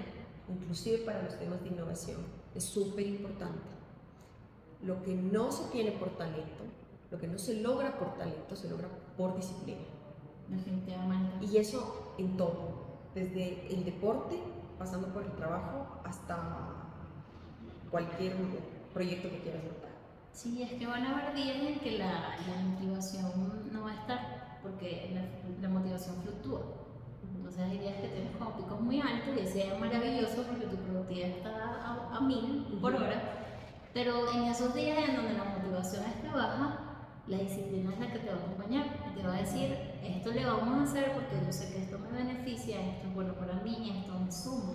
inclusive 0.48 0.98
para 0.98 1.22
los 1.22 1.38
temas 1.38 1.62
de 1.62 1.68
innovación, 1.68 2.20
es 2.54 2.64
súper 2.64 3.06
importante. 3.06 3.60
Lo 4.82 5.02
que 5.02 5.14
no 5.14 5.52
se 5.52 5.70
tiene 5.70 5.92
por 5.92 6.16
talento, 6.16 6.64
lo 7.10 7.18
que 7.18 7.28
no 7.28 7.38
se 7.38 7.60
logra 7.60 7.98
por 7.98 8.14
talento, 8.14 8.56
se 8.56 8.68
logra 8.68 8.88
por 9.16 9.36
disciplina. 9.36 9.82
Definitivamente. 10.48 11.46
Y 11.46 11.56
eso 11.56 12.14
en 12.18 12.36
todo, 12.36 12.98
desde 13.14 13.72
el 13.72 13.84
deporte, 13.84 14.38
pasando 14.78 15.08
por 15.08 15.22
el 15.22 15.32
trabajo, 15.32 16.00
hasta 16.04 16.88
cualquier 17.90 18.34
proyecto 18.92 19.30
que 19.30 19.40
quieras 19.40 19.62
montar. 19.64 19.90
Sí, 20.32 20.62
es 20.62 20.72
que 20.72 20.86
van 20.86 21.04
a 21.04 21.18
haber 21.18 21.34
días 21.34 21.56
en 21.56 21.78
que 21.78 21.98
la, 21.98 22.36
la 22.48 22.62
motivación 22.64 23.70
no 23.72 23.84
va 23.84 23.90
a 23.90 24.00
estar, 24.00 24.58
porque 24.62 25.10
la, 25.14 25.68
la 25.68 25.68
motivación 25.68 26.16
fluctúa. 26.22 26.62
Entonces 27.52 27.70
hay 27.70 27.84
días 27.84 28.00
que 28.00 28.08
tienes 28.08 28.36
como 28.36 28.56
picos 28.56 28.80
muy 28.80 28.98
altos 28.98 29.36
y 29.36 29.40
ese 29.40 29.68
es 29.68 29.78
maravilloso 29.78 30.42
porque 30.48 30.64
tu 30.68 30.76
productividad 30.76 31.28
está 31.28 31.50
a, 31.84 32.16
a 32.16 32.20
mil 32.22 32.78
por 32.80 32.94
hora, 32.94 33.44
pero 33.92 34.32
en 34.32 34.44
esos 34.44 34.74
días 34.74 35.06
en 35.06 35.16
donde 35.16 35.34
la 35.34 35.44
motivación 35.44 36.02
está 36.04 36.34
baja, 36.34 36.78
la 37.26 37.36
disciplina 37.36 37.92
es 37.92 38.00
la 38.00 38.10
que 38.10 38.20
te 38.20 38.30
va 38.30 38.36
a 38.36 38.38
acompañar 38.38 38.86
te 39.14 39.22
va 39.22 39.34
a 39.34 39.40
decir, 39.40 39.76
esto 40.02 40.32
le 40.32 40.46
vamos 40.46 40.80
a 40.80 40.82
hacer 40.84 41.12
porque 41.12 41.44
yo 41.44 41.52
sé 41.52 41.74
que 41.74 41.82
esto 41.82 41.98
me 41.98 42.24
beneficia, 42.24 42.80
esto 42.80 43.08
es 43.08 43.14
bueno 43.14 43.34
para 43.34 43.60
mí, 43.60 44.00
esto 44.00 44.18
me 44.18 44.32
suma. 44.32 44.72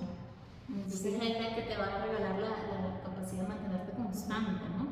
Entonces 0.69 1.05
es 1.15 1.41
la 1.41 1.55
que 1.55 1.61
te 1.63 1.77
va 1.77 1.85
a 1.85 2.05
regalar 2.05 2.37
la, 2.37 2.49
la 2.49 3.01
capacidad 3.01 3.41
de 3.41 3.47
mantenerte 3.47 3.91
constante 3.93 4.61
¿no? 4.77 4.87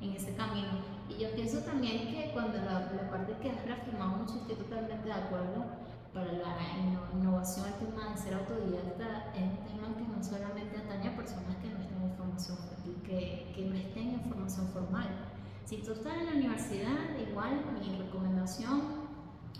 en 0.00 0.14
ese 0.14 0.36
camino. 0.36 0.84
Y 1.08 1.20
yo 1.20 1.34
pienso 1.34 1.58
también 1.62 2.14
que 2.14 2.30
cuando 2.32 2.58
la, 2.58 2.92
la 2.92 3.10
parte 3.10 3.34
que 3.42 3.50
has 3.50 3.64
reafirmado 3.64 4.18
mucho, 4.18 4.36
estoy 4.36 4.54
totalmente 4.54 5.08
de 5.08 5.12
acuerdo, 5.12 5.83
para 6.14 6.32
la 6.32 6.56
innovación, 7.12 7.66
el 7.66 7.74
tema 7.86 8.10
de 8.10 8.16
ser 8.16 8.34
autodidacta 8.34 9.32
es 9.34 9.42
un 9.42 9.66
tema 9.66 9.96
que 9.98 10.06
no 10.06 10.22
solamente 10.22 10.78
atañe 10.78 11.08
a 11.08 11.16
personas 11.16 11.56
que 11.56 11.68
no 11.68 11.80
estén 11.82 12.02
en 12.02 12.16
formación, 12.16 12.56
que, 13.04 13.52
que 13.54 13.66
no 13.66 13.74
estén 13.74 14.14
en 14.14 14.20
formación 14.22 14.68
formal 14.68 15.08
si 15.64 15.78
tú 15.78 15.92
estás 15.92 16.14
en 16.18 16.26
la 16.26 16.32
universidad, 16.32 17.18
igual 17.26 17.64
mi 17.80 17.96
recomendación 17.96 19.04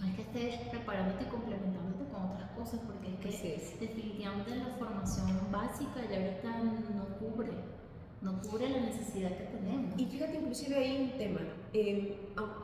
es 0.07 0.15
que 0.15 0.23
estés 0.23 0.69
preparándote 0.69 1.25
y 1.25 1.29
complementándote 1.29 2.05
con 2.13 2.25
otras 2.25 2.51
cosas, 2.51 2.81
porque 2.87 3.09
es 3.27 3.41
que 3.41 3.77
definitivamente 3.81 4.55
la 4.55 4.77
formación 4.79 5.51
básica 5.51 6.03
ya 6.11 6.19
ahorita 6.19 6.63
no 6.95 7.07
cubre, 7.19 7.53
no 8.21 8.39
cubre 8.43 8.69
la 8.69 8.81
necesidad 8.81 9.31
que 9.31 9.45
tenemos. 9.45 9.99
Y 9.99 10.05
fíjate, 10.05 10.37
inclusive 10.37 10.77
hay 10.77 11.05
un 11.05 11.19
tema, 11.19 11.41
em, 11.73 12.13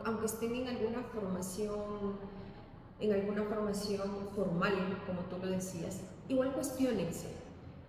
aunque 0.05 0.27
estén 0.27 0.55
en 0.57 0.69
alguna 0.69 1.03
formación, 1.05 2.19
en 3.01 3.13
alguna 3.13 3.45
formación 3.45 4.29
formal, 4.35 4.75
como 5.07 5.21
tú 5.23 5.39
lo 5.45 5.51
decías, 5.51 6.01
igual 6.29 6.53
cuestionense 6.53 7.41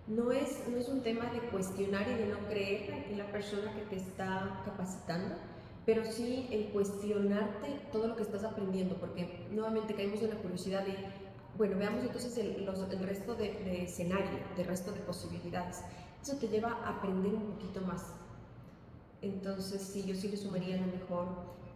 no 0.06 0.32
es, 0.32 0.68
no 0.68 0.76
es 0.76 0.88
un 0.88 1.00
tema 1.02 1.26
de 1.26 1.38
cuestionar 1.50 2.08
y 2.08 2.14
de 2.14 2.26
no 2.26 2.38
creer 2.48 3.06
en 3.10 3.18
la 3.18 3.30
persona 3.30 3.72
que 3.72 3.82
te 3.82 3.96
está 3.96 4.60
capacitando, 4.64 5.36
pero 5.86 6.04
sí 6.04 6.48
el 6.50 6.70
cuestionarte 6.70 7.80
todo 7.92 8.08
lo 8.08 8.16
que 8.16 8.22
estás 8.22 8.44
aprendiendo, 8.44 8.96
porque 8.96 9.46
nuevamente 9.50 9.94
caemos 9.94 10.20
en 10.22 10.30
la 10.30 10.36
curiosidad 10.36 10.84
de, 10.84 10.96
bueno, 11.56 11.78
veamos 11.78 12.02
entonces 12.02 12.36
el, 12.38 12.68
el 12.68 13.06
resto 13.06 13.34
de, 13.34 13.52
de, 13.64 13.84
escenario, 13.84 14.38
del 14.56 14.66
resto 14.66 14.92
de 14.92 15.00
posibilidades. 15.00 15.82
Eso 16.20 16.36
te 16.36 16.48
lleva 16.48 16.72
a 16.84 16.98
aprender 16.98 17.34
un 17.34 17.52
poquito 17.52 17.80
más. 17.82 18.06
Entonces, 19.22 19.82
sí, 19.82 20.04
yo 20.04 20.14
sí 20.14 20.28
le 20.28 20.36
sumaría 20.36 20.76
a 20.76 20.80
lo 20.80 20.86
mejor 20.86 21.26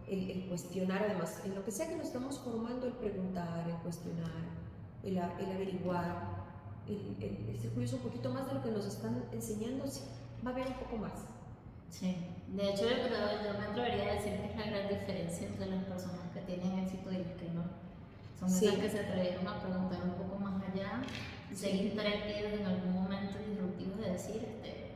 el, 0.08 0.30
el, 0.30 0.46
cuestionar, 0.48 1.02
además, 1.02 1.40
en 1.44 1.54
lo 1.54 1.64
que 1.64 1.70
sea 1.70 1.88
que 1.88 1.96
nos 1.96 2.06
estamos 2.06 2.38
formando, 2.38 2.86
el 2.86 2.92
preguntar, 2.92 3.68
el 3.68 3.76
cuestionar, 3.76 4.30
el, 5.02 5.16
el 5.16 5.52
averiguar, 5.52 6.46
el, 6.86 7.16
el, 7.20 7.58
ser 7.58 7.70
curioso 7.70 7.96
un 7.96 8.02
poquito 8.02 8.30
más 8.30 8.46
de 8.46 8.54
lo 8.54 8.62
que 8.62 8.70
nos 8.70 8.86
están 8.86 9.24
enseñando, 9.32 9.86
sí, 9.88 10.02
va 10.44 10.50
a 10.50 10.54
haber 10.54 10.68
un 10.68 10.74
poco 10.74 10.96
más. 10.98 11.12
Sí, 11.90 12.16
de 12.48 12.70
hecho 12.70 12.82
yo, 12.82 12.96
yo 12.96 13.58
me 13.58 13.66
atrevería 13.66 14.12
a 14.12 14.14
decir 14.14 14.32
que 14.40 14.46
es 14.46 14.56
la 14.56 14.66
gran 14.66 14.88
diferencia 14.88 15.46
entre 15.46 15.66
las 15.66 15.84
personas 15.84 16.20
que 16.34 16.40
tienen 16.40 16.78
éxito 16.80 17.10
y 17.12 17.18
las 17.18 17.32
que 17.32 17.48
no. 17.50 17.64
Son 18.38 18.50
sí. 18.50 18.66
esas 18.66 18.78
que 18.78 18.90
se 18.90 19.00
atrevieron 19.00 19.48
a 19.48 19.60
preguntar 19.60 20.00
un 20.04 20.14
poco 20.14 20.38
más 20.38 20.62
allá, 20.62 21.02
sí. 21.50 21.56
ser 21.56 21.74
intrépidos 21.74 22.60
en 22.60 22.66
algún 22.66 22.92
momento 22.92 23.38
disruptivo 23.38 23.96
de 23.96 24.10
decir, 24.12 24.36
este, 24.36 24.92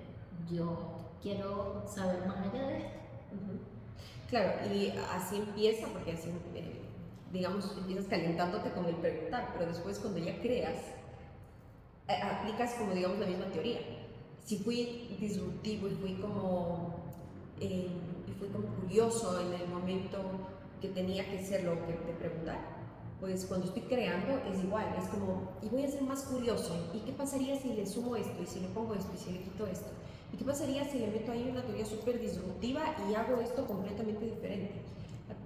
yo 0.50 1.00
quiero 1.22 1.84
saber 1.86 2.26
más 2.26 2.38
allá 2.38 2.66
de 2.66 2.78
esto. 2.78 2.98
Uh 3.32 3.36
-huh. 3.36 3.69
Claro, 4.30 4.52
y 4.72 4.92
así 5.12 5.36
empieza, 5.38 5.88
porque 5.88 6.12
así, 6.12 6.30
eh, 6.54 6.80
digamos, 7.32 7.76
empiezas 7.76 8.06
calentándote 8.06 8.70
con 8.70 8.86
el 8.86 8.94
preguntar, 8.96 9.50
pero 9.52 9.66
después 9.66 9.98
cuando 9.98 10.20
ya 10.20 10.40
creas, 10.40 10.76
eh, 12.08 12.22
aplicas 12.22 12.74
como 12.74 12.92
digamos 12.94 13.18
la 13.18 13.26
misma 13.26 13.46
teoría. 13.46 13.80
Si 14.44 14.58
fui 14.58 15.16
disruptivo 15.20 15.88
y 15.88 15.94
fui 15.96 16.14
como, 16.20 16.94
eh, 17.60 17.88
y 18.28 18.32
fui 18.38 18.48
como 18.48 18.68
curioso 18.76 19.40
en 19.40 19.52
el 19.52 19.68
momento 19.68 20.18
que 20.80 20.88
tenía 20.90 21.28
que 21.30 21.44
ser 21.44 21.64
lo 21.64 21.74
que 21.86 21.92
te 21.94 22.12
preguntar, 22.14 22.58
pues 23.20 23.46
cuando 23.46 23.66
estoy 23.66 23.82
creando 23.82 24.40
es 24.50 24.62
igual, 24.64 24.94
es 24.98 25.08
como, 25.08 25.58
y 25.62 25.68
voy 25.68 25.84
a 25.84 25.88
ser 25.88 26.02
más 26.02 26.22
curioso, 26.24 26.90
¿y 26.94 27.00
qué 27.00 27.12
pasaría 27.12 27.56
si 27.56 27.74
le 27.74 27.86
sumo 27.86 28.16
esto, 28.16 28.42
y 28.42 28.46
si 28.46 28.60
le 28.60 28.68
pongo 28.68 28.94
esto, 28.94 29.12
y 29.14 29.18
si 29.18 29.32
le 29.32 29.42
quito 29.42 29.66
esto? 29.66 29.90
¿Y 30.32 30.36
qué 30.36 30.44
pasaría 30.44 30.84
si 30.84 30.98
le 30.98 31.08
meto 31.08 31.32
ahí 31.32 31.48
una 31.50 31.62
teoría 31.62 31.84
súper 31.84 32.20
disruptiva 32.20 32.96
y 33.08 33.14
hago 33.14 33.40
esto 33.40 33.66
completamente 33.66 34.24
diferente? 34.24 34.82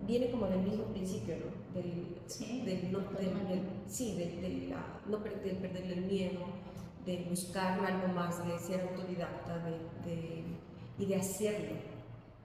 Viene 0.06 0.30
como 0.30 0.46
del 0.46 0.60
mismo 0.60 0.84
principio, 0.84 1.36
¿no? 1.36 1.80
Del, 1.80 2.16
sí, 2.26 2.62
del, 2.64 2.92
no, 2.92 2.98
del, 3.00 3.48
del, 3.48 3.62
sí, 3.86 4.14
del, 4.16 4.40
del, 4.40 4.70
la, 4.70 5.00
no 5.06 5.22
perder, 5.22 5.58
perder 5.58 5.84
el 5.92 6.02
miedo, 6.02 6.40
de 7.06 7.26
buscar 7.28 7.80
algo 7.84 8.08
más, 8.14 8.46
de 8.46 8.58
ser 8.58 8.80
autodidacta 8.82 9.58
de, 9.58 9.70
de, 10.10 10.44
y 10.98 11.06
de 11.06 11.16
hacerlo. 11.16 11.76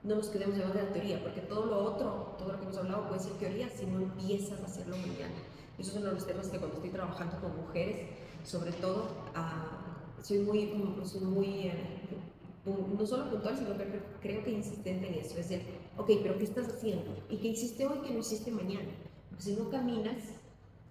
No 0.02 0.16
nos 0.16 0.28
quedemos 0.28 0.56
en 0.56 0.74
la 0.74 0.92
teoría, 0.92 1.22
porque 1.22 1.42
todo 1.42 1.66
lo 1.66 1.84
otro, 1.84 2.34
todo 2.38 2.52
lo 2.52 2.58
que 2.58 2.64
hemos 2.64 2.78
hablado 2.78 3.08
puede 3.08 3.20
ser 3.20 3.32
teoría 3.34 3.68
si 3.68 3.84
no 3.84 4.00
empiezas 4.00 4.58
a 4.60 4.64
hacerlo 4.64 4.96
mañana. 4.96 5.34
Esos 5.78 5.94
son 5.94 6.04
los 6.04 6.26
temas 6.26 6.48
que 6.48 6.58
cuando 6.58 6.76
estoy 6.76 6.90
trabajando 6.90 7.38
con 7.40 7.56
mujeres, 7.56 8.08
sobre 8.44 8.72
todo, 8.72 9.04
uh, 9.34 10.22
soy 10.22 10.38
muy, 10.38 10.72
soy 11.04 11.20
muy 11.20 11.68
uh, 11.68 12.19
no 12.64 13.06
solo 13.06 13.30
puntual, 13.30 13.56
sino 13.56 13.76
que 13.76 13.86
creo 14.20 14.44
que 14.44 14.50
insistente 14.50 15.08
en 15.08 15.14
eso. 15.14 15.38
Es 15.38 15.48
decir, 15.48 15.62
ok, 15.96 16.10
pero 16.22 16.36
¿qué 16.38 16.44
estás 16.44 16.68
haciendo? 16.68 17.10
¿Y 17.28 17.36
qué 17.38 17.48
hiciste 17.48 17.86
hoy 17.86 18.00
que 18.00 18.12
no 18.12 18.20
hiciste 18.20 18.50
mañana? 18.50 18.90
Porque 19.30 19.44
si 19.44 19.52
no 19.54 19.70
caminas, 19.70 20.18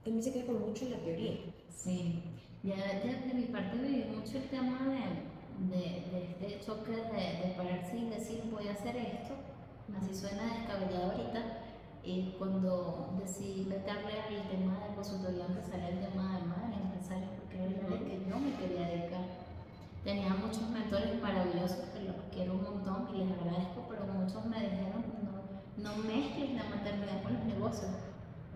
también 0.03 0.23
se 0.23 0.34
queda 0.34 0.47
con 0.47 0.62
mucho 0.62 0.86
en 0.86 0.91
la 0.91 0.97
teoría. 0.99 1.38
Sí. 1.69 2.23
Ya, 2.63 2.75
ya 2.75 3.25
de 3.25 3.34
mi 3.34 3.43
parte 3.43 3.77
viví 3.77 4.03
mucho 4.15 4.38
el 4.38 4.49
tema 4.49 4.79
de, 4.89 5.75
de, 5.75 6.12
de 6.12 6.23
este 6.23 6.65
choque 6.65 6.91
de, 6.91 7.47
de, 7.47 7.53
pararse 7.55 7.97
y 7.97 8.10
decir 8.10 8.43
voy 8.51 8.67
a 8.67 8.73
hacer 8.73 8.97
esto, 8.97 9.36
así 9.95 10.13
suena 10.13 10.58
descabellado 10.58 11.12
ahorita, 11.12 11.63
y 12.03 12.36
cuando 12.38 13.15
decidí 13.19 13.65
meterle 13.65 14.12
al 14.27 14.49
tema 14.49 14.79
de 14.88 14.95
consultoría 14.95 15.45
empresarial, 15.45 15.93
el 15.93 16.10
tema 16.10 16.38
de 16.38 16.45
madre 16.47 16.75
empresaria, 16.84 17.29
porque 17.38 17.58
era 17.58 17.95
el 17.95 18.03
que 18.03 18.29
yo 18.29 18.39
me 18.39 18.55
quería 18.55 18.88
dedicar. 18.88 19.25
Tenía 20.04 20.30
muchos 20.30 20.70
mentores 20.70 21.22
maravillosos 21.22 21.90
que 21.94 22.04
los 22.04 22.16
quiero 22.32 22.54
un 22.54 22.64
montón 22.64 23.10
y 23.14 23.20
les 23.20 23.32
agradezco, 23.32 23.86
pero 23.90 24.06
muchos 24.06 24.46
me 24.46 24.60
dijeron 24.62 25.04
no, 25.24 25.84
no 25.84 26.04
mezcles 26.04 26.54
la 26.54 26.64
maternidad 26.76 27.22
con 27.24 27.34
los 27.34 27.44
negocios 27.44 27.92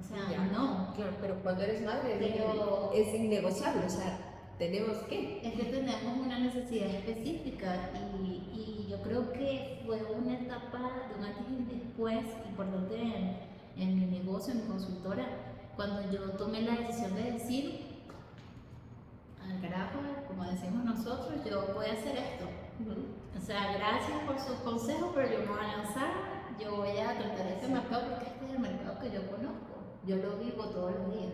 o 0.03 0.15
sea, 0.15 0.29
ya. 0.29 0.45
no. 0.51 0.93
Claro, 0.95 1.13
pero 1.21 1.35
cuando 1.41 1.63
eres 1.63 1.81
madre 1.81 2.17
pero, 2.19 2.91
es 2.93 3.13
innegociable, 3.13 3.85
o 3.85 3.89
sea, 3.89 4.19
tenemos 4.57 4.97
que. 5.09 5.39
Es 5.45 5.53
que 5.53 5.63
tenemos 5.63 6.17
una 6.17 6.39
necesidad 6.39 6.87
específica 6.87 7.91
y, 8.15 8.27
y 8.53 8.87
yo 8.89 9.01
creo 9.01 9.31
que 9.31 9.81
fue 9.85 10.01
una 10.03 10.33
etapa 10.33 10.79
de 11.07 11.15
un 11.17 11.25
antes 11.25 11.45
y 11.49 11.75
después 11.75 12.25
importante 12.49 13.01
en, 13.01 13.37
en 13.77 13.99
mi 13.99 14.05
negocio, 14.19 14.53
en 14.53 14.61
mi 14.61 14.67
consultora, 14.67 15.25
cuando 15.75 16.11
yo 16.11 16.31
tomé 16.31 16.61
la 16.61 16.75
decisión 16.75 17.15
de 17.15 17.31
decir, 17.31 17.92
al 19.49 19.61
carajo, 19.61 19.99
como 20.27 20.43
decimos 20.45 20.83
nosotros, 20.85 21.43
yo 21.45 21.73
voy 21.73 21.85
a 21.87 21.93
hacer 21.93 22.17
esto. 22.17 22.45
Uh 22.79 22.83
-huh. 22.83 23.37
O 23.37 23.41
sea, 23.45 23.73
gracias 23.73 24.19
por 24.25 24.39
sus 24.39 24.57
consejos, 24.63 25.11
pero 25.13 25.31
yo 25.31 25.39
me 25.39 25.47
voy 25.47 25.65
a 25.65 25.77
lanzar, 25.77 26.11
yo 26.59 26.77
voy 26.77 26.97
a 26.97 27.17
tratar 27.17 27.47
este 27.47 27.67
mercado 27.67 28.09
porque 28.09 28.25
este 28.25 28.45
es 28.45 28.51
el 28.51 28.59
mercado 28.59 28.99
que 28.99 29.11
yo 29.11 29.21
conozco 29.29 29.73
yo 30.05 30.17
lo 30.17 30.37
vivo 30.37 30.65
todos 30.65 30.91
los 30.95 31.13
días. 31.13 31.33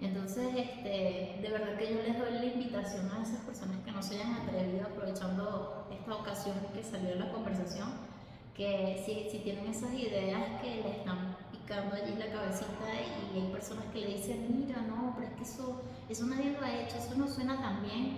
Entonces, 0.00 0.48
este, 0.56 1.38
de 1.42 1.48
verdad 1.50 1.76
que 1.76 1.94
yo 1.94 2.02
les 2.02 2.18
doy 2.18 2.32
la 2.32 2.44
invitación 2.44 3.10
a 3.10 3.22
esas 3.22 3.40
personas 3.40 3.78
que 3.84 3.92
no 3.92 4.02
se 4.02 4.16
hayan 4.16 4.34
atrevido 4.34 4.86
aprovechando 4.86 5.86
esta 5.90 6.14
ocasión 6.14 6.56
que 6.72 6.82
salió 6.82 7.14
la 7.16 7.30
conversación, 7.30 7.88
que 8.54 9.02
si, 9.04 9.28
si 9.30 9.42
tienen 9.42 9.66
esas 9.66 9.92
ideas 9.92 10.60
que 10.62 10.82
le 10.82 10.90
están 10.90 11.36
picando 11.52 11.94
allí 11.96 12.14
la 12.18 12.32
cabecita 12.32 12.99
personas 13.60 13.84
que 13.92 14.00
le 14.00 14.06
dicen, 14.16 14.46
mira, 14.56 14.80
no, 14.80 15.12
pero 15.14 15.28
es 15.28 15.34
que 15.34 15.42
eso, 15.42 15.82
eso 16.08 16.26
nadie 16.26 16.52
lo 16.52 16.64
ha 16.64 16.80
hecho, 16.80 16.96
eso 16.96 17.14
no 17.16 17.28
suena 17.28 17.60
tan 17.60 17.82
bien, 17.82 18.16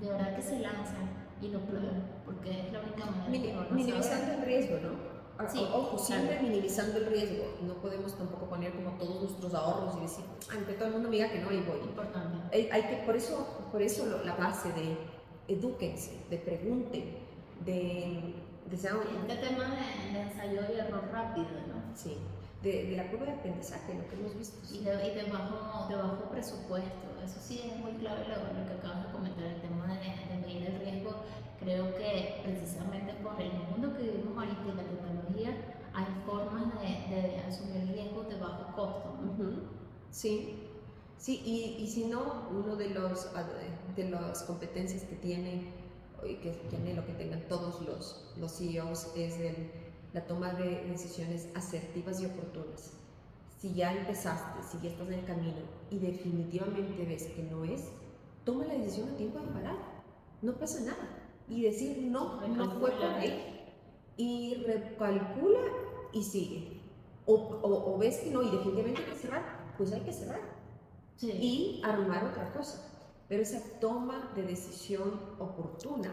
de 0.00 0.08
verdad 0.08 0.34
que 0.34 0.40
se 0.40 0.60
lancen 0.60 1.08
y 1.42 1.48
lo 1.48 1.60
prueben, 1.60 2.04
porque 2.24 2.66
es 2.66 2.72
la 2.72 2.80
única 2.80 3.04
manera. 3.04 3.68
Minimizando 3.70 4.32
el 4.32 4.42
riesgo, 4.42 4.78
¿no? 4.78 5.18
Sí, 5.46 5.64
ojo, 5.72 5.96
siempre 5.96 6.38
claro. 6.38 6.48
minimizando 6.48 6.98
el 6.98 7.06
riesgo. 7.06 7.44
No 7.62 7.74
podemos 7.74 8.16
tampoco 8.16 8.46
poner 8.46 8.72
como 8.72 8.90
todos 8.98 9.22
nuestros 9.22 9.54
ahorros 9.54 9.96
y 9.98 10.00
decir, 10.00 10.24
aunque 10.52 10.72
todo 10.72 10.86
el 10.88 10.94
mundo 10.94 11.10
me 11.10 11.16
diga 11.16 11.30
que 11.30 11.38
no, 11.38 11.52
y 11.52 11.60
voy. 11.60 11.78
Importante. 11.78 12.56
Hay, 12.56 12.68
hay, 12.72 12.82
que, 12.82 12.96
por 13.06 13.14
eso, 13.14 13.46
por 13.70 13.80
eso 13.80 14.06
lo, 14.06 14.24
la 14.24 14.34
base 14.34 14.72
de 14.72 14.96
edúquense, 15.46 16.24
de 16.28 16.38
pregunten, 16.38 17.18
de, 17.64 18.34
de 18.68 18.76
sean... 18.76 18.98
Este 19.28 19.46
tema 19.46 19.64
de, 19.66 20.12
de, 20.12 20.22
ensayo 20.22 20.60
y 20.74 20.80
error 20.80 21.08
rápido, 21.12 21.46
¿no? 21.68 21.94
Sí. 21.94 22.16
De, 22.62 22.96
la 22.96 23.10
curva 23.10 23.26
de 23.26 23.32
aprendizaje, 23.32 23.94
lo 23.94 24.08
que 24.08 24.16
hemos 24.16 24.36
visto. 24.36 24.58
Y, 24.74 24.84
de, 24.84 24.90
y 24.92 25.30
bajo, 25.30 25.88
de, 25.88 25.96
bajo, 25.96 26.28
presupuesto, 26.30 27.08
eso 27.24 27.38
sí 27.40 27.62
es 27.64 27.78
muy 27.78 27.92
clave 27.92 28.26
lo, 28.28 28.36
lo 28.36 28.66
que 28.66 28.74
acabas 28.74 29.06
de 29.06 29.12
comentar, 29.12 29.44
el 29.44 29.60
tema 29.60 29.86
de, 29.86 30.34
de 30.34 30.40
medir 30.40 30.66
el 30.66 30.80
riesgo. 30.80 31.14
Creo 31.60 31.94
que 31.96 32.40
precisamente 32.44 33.14
por 33.14 33.40
el 33.40 33.52
mundo 33.52 33.96
que 33.96 34.04
vivimos 34.04 34.38
ahorita 34.38 34.62
y 34.64 34.76
la 34.76 34.82
tecnología, 34.82 35.78
hay 35.92 36.06
formas 36.24 36.80
de, 36.80 37.40
asumir 37.46 37.88
riesgos 37.92 38.28
de 38.28 38.38
bajo 38.38 38.74
costo. 38.74 39.16
Sí, 40.10 40.68
sí, 41.16 41.42
y, 41.44 41.82
y, 41.82 41.86
si 41.88 42.06
no, 42.06 42.48
uno 42.50 42.76
de 42.76 42.90
los 42.90 43.28
de 43.96 44.10
las 44.10 44.42
competencias 44.44 45.02
que 45.02 45.16
tiene 45.16 45.72
y 46.26 46.36
que 46.36 46.50
tiene 46.70 46.94
lo 46.94 47.04
que 47.04 47.12
tengan 47.14 47.42
todos 47.48 47.80
los, 47.82 48.32
los 48.38 48.58
CEOs 48.58 49.12
es 49.16 49.38
el 49.38 49.70
la 50.12 50.26
toma 50.26 50.52
de 50.54 50.84
decisiones 50.84 51.48
asertivas 51.54 52.20
y 52.20 52.26
oportunas. 52.26 52.92
Si 53.58 53.74
ya 53.74 53.92
empezaste, 53.92 54.62
si 54.62 54.78
ya 54.82 54.90
estás 54.90 55.08
en 55.08 55.14
el 55.14 55.24
camino 55.24 55.58
y 55.90 55.98
definitivamente 55.98 57.04
ves 57.04 57.24
que 57.24 57.42
no 57.42 57.64
es, 57.64 57.88
toma 58.44 58.64
la 58.64 58.74
decisión 58.74 59.08
a 59.08 59.16
tiempo 59.16 59.40
de 59.40 59.48
parar. 59.48 59.76
No 60.42 60.52
pasa 60.54 60.80
nada. 60.80 61.08
Y 61.48 61.62
decir, 61.62 61.98
no, 62.10 62.46
no 62.46 62.70
fue 62.78 62.90
por 62.92 63.04
ahí. 63.04 63.74
Y 64.16 64.62
recalcula 64.66 65.60
y 66.12 66.22
sigue. 66.22 66.80
O, 67.26 67.34
o, 67.34 67.98
ves 67.98 68.18
que 68.18 68.30
no 68.30 68.42
y 68.42 68.50
definitivamente 68.50 69.02
hay 69.02 69.10
que 69.10 69.18
cerrar, 69.18 69.74
pues 69.76 69.92
hay 69.92 70.00
que 70.00 70.12
cerrar. 70.12 70.40
Y 71.20 71.82
armar 71.84 72.24
otra 72.24 72.50
cosa. 72.52 72.88
Pero 73.28 73.42
esa 73.42 73.60
toma 73.80 74.32
de 74.34 74.42
decisión 74.42 75.20
oportuna 75.38 76.10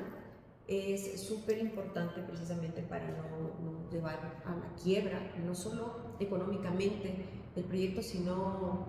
es 0.67 1.21
súper 1.21 1.59
importante 1.59 2.21
precisamente 2.21 2.81
para 2.81 3.07
no, 3.07 3.89
llevar 3.91 4.41
a 4.45 4.55
la 4.55 4.75
quiebra, 4.81 5.19
no 5.45 5.53
solo 5.53 6.15
económicamente 6.19 7.25
el 7.55 7.63
proyecto, 7.63 8.01
sino, 8.01 8.85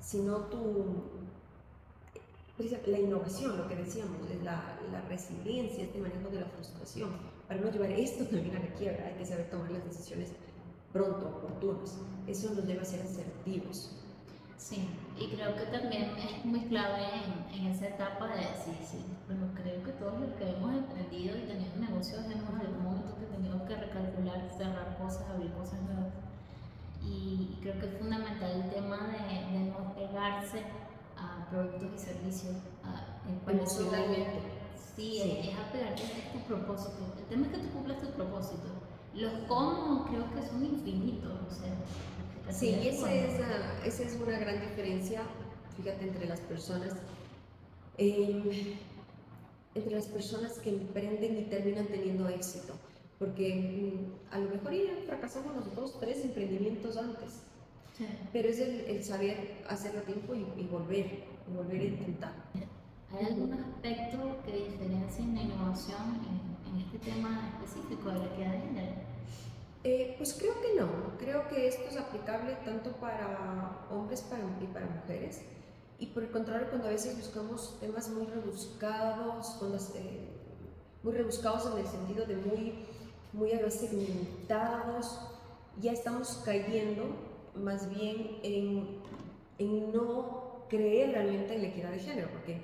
sino 0.00 0.36
tu, 0.46 1.02
la 2.86 2.98
innovación, 2.98 3.58
lo 3.58 3.68
que 3.68 3.76
decíamos, 3.76 4.16
la, 4.42 4.78
la 4.92 5.00
resiliencia, 5.08 5.84
este 5.84 5.98
manejo 5.98 6.30
de 6.30 6.40
la 6.40 6.46
frustración. 6.46 7.10
Para 7.48 7.60
no 7.60 7.70
llevar 7.70 7.90
esto 7.90 8.24
también 8.24 8.56
a 8.56 8.60
la 8.60 8.74
quiebra, 8.74 9.06
hay 9.06 9.14
que 9.14 9.26
saber 9.26 9.50
tomar 9.50 9.70
las 9.70 9.84
decisiones 9.84 10.32
pronto, 10.92 11.28
oportunas. 11.28 11.98
Eso 12.26 12.54
nos 12.54 12.64
lleva 12.64 12.82
a 12.82 12.84
ser 12.84 13.02
asertivos. 13.02 13.95
Sí, 14.56 14.88
y 15.18 15.28
creo 15.28 15.54
que 15.54 15.66
también 15.66 16.16
es 16.16 16.44
muy 16.44 16.60
clave 16.60 17.04
en, 17.04 17.54
en 17.54 17.66
esa 17.66 17.88
etapa 17.88 18.26
de 18.28 18.36
decir, 18.36 18.74
sí, 18.82 19.04
bueno, 19.26 19.48
creo 19.54 19.82
que 19.84 19.92
todos 19.92 20.18
los 20.18 20.30
que 20.32 20.50
hemos 20.50 20.74
emprendido 20.74 21.36
y 21.36 21.42
tenido 21.42 21.76
negocios 21.76 22.24
hemos 22.24 22.54
en 22.54 22.60
algún 22.60 22.84
momento 22.84 23.16
que 23.18 23.26
tenido 23.26 23.64
que 23.66 23.76
recalcular, 23.76 24.48
cerrar 24.56 24.96
cosas, 24.98 25.28
abrir 25.28 25.52
cosas 25.52 25.80
nuevas. 25.82 26.12
Y, 27.02 27.58
creo 27.60 27.78
que 27.78 27.86
es 27.86 27.98
fundamental 27.98 28.50
el 28.50 28.70
tema 28.70 28.98
de, 29.08 29.58
de 29.58 29.70
no 29.70 29.94
pegarse 29.94 30.62
a 31.16 31.48
productos 31.50 31.90
y 31.94 31.98
servicios. 31.98 32.56
Emocionalmente. 33.46 34.40
Sí, 34.96 35.20
sí. 35.22 35.50
Es, 35.50 35.58
apegarte 35.58 36.02
a 36.02 36.32
tu 36.32 36.38
propósito. 36.46 37.14
El 37.18 37.24
tema 37.24 37.46
es 37.46 37.52
que 37.52 37.58
tú 37.58 37.70
cumplas 37.72 38.00
tu 38.00 38.08
propósito. 38.10 38.68
Los 39.14 39.32
cómo 39.48 40.04
creo 40.06 40.24
que 40.32 40.46
son 40.46 40.64
infinitos. 40.64 41.32
O 41.46 41.54
sea, 41.54 41.72
Sí, 42.50 42.68
y 42.82 42.88
esa 42.88 43.12
es, 43.12 43.40
esa 43.84 44.02
es 44.02 44.14
una 44.14 44.38
gran 44.38 44.60
diferencia, 44.60 45.22
fíjate, 45.76 46.08
entre 46.08 46.26
las 46.26 46.40
personas. 46.40 46.94
Em, 47.98 48.42
entre 49.74 49.94
las 49.94 50.06
personas 50.06 50.58
que 50.58 50.70
emprenden 50.70 51.38
y 51.38 51.42
terminan 51.42 51.86
teniendo 51.86 52.28
éxito. 52.28 52.74
Porque 53.18 53.54
mm, 53.54 54.34
a 54.34 54.38
lo 54.38 54.50
mejor 54.50 54.72
ya 54.72 54.94
fracasamos 55.06 55.54
los 55.56 55.74
dos, 55.74 56.00
tres 56.00 56.24
emprendimientos 56.24 56.96
antes. 56.96 57.42
Pero 58.32 58.48
es 58.48 58.58
el, 58.58 59.02
saber 59.02 59.64
hacerlo 59.68 60.00
a 60.00 60.02
tiempo 60.02 60.34
y, 60.34 60.64
volver, 60.66 61.24
y 61.48 61.54
volver 61.54 61.80
a 61.80 61.84
intentar. 61.84 62.32
¿Hay 63.10 63.24
algún 63.24 63.54
aspecto 63.54 64.36
que 64.44 64.52
diferencie 64.52 65.24
la 65.32 65.42
innovación 65.42 66.20
en, 66.28 66.74
en, 66.74 66.84
este 66.84 66.98
tema 66.98 67.54
específico 67.54 68.10
de 68.10 68.18
la 68.18 68.26
equidad 68.26 68.52
de 68.52 68.60
género? 68.60 69.15
Eh, 69.88 70.16
pues 70.18 70.34
creo 70.36 70.60
que 70.60 70.74
no, 70.74 71.16
creo 71.16 71.46
que 71.46 71.68
esto 71.68 71.84
es 71.88 71.96
aplicable 71.96 72.56
tanto 72.64 72.90
para 72.94 73.86
hombres 73.88 74.24
y 74.60 74.66
para 74.66 74.84
mujeres. 74.84 75.42
Y 76.00 76.06
por 76.06 76.24
el 76.24 76.32
contrario, 76.32 76.66
cuando 76.70 76.88
a 76.88 76.90
veces 76.90 77.16
buscamos 77.16 77.78
temas 77.78 78.08
muy 78.08 78.26
rebuscados, 78.26 79.56
eh, 79.94 80.26
muy 81.04 81.12
rebuscados 81.12 81.70
en 81.72 81.78
el 81.78 81.86
sentido 81.86 82.26
de 82.26 82.34
muy, 82.34 82.84
muy 83.32 83.52
a 83.52 83.62
veces 83.62 83.90
segmentados, 83.90 85.20
ya 85.80 85.92
estamos 85.92 86.42
cayendo 86.44 87.04
más 87.54 87.88
bien 87.88 88.40
en, 88.42 88.98
en 89.58 89.92
no 89.92 90.66
creer 90.68 91.12
realmente 91.12 91.54
en 91.54 91.62
la 91.62 91.68
equidad 91.68 91.92
de 91.92 92.00
género, 92.00 92.28
porque 92.32 92.60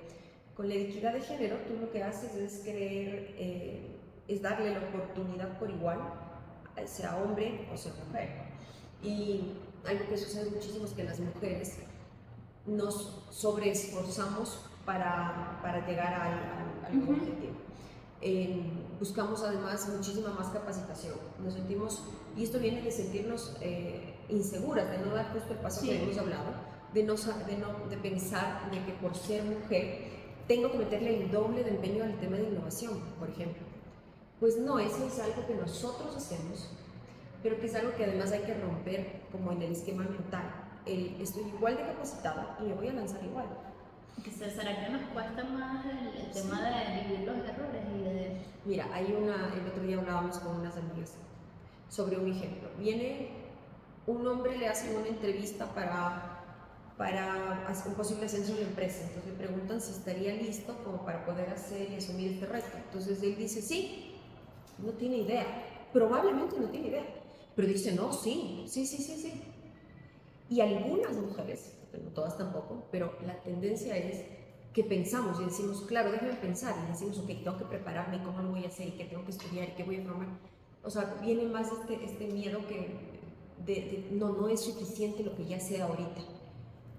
con 0.56 0.68
la 0.68 0.74
equidad 0.74 1.12
de 1.12 1.20
género 1.20 1.58
tú 1.68 1.76
lo 1.80 1.92
que 1.92 2.02
haces 2.02 2.34
es 2.34 2.62
creer, 2.64 3.36
eh, 3.38 3.96
es 4.26 4.42
darle 4.42 4.72
la 4.72 4.80
oportunidad 4.88 5.56
por 5.60 5.70
igual 5.70 6.00
sea 6.86 7.16
hombre 7.16 7.68
o 7.72 7.76
sea 7.76 7.92
mujer. 8.06 8.30
Y 9.02 9.52
algo 9.84 10.08
que 10.08 10.16
sucede 10.16 10.50
muchísimo 10.50 10.84
es 10.84 10.92
que 10.92 11.04
las 11.04 11.18
mujeres 11.20 11.78
nos 12.66 13.24
sobreesforzamos 13.30 14.60
para, 14.84 15.58
para 15.62 15.86
llegar 15.86 16.14
al, 16.14 16.32
al, 16.86 17.02
objetivo. 17.02 17.54
buscamos 18.98 19.42
además 19.42 19.88
muchísima 19.88 20.30
más 20.30 20.48
capacitación. 20.48 21.14
Nos 21.42 21.54
sentimos, 21.54 22.02
y 22.36 22.44
esto 22.44 22.58
viene 22.58 22.82
de 22.82 22.90
sentirnos 22.90 23.56
eh, 23.60 24.14
inseguras, 24.28 24.90
de 24.90 24.98
no 24.98 25.14
dar 25.14 25.32
justo 25.32 25.52
el 25.52 25.58
paso 25.58 25.82
que 25.82 26.02
hemos 26.02 26.18
hablado, 26.18 26.52
de 26.94 27.02
no, 27.04 27.14
de 27.14 27.56
no 27.56 27.88
de 27.88 27.96
pensar 27.96 28.70
de 28.70 28.84
que 28.84 28.92
por 28.92 29.16
ser 29.16 29.42
mujer 29.44 30.12
tengo 30.46 30.70
que 30.70 30.78
meterle 30.78 31.22
el 31.22 31.30
doble 31.30 31.64
de 31.64 31.70
empeño 31.70 32.04
al 32.04 32.18
tema 32.18 32.36
de 32.36 32.44
innovación, 32.44 33.00
por 33.18 33.28
ejemplo. 33.30 33.71
Pues 34.42 34.58
no, 34.58 34.76
eso 34.80 35.06
es 35.06 35.20
algo 35.20 35.46
que 35.46 35.54
nosotros 35.54 36.16
hacemos, 36.16 36.68
pero 37.44 37.60
que 37.60 37.66
es 37.66 37.76
algo 37.76 37.94
que 37.94 38.02
además 38.02 38.32
hay 38.32 38.40
que 38.40 38.54
romper 38.54 39.22
como 39.30 39.52
en 39.52 39.62
el 39.62 39.70
esquema 39.70 40.02
mental. 40.02 40.42
El, 40.84 41.14
estoy 41.20 41.44
igual 41.44 41.76
de 41.76 41.86
capacitada 41.86 42.58
y 42.58 42.64
me 42.64 42.74
voy 42.74 42.88
a 42.88 42.92
lanzar 42.92 43.22
igual. 43.22 43.46
¿Será 44.36 44.84
que 44.84 44.90
nos 44.90 45.02
cuesta 45.10 45.44
más 45.44 45.86
el, 45.86 46.32
tema 46.32 46.60
de 46.60 47.02
vivir 47.04 47.20
los 47.24 47.36
errores? 47.36 47.84
Y 47.94 48.02
de... 48.02 48.42
Mira, 48.64 48.88
hay 48.92 49.16
una, 49.16 49.54
el 49.54 49.68
otro 49.68 49.84
día 49.84 49.98
hablábamos 49.98 50.40
con 50.40 50.56
unas 50.56 50.76
amigas 50.76 51.14
sobre 51.88 52.18
un 52.18 52.28
ejemplo. 52.28 52.68
Viene 52.80 53.28
un 54.08 54.26
hombre, 54.26 54.58
le 54.58 54.66
hace 54.66 54.92
una 54.96 55.06
entrevista 55.06 55.72
para, 55.72 56.40
para 56.98 57.72
un 57.86 57.94
posible 57.94 58.26
ascenso 58.26 58.50
en 58.54 58.62
la 58.62 58.66
empresa. 58.70 59.04
Entonces 59.04 59.34
le 59.34 59.38
preguntan 59.38 59.80
si 59.80 59.92
estaría 59.92 60.34
listo 60.34 60.76
como 60.82 61.04
para 61.04 61.24
poder 61.24 61.48
hacer 61.50 61.92
y 61.92 61.94
asumir 61.98 62.32
este 62.32 62.46
reto. 62.46 62.76
Entonces 62.88 63.22
él 63.22 63.36
dice, 63.36 63.62
sí, 63.62 64.08
no 64.78 64.92
tiene 64.92 65.18
idea, 65.18 65.46
probablemente 65.92 66.58
no 66.58 66.68
tiene 66.68 66.88
idea, 66.88 67.06
pero 67.54 67.68
dice, 67.68 67.92
no, 67.92 68.12
sí, 68.12 68.64
sí, 68.66 68.86
sí, 68.86 69.02
sí, 69.02 69.16
sí. 69.16 69.42
Y 70.48 70.60
algunas 70.60 71.16
mujeres, 71.16 71.74
no 71.92 72.10
todas 72.10 72.36
tampoco, 72.36 72.84
pero 72.90 73.16
la 73.26 73.40
tendencia 73.42 73.96
es 73.96 74.24
que 74.72 74.84
pensamos 74.84 75.40
y 75.40 75.44
decimos, 75.44 75.82
claro, 75.82 76.12
déjame 76.12 76.34
pensar, 76.34 76.74
y 76.84 76.90
decimos, 76.90 77.18
ok, 77.18 77.26
tengo 77.42 77.58
que 77.58 77.64
prepararme, 77.64 78.22
cómo 78.22 78.40
lo 78.42 78.50
voy 78.50 78.64
a 78.64 78.68
hacer, 78.68 78.88
y 78.88 78.92
qué 78.92 79.04
tengo 79.04 79.24
que 79.24 79.32
estudiar, 79.32 79.68
y 79.68 79.72
qué 79.72 79.84
voy 79.84 79.96
a 79.96 80.04
formar. 80.04 80.28
O 80.82 80.90
sea, 80.90 81.18
viene 81.22 81.44
más 81.44 81.70
este, 81.70 82.04
este 82.04 82.26
miedo 82.26 82.66
que 82.66 83.12
de, 83.64 84.08
no, 84.12 84.30
no 84.30 84.48
es 84.48 84.60
suficiente 84.60 85.22
lo 85.22 85.36
que 85.36 85.44
ya 85.44 85.60
sé 85.60 85.80
ahorita. 85.80 86.22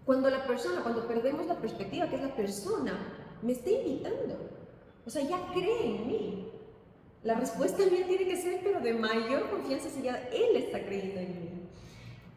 Cuando 0.06 0.30
la 0.30 0.46
persona, 0.46 0.82
cuando 0.84 1.08
perdemos 1.08 1.46
la 1.46 1.60
perspectiva, 1.60 2.10
que 2.10 2.16
es 2.16 2.22
la 2.22 2.36
persona, 2.36 3.40
me 3.42 3.54
está 3.54 3.70
invitando. 3.70 4.38
O 5.06 5.10
sea, 5.10 5.24
ya 5.24 5.52
cree 5.54 5.86
en 5.86 6.08
mí. 6.08 6.43
La 7.24 7.36
respuesta 7.36 7.78
también 7.78 8.06
tiene 8.08 8.26
que 8.26 8.36
ser, 8.36 8.60
pero 8.64 8.82
de 8.82 8.94
mayor 8.94 9.50
confianza 9.50 9.90
si 9.90 10.02
ya 10.02 10.18
él 10.34 10.58
está 10.58 10.84
creyendo 10.84 11.22
en 11.22 11.30
mí. 11.30 11.50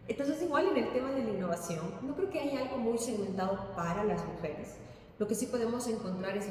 Entonces, 0.06 0.40
igual 0.42 0.68
en 0.68 0.76
el 0.76 0.92
tema 0.92 1.10
de 1.10 1.24
la 1.24 1.30
innovación, 1.30 1.80
no 2.02 2.14
creo 2.14 2.30
que 2.30 2.38
haya 2.38 2.60
algo 2.60 2.78
muy 2.78 2.96
segmentado 2.96 3.74
para 3.74 4.04
las 4.04 4.24
mujeres. 4.24 4.76
Lo 5.18 5.26
que 5.26 5.34
sí 5.34 5.46
podemos 5.46 5.88
encontrar 5.88 6.36
es, 6.36 6.46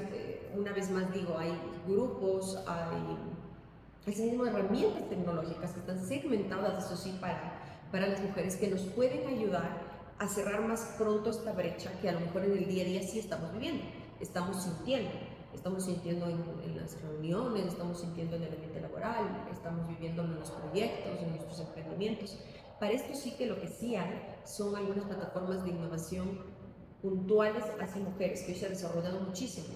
una 0.54 0.74
vez 0.74 0.90
más 0.90 1.14
digo, 1.14 1.38
hay 1.38 1.54
grupos, 1.88 2.58
hay 2.68 3.18
asimismo 4.06 4.46
herramientas 4.46 5.08
tecnológicas 5.10 5.72
que 5.72 5.80
están 5.80 6.06
segmentadas, 6.06 6.86
eso 6.86 6.98
sí, 6.98 7.18
para, 7.22 7.62
para 7.92 8.08
las 8.08 8.22
mujeres 8.22 8.58
que 8.58 8.68
nos 8.68 8.82
pueden 8.82 9.28
ayudar 9.28 9.82
a 10.20 10.28
cerrar 10.28 10.62
más 10.62 10.96
pronto 10.98 11.30
esta 11.30 11.54
brecha 11.54 11.92
que 12.02 12.10
a 12.10 12.12
lo 12.12 12.20
mejor 12.20 12.44
en 12.44 12.52
el 12.52 12.68
día 12.68 12.84
a 12.84 12.86
día 12.86 13.02
sí 13.02 13.20
estamos 13.20 13.52
viviendo, 13.54 13.84
estamos 14.20 14.64
sintiendo 14.64 15.10
estamos 15.56 15.86
sintiendo 15.86 16.28
en, 16.28 16.76
las 16.76 17.02
reuniones, 17.02 17.66
estamos 17.66 18.02
sintiendo 18.02 18.36
en 18.36 18.44
el 18.44 18.54
ambiente 18.54 18.82
laboral, 18.82 19.48
estamos 19.52 19.88
viviendo 19.88 20.24
en 20.24 20.36
los 20.36 20.52
proyectos, 20.52 21.20
en 21.22 21.30
nuestros 21.30 21.60
emprendimientos. 21.62 22.38
Para 22.80 22.92
esto 22.92 23.16
sí 23.16 23.32
que 23.32 23.48
lo 23.48 23.60
que 23.60 23.68
sí 23.68 23.96
hay 23.96 24.22
son 24.44 24.76
algunas 24.76 25.06
plataformas 25.06 25.64
de 25.64 25.72
innovación 25.72 26.40
puntuales 27.02 27.64
hacia 27.80 28.02
mujeres 28.02 28.44
que 28.44 28.52
hoy 28.52 28.58
se 28.58 28.66
han 28.66 28.74
desarrollado 28.74 29.22
muchísimo, 29.22 29.68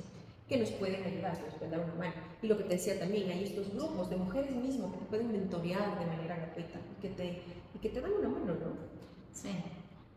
que 0.47 0.57
nos 0.57 0.71
pueden 0.71 1.03
ayudar, 1.03 1.39
nos 1.41 1.53
pueden 1.55 1.71
dar 1.71 1.81
una 1.81 1.95
mano. 1.95 2.13
Y 2.41 2.47
lo 2.47 2.57
que 2.57 2.63
te 2.63 2.75
decía 2.75 2.99
también, 2.99 3.29
hay 3.29 3.43
estos 3.45 3.73
grupos 3.73 4.09
de 4.09 4.17
mujeres 4.17 4.51
mismas 4.55 4.91
que 4.91 4.99
te 4.99 5.05
pueden 5.05 5.31
mentorear 5.31 5.99
de 5.99 6.05
manera 6.05 6.35
gratuita, 6.35 6.79
que 7.01 7.09
te, 7.09 7.41
y 7.73 7.79
que 7.79 7.89
te 7.89 8.01
dan 8.01 8.11
una 8.13 8.29
mano, 8.29 8.53
¿no? 8.53 8.73
Sí, 9.31 9.49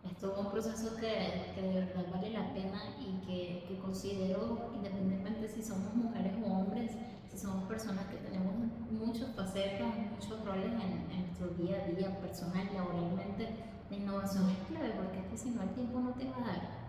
es 0.05 0.19
todo 0.19 0.41
un 0.41 0.51
proceso 0.51 0.97
que, 0.97 1.53
que 1.55 1.63
de 1.63 1.75
verdad 1.75 2.05
vale 2.13 2.31
la 2.31 2.53
pena 2.53 2.83
y 3.01 3.25
que, 3.25 3.65
que 3.69 3.79
considero, 3.79 4.71
independientemente 4.75 5.49
si 5.49 5.63
somos 5.63 5.95
mujeres 5.95 6.33
o 6.45 6.53
hombres, 6.53 6.93
si 7.31 7.39
somos 7.39 7.65
personas 7.65 8.07
que 8.07 8.17
tenemos 8.17 8.55
muchos 8.91 9.35
facetas, 9.35 9.95
muchos 10.11 10.45
roles 10.45 10.73
en, 10.73 11.11
en 11.11 11.27
nuestro 11.27 11.49
día 11.51 11.85
a 11.85 11.89
día, 11.89 12.21
personal, 12.21 12.69
laboralmente, 12.75 13.49
la 13.91 13.97
innovación 13.97 14.51
es 14.51 14.59
clave 14.69 14.93
porque 14.97 15.19
es 15.19 15.27
que 15.27 15.37
si 15.37 15.51
no 15.51 15.63
el 15.63 15.71
tiempo 15.71 16.01
no 16.01 16.13
te 16.15 16.25
va 16.25 16.37
a 16.37 16.47
dar. 16.47 16.83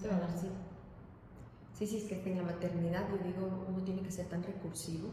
Te 0.00 0.08
va 0.08 0.16
a 0.16 0.20
dar, 0.20 0.38
sí. 0.38 0.48
Sí, 1.72 1.86
sí, 1.86 1.96
es 1.98 2.04
que 2.04 2.32
en 2.32 2.38
la 2.38 2.42
maternidad, 2.42 3.08
yo 3.08 3.18
digo, 3.18 3.66
uno 3.68 3.84
tiene 3.84 4.02
que 4.02 4.10
ser 4.10 4.26
tan 4.26 4.42
recursivo 4.42 5.10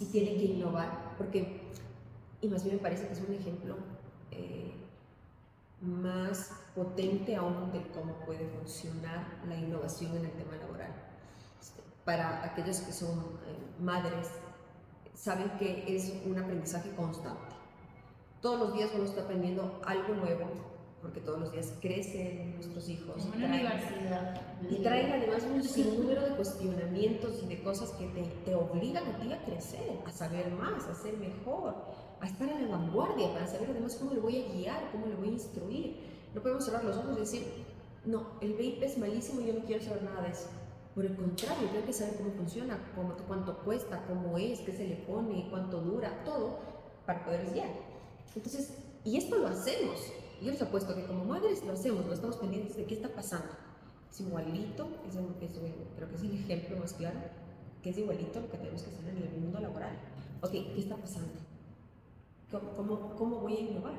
y 0.00 0.06
tiene 0.06 0.36
que 0.36 0.44
innovar, 0.44 1.14
porque, 1.18 1.60
y 2.40 2.48
más 2.48 2.64
bien 2.64 2.76
me 2.76 2.82
parece 2.82 3.06
que 3.06 3.12
es 3.12 3.20
un 3.20 3.34
ejemplo 3.34 3.76
eh, 4.30 4.72
más 5.82 6.61
potente 6.74 7.36
aún 7.36 7.70
de 7.72 7.82
cómo 7.88 8.14
puede 8.24 8.46
funcionar 8.48 9.26
la 9.46 9.56
innovación 9.56 10.16
en 10.16 10.24
el 10.24 10.32
tema 10.32 10.56
laboral. 10.56 10.92
Este, 11.60 11.82
para 12.04 12.44
aquellos 12.44 12.80
que 12.80 12.92
son 12.92 13.18
eh, 13.18 13.56
madres, 13.80 14.30
saben 15.14 15.50
que 15.58 15.84
es 15.94 16.12
un 16.24 16.38
aprendizaje 16.38 16.90
constante. 16.94 17.54
Todos 18.40 18.58
los 18.58 18.74
días 18.74 18.90
uno 18.94 19.04
está 19.04 19.22
aprendiendo 19.22 19.80
algo 19.84 20.14
nuevo, 20.14 20.46
porque 21.00 21.20
todos 21.20 21.40
los 21.40 21.52
días 21.52 21.74
crecen 21.80 22.54
nuestros 22.54 22.88
hijos. 22.88 23.24
Una 23.36 23.46
universidad. 23.46 24.40
Y 24.68 24.82
traen 24.82 25.12
además 25.12 25.44
un 25.44 25.62
sinnúmero 25.62 26.22
de 26.22 26.36
cuestionamientos 26.36 27.42
y 27.42 27.46
de 27.46 27.62
cosas 27.62 27.90
que 27.90 28.06
te, 28.06 28.22
te, 28.44 28.54
obligan 28.54 29.04
a 29.06 29.18
ti 29.18 29.32
a 29.32 29.44
crecer, 29.44 30.00
a 30.06 30.10
saber 30.10 30.50
más, 30.52 30.86
a 30.86 30.94
ser 30.94 31.16
mejor, 31.18 31.74
a 32.20 32.26
estar 32.26 32.48
en 32.48 32.68
la 32.68 32.76
vanguardia, 32.76 33.32
para 33.32 33.46
saber 33.46 33.70
además 33.70 33.96
cómo 33.96 34.12
le 34.12 34.20
voy 34.20 34.42
a 34.42 34.52
guiar, 34.52 34.90
cómo 34.92 35.06
le 35.06 35.14
voy 35.16 35.28
a 35.28 35.32
instruir. 35.32 36.21
No 36.34 36.40
podemos 36.40 36.64
cerrar 36.64 36.84
los 36.84 36.96
ojos 36.96 37.16
y 37.16 37.20
decir, 37.20 37.46
no, 38.04 38.26
el 38.40 38.52
vape 38.52 38.86
es 38.86 38.98
malísimo 38.98 39.40
y 39.40 39.46
yo 39.46 39.54
no 39.54 39.64
quiero 39.64 39.82
saber 39.82 40.02
nada 40.02 40.22
de 40.22 40.30
eso. 40.30 40.48
Por 40.94 41.06
el 41.06 41.16
contrario, 41.16 41.68
tengo 41.70 41.86
que 41.86 41.92
saber 41.92 42.16
cómo 42.16 42.32
funciona, 42.32 42.78
cómo, 42.94 43.14
cuánto 43.26 43.58
cuesta, 43.58 44.04
cómo 44.06 44.36
es, 44.38 44.60
qué 44.60 44.72
se 44.72 44.86
le 44.86 44.96
pone, 44.96 45.48
cuánto 45.50 45.80
dura, 45.80 46.22
todo, 46.24 46.58
para 47.06 47.24
poder 47.24 47.50
guiar. 47.52 47.70
Entonces, 48.34 48.74
y 49.04 49.16
esto 49.16 49.38
lo 49.38 49.48
hacemos 49.48 50.12
yo 50.42 50.50
les 50.50 50.60
apuesto 50.60 50.94
que 50.94 51.04
como 51.04 51.24
madres 51.24 51.64
lo 51.64 51.72
hacemos, 51.72 52.04
no 52.04 52.12
estamos 52.12 52.36
pendientes 52.36 52.76
de 52.76 52.84
qué 52.84 52.94
está 52.94 53.08
pasando. 53.08 53.46
Es 54.10 54.20
igualito, 54.20 54.88
es, 55.08 55.14
es, 55.14 55.52
creo 55.96 56.08
que 56.08 56.14
es 56.16 56.22
el 56.22 56.34
ejemplo 56.34 56.76
más 56.78 56.94
claro, 56.94 57.20
que 57.80 57.90
es 57.90 57.98
igualito 57.98 58.40
lo 58.40 58.50
que 58.50 58.58
tenemos 58.58 58.82
que 58.82 58.90
hacer 58.90 59.08
en 59.08 59.22
el 59.22 59.40
mundo 59.40 59.60
laboral. 59.60 59.96
Ok, 60.40 60.50
¿qué 60.50 60.80
está 60.80 60.96
pasando? 60.96 61.32
¿Cómo, 62.50 63.14
cómo, 63.16 63.36
voy 63.38 63.56
a 63.56 63.60
innovar? 63.60 63.94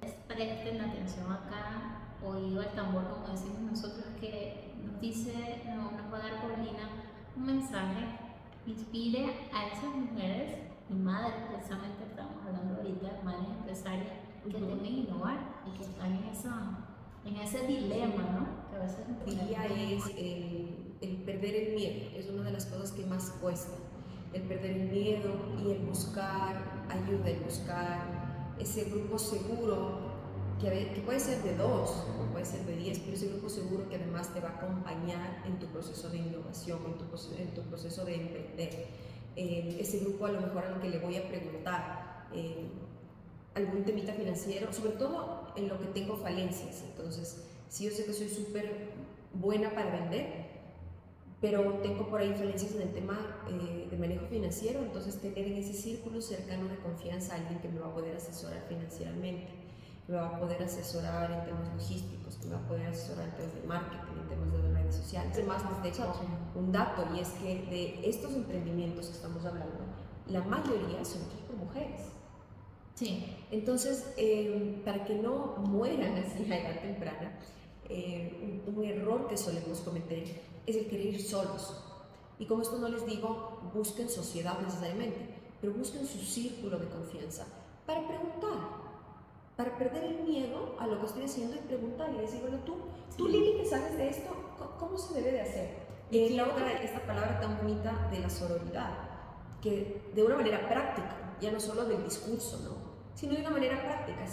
Presten 0.00 0.80
atención 0.80 1.32
acá, 1.32 1.98
oído 2.24 2.60
al 2.60 2.72
tambor, 2.72 3.08
como 3.08 3.28
decimos 3.28 3.60
nosotros, 3.60 4.04
que 4.20 4.74
nos 4.84 5.00
dice, 5.00 5.62
no, 5.66 5.90
nos 5.90 6.12
va 6.12 6.18
a 6.18 6.22
dar 6.22 6.40
Paulina 6.40 6.88
un 7.36 7.46
mensaje, 7.46 8.04
inspire 8.66 9.48
a 9.52 9.66
esas 9.66 9.94
mujeres 9.94 10.58
y 10.88 10.94
madres, 10.94 11.34
precisamente 11.50 12.04
estamos 12.04 12.44
hablando 12.46 12.76
ahorita, 12.76 13.20
madres 13.24 13.48
empresarias, 13.58 14.08
que 14.50 14.58
deben 14.58 14.86
innovar 14.86 15.62
y 15.66 15.76
que 15.76 15.84
están 15.84 16.12
en, 16.12 16.24
esa, 16.24 16.78
en 17.24 17.36
ese 17.36 17.66
dilema, 17.66 18.22
¿no? 18.22 18.70
Que 18.70 18.76
a 18.76 18.80
veces 18.80 19.06
diría 19.26 19.66
es 19.66 20.06
el, 20.16 20.96
el, 21.00 21.16
perder 21.24 21.54
el 21.54 21.74
miedo, 21.74 22.10
es 22.16 22.28
una 22.30 22.44
de 22.44 22.52
las 22.52 22.66
cosas 22.66 22.92
que 22.92 23.04
más 23.04 23.30
cuesta, 23.42 23.76
el 24.32 24.42
perder 24.42 24.70
el 24.70 24.88
miedo 24.88 25.34
y 25.62 25.72
el 25.72 25.78
buscar 25.80 26.86
ayuda, 26.88 27.28
el 27.28 27.40
buscar 27.40 28.17
ese 28.58 28.84
grupo 28.84 29.18
seguro, 29.18 30.18
que, 30.60 30.92
que 30.94 31.00
puede 31.02 31.20
ser 31.20 31.42
de 31.42 31.56
dos 31.56 31.90
o 31.90 32.32
puede 32.32 32.44
ser 32.44 32.64
de 32.66 32.76
diez, 32.76 32.98
pero 32.98 33.14
ese 33.14 33.28
grupo 33.28 33.48
seguro 33.48 33.88
que 33.88 33.96
además 33.96 34.32
te 34.34 34.40
va 34.40 34.50
a 34.50 34.56
acompañar 34.56 35.42
en 35.46 35.58
tu 35.58 35.66
proceso 35.66 36.10
de 36.10 36.18
innovación, 36.18 36.78
en 36.86 36.94
tu, 36.98 37.04
en 37.36 37.54
tu 37.54 37.62
proceso 37.62 38.04
de 38.04 38.14
emprender. 38.14 38.86
Eh, 39.36 39.78
ese 39.80 40.00
grupo 40.00 40.26
a 40.26 40.32
lo 40.32 40.40
mejor 40.40 40.64
al 40.64 40.80
que 40.80 40.88
le 40.88 40.98
voy 40.98 41.16
a 41.16 41.28
preguntar. 41.28 42.26
Eh, 42.32 42.68
algún 43.58 43.84
temita 43.84 44.12
financiero, 44.12 44.72
sobre 44.72 44.92
todo 44.92 45.52
en 45.56 45.68
lo 45.68 45.78
que 45.78 45.86
tengo 45.86 46.16
falencias. 46.16 46.82
Entonces, 46.90 47.44
si 47.68 47.84
yo 47.84 47.90
sé 47.90 48.04
que 48.04 48.12
soy 48.12 48.28
súper 48.28 48.90
buena 49.34 49.70
para 49.70 49.90
vender, 49.90 50.57
pero 51.40 51.74
tengo 51.82 52.08
por 52.08 52.20
ahí 52.20 52.34
falencias 52.34 52.74
en 52.74 52.82
el 52.82 52.92
tema 52.92 53.18
eh, 53.48 53.86
de 53.88 53.96
manejo 53.96 54.26
financiero, 54.26 54.80
entonces 54.80 55.20
tener 55.20 55.46
en 55.46 55.58
ese 55.58 55.72
círculo 55.72 56.20
cercano 56.20 56.68
de 56.68 56.76
confianza 56.78 57.34
a 57.34 57.36
alguien 57.36 57.60
que 57.60 57.68
me 57.68 57.78
va 57.78 57.88
a 57.88 57.94
poder 57.94 58.16
asesorar 58.16 58.64
financieramente, 58.68 59.48
me 60.08 60.16
va 60.16 60.28
a 60.28 60.40
poder 60.40 60.62
asesorar 60.62 61.30
en 61.30 61.44
temas 61.44 61.72
logísticos, 61.74 62.36
que 62.36 62.46
me 62.46 62.54
va 62.54 62.60
a 62.60 62.68
poder 62.68 62.86
asesorar 62.88 63.28
en 63.28 63.36
temas 63.36 63.54
de 63.54 63.62
marketing, 63.68 64.20
en 64.22 64.28
temas 64.28 64.52
de 64.52 64.74
redes 64.74 64.94
sociales. 64.96 65.30
Además, 65.34 65.62
les 65.84 65.96
dejo 65.96 66.12
un 66.56 66.72
dato 66.72 67.06
y 67.14 67.20
es 67.20 67.28
que 67.30 67.66
de 67.70 68.08
estos 68.08 68.34
emprendimientos 68.34 69.06
que 69.06 69.12
estamos 69.12 69.44
hablando, 69.44 69.76
la 70.26 70.40
mayoría 70.40 71.04
son 71.04 71.22
hechos 71.22 71.40
por 71.46 71.56
mujeres. 71.56 72.00
Sí. 72.94 73.36
Entonces, 73.52 74.12
eh, 74.16 74.80
para 74.84 75.04
que 75.04 75.14
no 75.14 75.56
mueran 75.58 76.16
así 76.16 76.50
a 76.50 76.56
edad 76.56 76.80
temprana, 76.80 77.38
eh, 77.88 78.62
un, 78.66 78.76
un, 78.76 78.84
error 78.84 79.28
que 79.28 79.36
solemos 79.36 79.80
cometer 79.80 80.24
es 80.68 80.76
el 80.76 80.86
querer 80.86 81.06
ir 81.06 81.22
solos. 81.22 81.74
Y 82.38 82.46
como 82.46 82.62
esto 82.62 82.78
no 82.78 82.88
les 82.88 83.04
digo, 83.06 83.60
busquen 83.74 84.08
sociedad 84.08 84.58
necesariamente, 84.60 85.34
pero 85.60 85.72
busquen 85.72 86.06
su 86.06 86.18
círculo 86.18 86.78
de 86.78 86.88
confianza 86.88 87.46
para 87.86 88.06
preguntar, 88.06 88.58
para 89.56 89.76
perder 89.76 90.04
el 90.04 90.20
miedo 90.20 90.76
a 90.78 90.86
lo 90.86 91.00
que 91.00 91.06
estoy 91.06 91.24
haciendo 91.24 91.56
y 91.56 91.60
preguntar 91.60 92.10
y 92.14 92.18
decir, 92.18 92.40
bueno, 92.42 92.58
tú, 92.64 92.76
tú 93.16 93.28
Lili, 93.28 93.56
que 93.56 93.64
sabes 93.64 93.96
de 93.96 94.08
esto, 94.08 94.30
¿cómo 94.78 94.96
se 94.96 95.14
debe 95.14 95.32
de 95.32 95.40
hacer? 95.40 95.88
Y 96.10 96.30
la 96.30 96.44
otra, 96.44 96.80
esta 96.82 97.00
palabra 97.00 97.40
tan 97.40 97.56
bonita 97.56 98.08
de 98.10 98.20
la 98.20 98.30
sororidad, 98.30 98.92
que 99.60 100.10
de 100.14 100.22
una 100.22 100.36
manera 100.36 100.68
práctica, 100.68 101.36
ya 101.40 101.50
no 101.50 101.58
solo 101.60 101.86
del 101.86 102.04
discurso, 102.04 102.60
¿no? 102.62 102.88
sino 103.14 103.34
de 103.34 103.40
una 103.40 103.50
manera 103.50 103.82
práctica. 103.82 104.24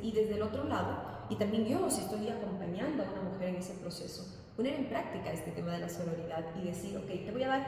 y 0.00 0.12
desde 0.12 0.34
el 0.34 0.42
otro 0.42 0.64
lado, 0.64 1.18
y 1.28 1.36
también 1.36 1.66
yo, 1.66 1.90
si 1.90 2.02
estoy 2.02 2.28
acompañando 2.28 3.02
a 3.02 3.10
una 3.10 3.22
mujer 3.22 3.48
en 3.48 3.56
ese 3.56 3.74
proceso, 3.74 4.37
poner 4.58 4.74
en 4.74 4.88
práctica 4.88 5.30
este 5.30 5.52
tema 5.52 5.70
de 5.74 5.78
la 5.78 5.88
sororidad 5.88 6.44
y 6.60 6.66
decir, 6.66 6.96
ok, 6.96 7.06
te 7.06 7.30
voy 7.30 7.44
a 7.44 7.48
dar 7.48 7.66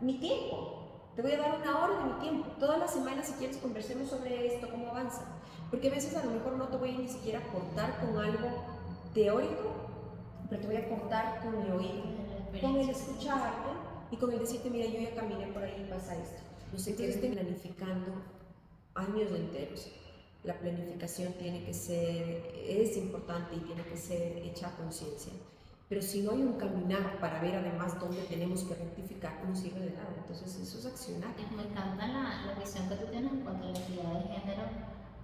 mi 0.00 0.20
tiempo, 0.20 0.86
te 1.16 1.22
voy 1.22 1.32
a 1.32 1.38
dar 1.38 1.60
una 1.60 1.84
hora 1.84 1.98
de 1.98 2.14
mi 2.14 2.20
tiempo. 2.20 2.48
Todas 2.60 2.78
las 2.78 2.92
semanas, 2.92 3.26
si 3.26 3.32
quieres, 3.32 3.56
conversemos 3.56 4.08
sobre 4.08 4.46
esto, 4.54 4.70
cómo 4.70 4.90
avanza. 4.90 5.24
Porque 5.68 5.88
a 5.88 5.90
veces 5.90 6.14
a 6.14 6.24
lo 6.24 6.30
mejor 6.30 6.52
no 6.52 6.68
te 6.68 6.76
voy 6.76 6.90
a 6.90 6.98
ni 6.98 7.08
siquiera 7.08 7.40
aportar 7.40 7.98
con 7.98 8.16
algo 8.16 8.50
teórico, 9.14 9.88
pero 10.48 10.60
te 10.60 10.68
voy 10.68 10.76
a 10.76 10.86
aportar 10.86 11.40
con 11.42 11.58
mi 11.58 11.72
oído, 11.72 12.04
con 12.60 12.76
el 12.76 12.88
escucharte 12.88 13.70
y 14.12 14.16
con 14.16 14.32
el 14.32 14.38
decirte, 14.38 14.70
mira, 14.70 14.86
yo 14.86 15.00
ya 15.00 15.16
caminé 15.16 15.48
por 15.48 15.64
ahí 15.64 15.84
y 15.84 15.90
pasa 15.90 16.14
esto. 16.14 16.38
No 16.72 16.78
sé 16.78 16.94
qué 16.94 17.08
estén 17.08 17.32
planificando 17.32 18.12
años 18.94 19.32
enteros 19.32 19.90
la 20.44 20.56
planificación 20.56 21.32
tiene 21.32 21.64
que 21.64 21.74
ser, 21.74 22.52
es 22.64 22.96
importante 22.96 23.56
y 23.56 23.58
tiene 23.58 23.82
que 23.82 23.96
ser 23.96 24.38
hecha 24.38 24.68
a 24.68 24.76
conciencia. 24.76 25.32
Pero 25.88 26.02
si 26.02 26.22
no 26.22 26.32
hay 26.32 26.42
un 26.42 26.58
caminar 26.58 27.18
para 27.18 27.40
ver 27.40 27.56
además 27.56 27.98
dónde 27.98 28.20
tenemos 28.24 28.62
que 28.64 28.74
rectificar, 28.74 29.42
no 29.48 29.56
sirve 29.56 29.80
de 29.80 29.92
nada. 29.92 30.12
Entonces 30.18 30.54
eso 30.60 30.78
es 30.78 30.86
accionar. 30.86 31.34
Me 31.56 31.62
encanta 31.62 32.06
la, 32.06 32.44
la 32.44 32.54
visión 32.60 32.86
que 32.88 32.96
tú 32.96 33.06
tienes 33.06 33.32
en 33.32 33.40
cuanto 33.40 33.68
a 33.68 33.70
la 33.70 33.78
equidad 33.78 34.12
de 34.12 34.28
género. 34.28 34.62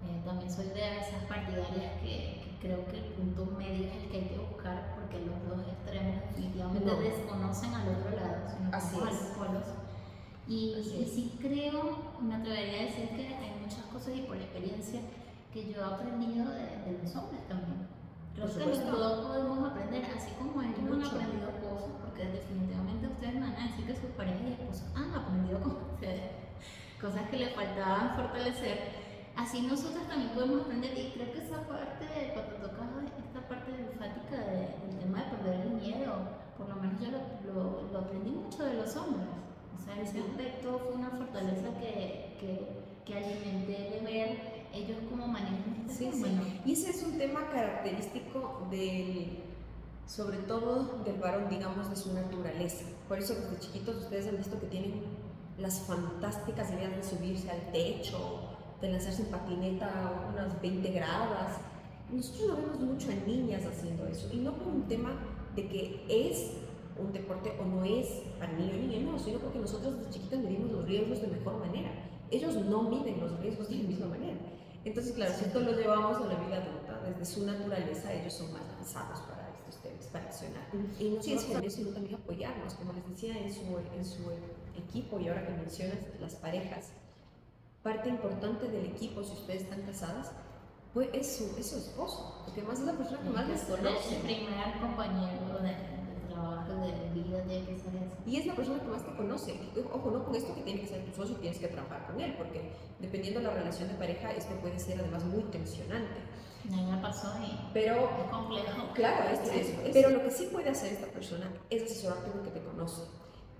Eh, 0.04 0.22
también 0.24 0.50
soy 0.50 0.66
de 0.68 0.98
esas 0.98 1.24
partidarias 1.28 1.68
que, 1.68 2.00
que, 2.00 2.58
creo 2.60 2.84
que 2.86 2.96
el 2.96 3.04
punto 3.12 3.44
medio 3.58 3.88
es 3.88 4.04
el 4.04 4.10
que 4.10 4.16
hay 4.18 4.28
que 4.28 4.38
buscar 4.38 4.96
porque 4.96 5.20
los 5.20 5.36
dos 5.48 5.66
extremos 5.68 6.22
definitivamente 6.28 6.86
no. 6.86 6.96
desconocen 6.96 7.74
al 7.74 7.88
otro 7.88 8.10
lado, 8.16 8.48
sino 8.48 8.70
Así 8.74 8.96
como 8.96 9.06
a 9.06 9.12
los 9.12 9.22
polos. 9.36 9.66
Y, 10.48 10.76
y 10.76 11.04
sí 11.06 11.38
creo, 11.40 12.16
me 12.22 12.34
atrevería 12.36 12.80
a 12.80 12.84
decir 12.84 13.08
que 13.10 13.28
hay 13.28 13.60
muchas 13.60 13.84
cosas 13.92 14.16
y 14.16 14.22
por 14.22 14.36
experiencia 14.36 15.00
que 15.52 15.72
yo 15.72 15.80
he 15.80 15.84
aprendido 15.84 16.50
de, 16.50 16.64
de 16.84 16.98
los 17.02 17.16
hombres 17.16 17.46
también. 17.48 17.93
Creo 18.34 18.50
que 18.52 18.66
los 18.66 18.98
dos 18.98 19.26
podemos 19.26 19.70
aprender, 19.70 20.04
así 20.16 20.32
como 20.32 20.60
ellos 20.60 20.78
han 20.78 21.04
aprendido 21.04 21.50
cosas, 21.62 21.90
porque 22.02 22.26
definitivamente 22.26 23.06
ustedes 23.06 23.40
van 23.40 23.54
a 23.54 23.66
decir 23.68 23.86
que 23.86 23.94
sus 23.94 24.10
parejas 24.18 24.42
y 24.42 24.52
esposos 24.52 24.84
han 24.96 25.14
aprendido 25.14 25.60
con 25.60 25.76
ustedes, 25.94 26.30
cosas 27.00 27.30
que 27.30 27.36
les 27.38 27.54
faltaban 27.54 28.16
fortalecer. 28.16 29.04
Así 29.36 29.62
nosotros 29.62 30.06
también 30.08 30.30
podemos 30.30 30.62
aprender, 30.62 30.98
y 30.98 31.12
creo 31.12 31.32
que 31.32 31.38
esa 31.46 31.62
parte, 31.66 32.06
cuando 32.34 32.70
tocas 32.70 32.88
esta 33.18 33.48
parte 33.48 33.70
enfática 33.70 34.36
de, 34.36 34.58
del 34.82 34.98
tema 34.98 35.22
de 35.22 35.30
perder 35.30 35.60
el 35.66 35.70
miedo, 35.74 36.12
por 36.58 36.68
lo 36.68 36.76
menos 36.76 37.00
yo 37.00 37.08
lo, 37.10 37.22
lo, 37.54 37.92
lo 37.92 37.98
aprendí 37.98 38.30
mucho 38.30 38.64
de 38.64 38.74
los 38.74 38.96
hombres. 38.96 39.28
O 39.74 39.78
sea, 39.78 40.00
ese 40.00 40.20
aspecto 40.20 40.78
fue 40.78 40.94
una 40.94 41.10
fortaleza 41.10 41.68
que, 41.78 42.36
que, 42.40 42.82
que 43.04 43.16
alimenté 43.16 43.90
de 43.90 44.00
ver 44.04 44.53
ellos 44.74 44.98
cómo 45.08 45.26
manejan 45.26 45.84
este 45.88 46.12
sí, 46.12 46.22
tema. 46.22 46.42
Sí. 46.42 46.60
Y 46.64 46.72
ese 46.72 46.90
es 46.90 47.02
un 47.02 47.18
tema 47.18 47.48
característico 47.50 48.66
del, 48.70 49.38
sobre 50.06 50.38
todo 50.38 51.02
del 51.04 51.18
varón, 51.18 51.48
digamos, 51.48 51.88
de 51.90 51.96
su 51.96 52.12
naturaleza. 52.12 52.84
Por 53.08 53.18
eso 53.18 53.34
desde 53.34 53.58
chiquitos 53.60 53.96
ustedes 53.96 54.28
han 54.28 54.36
visto 54.36 54.58
que 54.60 54.66
tienen 54.66 55.02
las 55.58 55.80
fantásticas 55.80 56.70
ideas 56.72 56.96
de 56.96 57.02
subirse 57.04 57.50
al 57.50 57.72
techo, 57.72 58.40
de 58.80 58.90
lanzarse 58.90 59.22
en 59.22 59.28
patineta 59.28 59.86
a 59.86 60.30
unas 60.32 60.60
20 60.60 60.90
gradas. 60.90 61.58
Nosotros 62.10 62.48
no 62.48 62.56
vemos 62.56 62.80
mucho 62.80 63.10
a 63.10 63.26
niñas 63.26 63.64
haciendo 63.64 64.06
eso, 64.06 64.28
y 64.32 64.36
no 64.38 64.52
por 64.54 64.68
un 64.68 64.88
tema 64.88 65.12
de 65.54 65.68
que 65.68 66.04
es 66.08 66.52
un 66.98 67.12
deporte 67.12 67.52
o 67.60 67.64
no 67.64 67.84
es 67.84 68.06
para 68.38 68.52
niño 68.52 68.72
o 68.74 68.76
niña, 68.76 69.10
no, 69.10 69.18
sino 69.18 69.38
porque 69.38 69.58
nosotros 69.58 69.98
desde 69.98 70.10
chiquitas 70.10 70.40
medimos 70.40 70.70
los 70.70 70.84
riesgos 70.86 71.20
de 71.20 71.28
mejor 71.28 71.58
manera. 71.58 71.90
Ellos 72.30 72.54
no 72.56 72.82
miden 72.82 73.20
los 73.20 73.38
riesgos 73.40 73.68
de 73.68 73.76
la 73.76 73.88
misma 73.88 74.06
manera. 74.06 74.34
Entonces, 74.84 75.14
claro, 75.14 75.32
si 75.34 75.44
esto 75.46 75.60
lo 75.60 75.72
llevamos 75.72 76.18
a 76.18 76.26
la 76.26 76.34
vida 76.34 76.56
adulta, 76.56 77.00
desde 77.08 77.24
su 77.24 77.46
naturaleza, 77.46 78.12
ellos 78.12 78.34
son 78.34 78.52
más 78.52 78.62
lanzados 78.76 79.20
para 79.20 79.48
estos 79.48 79.82
temas, 79.82 80.06
para 80.08 80.24
accionar. 80.26 80.66
Y 80.98 81.10
no 81.10 81.22
solo 81.22 81.58
eso, 81.60 81.76
sino 81.76 81.90
también 81.90 82.16
apoyarnos, 82.16 82.74
como 82.74 82.92
les 82.92 83.08
decía, 83.08 83.38
en 83.38 83.52
su, 83.52 83.62
en 83.96 84.04
su 84.04 84.30
equipo, 84.76 85.18
y 85.18 85.28
ahora 85.28 85.46
que 85.46 85.52
mencionas 85.54 85.98
las 86.20 86.34
parejas, 86.36 86.90
parte 87.82 88.08
importante 88.10 88.68
del 88.68 88.86
equipo, 88.86 89.24
si 89.24 89.32
ustedes 89.32 89.62
están 89.62 89.82
casadas, 89.82 90.32
pues 90.92 91.08
es 91.12 91.36
su, 91.36 91.56
es 91.58 91.70
su 91.70 91.78
esposo, 91.78 92.42
porque 92.44 92.60
además 92.60 92.80
es 92.80 92.86
la 92.86 92.92
persona 92.92 93.20
que 93.22 93.30
más 93.30 93.48
les 93.48 93.62
conoce. 93.62 94.16
El 94.16 94.22
primer 94.22 94.80
compañero 94.80 95.58
de, 95.60 95.74
trabajo, 96.44 96.86
vida, 97.14 97.38
de 97.44 97.64
que 97.64 97.78
ser 97.78 97.92
Y 98.26 98.36
es 98.36 98.46
la 98.46 98.54
persona 98.54 98.80
que 98.80 98.88
más 98.88 99.04
te 99.04 99.14
conoce. 99.16 99.54
Ojo, 99.92 100.10
no 100.10 100.24
con 100.24 100.34
esto 100.34 100.54
que 100.54 100.62
tiene 100.62 100.80
que 100.80 100.86
ser 100.86 101.04
tu 101.04 101.14
socio, 101.14 101.36
tienes 101.36 101.58
que 101.58 101.68
trabajar 101.68 102.06
con 102.06 102.20
él, 102.20 102.34
porque 102.36 102.72
dependiendo 103.00 103.40
de 103.40 103.46
la 103.46 103.54
relación 103.54 103.88
de 103.88 103.94
pareja, 103.94 104.32
esto 104.32 104.54
puede 104.56 104.78
ser 104.78 105.00
además 105.00 105.24
muy 105.24 105.42
tensionante. 105.44 106.20
A 106.72 106.76
mí 106.76 106.90
me 106.90 106.98
pasó 106.98 107.28
y 107.42 107.58
pero, 107.74 108.08
es 108.18 108.30
complejo. 108.30 108.92
Claro, 108.94 109.30
es, 109.30 109.40
es, 109.52 109.74
pero 109.92 110.10
lo 110.10 110.22
que 110.22 110.30
sí 110.30 110.48
puede 110.50 110.70
hacer 110.70 110.94
esta 110.94 111.06
persona 111.08 111.52
es 111.68 111.82
asesorarte 111.82 112.30
porque 112.30 112.50
te 112.50 112.62
conoce. 112.62 113.02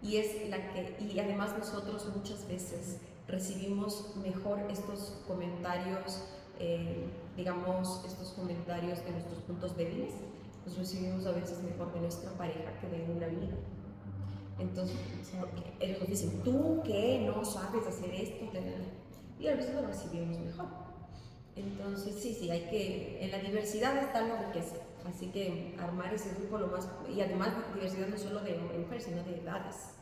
Y 0.02 0.16
es 0.16 0.48
la 0.48 0.72
que, 0.72 0.96
y 1.00 1.18
además 1.18 1.54
nosotros 1.58 2.08
muchas 2.14 2.46
veces 2.48 3.00
recibimos 3.26 4.16
mejor 4.16 4.60
estos 4.70 5.22
comentarios 5.26 6.22
eh, 6.60 7.08
digamos, 7.36 8.04
estos 8.06 8.30
comentarios 8.30 9.04
de 9.04 9.10
nuestros 9.10 9.40
puntos 9.40 9.76
débiles, 9.76 10.12
los 10.64 10.76
recibimos 10.76 11.26
a 11.26 11.32
veces 11.32 11.62
mejor 11.62 11.92
de 11.92 12.00
nuestra 12.00 12.30
pareja 12.32 12.78
que 12.80 12.88
de 12.88 13.12
una 13.12 13.26
amiga. 13.26 13.54
Entonces, 14.58 14.96
ellos 15.80 16.06
dicen, 16.06 16.42
tú 16.42 16.80
que 16.84 17.20
no 17.26 17.44
sabes 17.44 17.86
hacer 17.86 18.14
esto, 18.14 18.44
y 19.38 19.48
a 19.48 19.56
veces 19.56 19.74
lo 19.74 19.86
recibimos 19.86 20.38
mejor. 20.38 20.66
Entonces, 21.56 22.16
sí, 22.20 22.34
sí, 22.34 22.50
hay 22.50 22.62
que, 22.70 23.24
en 23.24 23.30
la 23.30 23.38
diversidad 23.38 23.96
está 23.98 24.22
lo 24.22 24.52
que 24.52 24.60
es. 24.60 24.72
Así 25.04 25.26
que 25.26 25.76
armar 25.78 26.14
ese 26.14 26.30
grupo 26.34 26.58
lo 26.58 26.68
más, 26.68 26.88
y 27.14 27.20
además 27.20 27.50
diversidad 27.74 28.08
no 28.08 28.16
solo 28.16 28.40
de 28.40 28.56
mujeres, 28.56 29.04
sino 29.04 29.22
de 29.22 29.40
edades. 29.40 29.94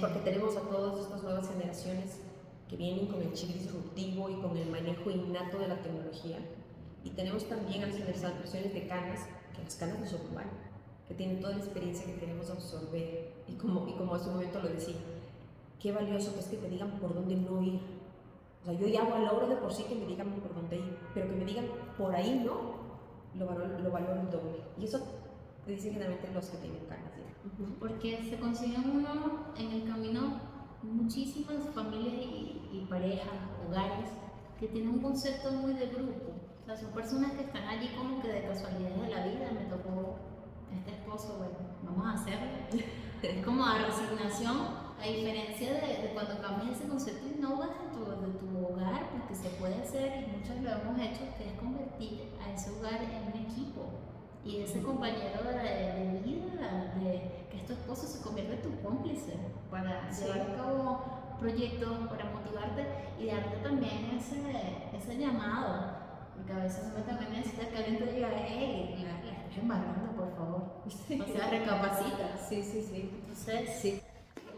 Porque 0.00 0.18
tenemos 0.20 0.56
a 0.56 0.60
todas 0.60 1.00
estas 1.00 1.22
nuevas 1.22 1.48
generaciones 1.48 2.18
que 2.68 2.76
vienen 2.76 3.06
con 3.06 3.22
el 3.22 3.32
chip 3.32 3.50
disruptivo 3.50 4.28
y 4.28 4.34
con 4.34 4.56
el 4.56 4.68
manejo 4.68 5.10
innato 5.10 5.58
de 5.58 5.68
la 5.68 5.80
tecnología. 5.80 6.38
Y 7.04 7.10
tenemos 7.10 7.48
también 7.48 7.84
a 7.84 7.86
las 7.86 7.96
generaciones 7.96 8.74
de 8.74 8.86
canas, 8.88 9.20
que 9.56 9.64
las 9.64 9.76
canas 9.76 9.98
no 9.98 10.06
son 10.06 10.20
humanas, 10.30 10.54
que 11.08 11.14
tienen 11.14 11.40
toda 11.40 11.54
la 11.54 11.58
experiencia 11.58 12.06
que 12.06 12.16
queremos 12.16 12.50
absorber. 12.50 13.32
Y 13.48 13.54
como, 13.54 13.88
y 13.88 13.92
como 13.92 14.14
hace 14.14 14.28
un 14.28 14.34
momento 14.34 14.60
lo 14.60 14.68
decía, 14.68 14.96
qué 15.80 15.92
valioso 15.92 16.34
que 16.34 16.40
es 16.40 16.46
que 16.46 16.56
te 16.56 16.68
digan 16.68 16.98
por 17.00 17.14
dónde 17.14 17.36
no 17.36 17.62
ir. 17.62 17.80
O 18.62 18.64
sea, 18.64 18.74
yo 18.74 18.86
ya 18.86 19.04
valoro 19.04 19.48
de 19.48 19.56
por 19.56 19.72
sí 19.72 19.84
que 19.84 19.94
me 19.94 20.06
digan 20.06 20.30
por 20.40 20.54
dónde 20.54 20.76
ir, 20.76 20.98
pero 21.14 21.28
que 21.28 21.36
me 21.36 21.44
digan 21.44 21.66
por 21.96 22.14
ahí 22.14 22.42
no, 22.44 22.76
lo 23.38 23.46
lo 23.78 23.90
valoro 23.90 24.20
el 24.20 24.30
doble. 24.30 24.60
Y 24.78 24.84
eso 24.84 25.00
te 25.64 25.72
dicen 25.72 25.94
generalmente 25.94 26.32
los 26.32 26.46
que 26.46 26.58
tienen 26.58 26.84
canas. 26.86 27.12
Porque 27.78 28.22
se 28.28 28.38
consiguen 28.38 28.90
uno 28.90 29.54
en 29.56 29.70
el 29.70 29.88
camino 29.88 30.40
muchísimas 30.82 31.68
familias 31.74 32.14
y, 32.14 32.86
parejas, 32.88 33.28
hogares, 33.66 34.10
que 34.58 34.68
tienen 34.68 34.90
un 34.90 35.00
concepto 35.00 35.50
muy 35.52 35.74
de 35.74 35.86
grupo. 35.86 36.32
O 36.66 36.68
sea, 36.68 36.76
son 36.76 36.90
personas 36.90 37.30
que 37.30 37.42
están 37.42 37.62
allí 37.62 37.94
como 37.96 38.20
que 38.20 38.26
de 38.26 38.42
casualidad 38.42 38.90
de 38.90 39.08
la 39.08 39.24
vida, 39.24 39.52
me 39.54 39.70
tocó 39.70 40.16
este 40.74 40.90
esposo, 40.90 41.36
bueno, 41.38 41.54
vamos 41.84 42.06
a 42.08 42.20
hacerlo. 42.20 42.82
es 43.22 43.44
como 43.44 43.64
a 43.64 43.78
resignación, 43.78 44.56
a 45.00 45.06
diferencia 45.06 45.74
de, 45.74 46.10
cuando 46.12 46.42
cambias 46.42 46.76
ese 46.76 46.88
concepto 46.88 47.24
y 47.24 47.40
no 47.40 47.58
vas 47.58 47.70
dentro 47.78 48.20
de 48.20 48.32
tu 48.40 48.66
hogar, 48.66 49.10
porque 49.10 49.36
se 49.36 49.48
puede 49.50 49.76
hacer, 49.76 50.24
y 50.24 50.38
muchos 50.38 50.56
lo 50.60 50.70
hemos 50.72 50.98
hecho, 50.98 51.22
que 51.38 51.46
es 51.46 51.52
convertir 51.54 52.32
a 52.44 52.52
ese 52.52 52.70
hogar 52.72 53.00
en 53.00 53.32
un 53.32 53.46
equipo 53.48 53.86
y 54.44 54.62
ese 54.62 54.82
compañero 54.82 55.44
de, 55.44 56.20
vida, 56.24 56.92
de 56.96 57.46
que 57.48 57.64
tu 57.64 57.74
esposo 57.74 58.08
se 58.08 58.20
convierta 58.24 58.54
en 58.54 58.62
tu 58.62 58.82
cómplice 58.82 59.38
para 59.70 60.10
llevar 60.10 60.40
a 60.40 60.56
cabo 60.56 61.04
proyectos, 61.38 62.08
para 62.08 62.24
motivarte 62.24 62.86
y 63.20 63.26
darte 63.26 63.56
también 63.58 64.18
ese, 64.18 64.42
ese 64.96 65.16
llamado. 65.16 65.95
Porque 66.36 66.52
a 66.52 66.58
veces 66.58 66.84
uno 66.94 67.04
también 67.04 67.32
necesita 67.32 67.68
que 67.68 67.76
alguien 67.76 67.98
te 67.98 68.12
diga, 68.12 68.28
hey, 68.34 69.02
la, 69.02 69.24
la 69.24 69.38
estás 69.38 69.58
embarrando, 69.58 70.12
por 70.12 70.36
favor. 70.36 70.62
O 70.86 71.32
sea, 71.32 71.50
recapacita. 71.50 72.36
Sí, 72.48 72.62
sí, 72.62 72.82
sí. 72.82 73.10
Entonces, 73.26 73.70
sí 73.80 74.02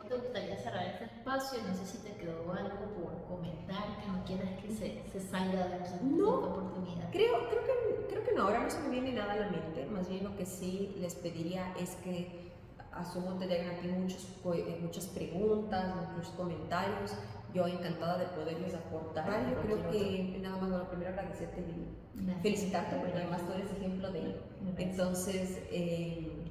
te 0.08 0.16
gustaría 0.16 0.56
cerrar 0.56 0.86
este 0.86 1.04
espacio? 1.04 1.58
No 1.66 1.74
sé 1.74 1.86
si 1.86 1.98
te 1.98 2.12
quedó 2.16 2.52
algo 2.52 2.78
por 2.96 3.22
comentar, 3.28 4.00
que 4.00 4.08
no 4.08 4.24
quieras 4.24 4.48
que 4.60 4.72
se, 4.72 5.02
se 5.10 5.20
salga 5.20 5.68
de 5.68 5.74
aquí 5.74 5.90
no, 6.02 6.34
esta 6.34 6.46
oportunidad. 6.46 7.10
Creo, 7.10 7.48
creo, 7.48 7.62
que, 7.62 8.06
creo 8.08 8.24
que 8.24 8.32
no, 8.32 8.42
ahora 8.42 8.60
no 8.60 8.70
se 8.70 8.80
me 8.80 8.88
viene 8.88 9.12
nada 9.12 9.34
a 9.34 9.36
la 9.36 9.48
mente. 9.50 9.86
Más 9.86 10.08
bien 10.08 10.24
lo 10.24 10.36
que 10.36 10.46
sí 10.46 10.96
les 10.98 11.14
pediría 11.14 11.74
es 11.78 11.94
que 11.96 12.50
asumo 12.92 13.38
que 13.38 13.46
llegan 13.46 13.76
aquí 13.76 13.88
muchos, 13.88 14.26
eh, 14.54 14.78
muchas 14.82 15.06
preguntas, 15.06 15.94
muchos 16.16 16.32
comentarios. 16.32 17.12
Yo 17.58 17.66
encantada 17.66 18.18
de 18.18 18.26
poderles 18.26 18.72
aportar. 18.74 19.50
Yo 19.50 19.60
creo 19.62 19.90
que 19.90 20.38
nada 20.40 20.58
más, 20.58 20.70
bueno, 20.70 20.88
primero 20.88 21.10
agradecerte 21.10 21.60
y 21.60 22.40
felicitarte 22.40 22.96
porque 22.96 23.18
además 23.18 23.44
tú 23.44 23.52
eres 23.52 23.70
ejemplo 23.72 24.12
de 24.12 24.20
ello. 24.20 24.36
Entonces, 24.76 25.58
eh, 25.72 26.46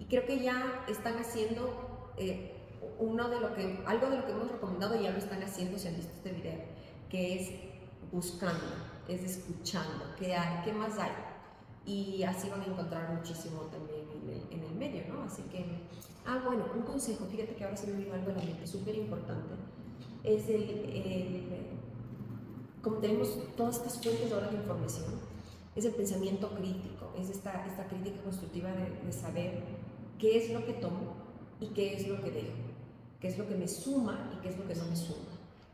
y 0.00 0.04
creo 0.06 0.26
que 0.26 0.40
ya 0.40 0.84
están 0.88 1.16
haciendo 1.18 2.10
eh, 2.16 2.56
uno 2.98 3.28
de 3.28 3.40
lo 3.40 3.54
que, 3.54 3.84
algo 3.86 4.10
de 4.10 4.16
lo 4.16 4.26
que 4.26 4.32
hemos 4.32 4.50
recomendado 4.50 5.00
ya 5.00 5.12
lo 5.12 5.18
están 5.18 5.42
haciendo 5.44 5.78
si 5.78 5.88
han 5.88 5.94
visto 5.94 6.12
este 6.12 6.32
video, 6.32 6.60
que 7.08 7.40
es 7.40 7.50
buscando, 8.10 8.64
es 9.06 9.22
escuchando, 9.22 10.06
qué 10.18 10.34
hay, 10.34 10.64
qué 10.64 10.72
más 10.72 10.98
hay. 10.98 11.12
Y 11.86 12.24
así 12.24 12.50
van 12.50 12.62
a 12.62 12.66
encontrar 12.66 13.14
muchísimo 13.14 13.62
también 13.70 14.06
en 14.10 14.28
el, 14.28 14.42
en 14.50 14.64
el 14.64 14.74
medio, 14.74 15.04
¿no? 15.08 15.22
Así 15.22 15.42
que, 15.42 15.64
ah, 16.26 16.42
bueno, 16.44 16.66
un 16.74 16.82
consejo, 16.82 17.26
fíjate 17.26 17.54
que 17.54 17.64
ahora 17.64 17.76
se 17.76 17.86
me 17.86 17.98
vino 17.98 18.12
algo 18.12 18.30
a 18.32 18.34
la 18.34 18.42
mente, 18.42 18.66
súper 18.66 18.96
importante, 18.96 19.54
es 20.24 20.48
el, 20.48 20.62
el, 20.62 21.46
como 22.82 22.96
tenemos 22.98 23.38
todas 23.56 23.76
estas 23.76 24.02
fuentes 24.02 24.32
ahora 24.32 24.48
de 24.48 24.56
información, 24.56 25.06
es 25.76 25.84
el 25.84 25.94
pensamiento 25.94 26.50
crítico, 26.50 27.12
es 27.18 27.30
esta, 27.30 27.66
esta 27.66 27.86
crítica 27.86 28.20
constructiva 28.22 28.70
de, 28.72 29.06
de 29.06 29.12
saber 29.12 29.62
qué 30.18 30.36
es 30.36 30.50
lo 30.50 30.64
que 30.64 30.72
tomo 30.74 31.14
y 31.60 31.68
qué 31.68 31.94
es 31.94 32.08
lo 32.08 32.20
que 32.20 32.30
dejo 32.30 32.68
qué 33.20 33.28
es 33.28 33.38
lo 33.38 33.48
que 33.48 33.54
me 33.54 33.68
suma 33.68 34.30
y 34.34 34.40
qué 34.42 34.50
es 34.50 34.58
lo 34.58 34.66
que 34.66 34.74
no 34.74 34.84
me 34.86 34.96
suma. 34.96 35.26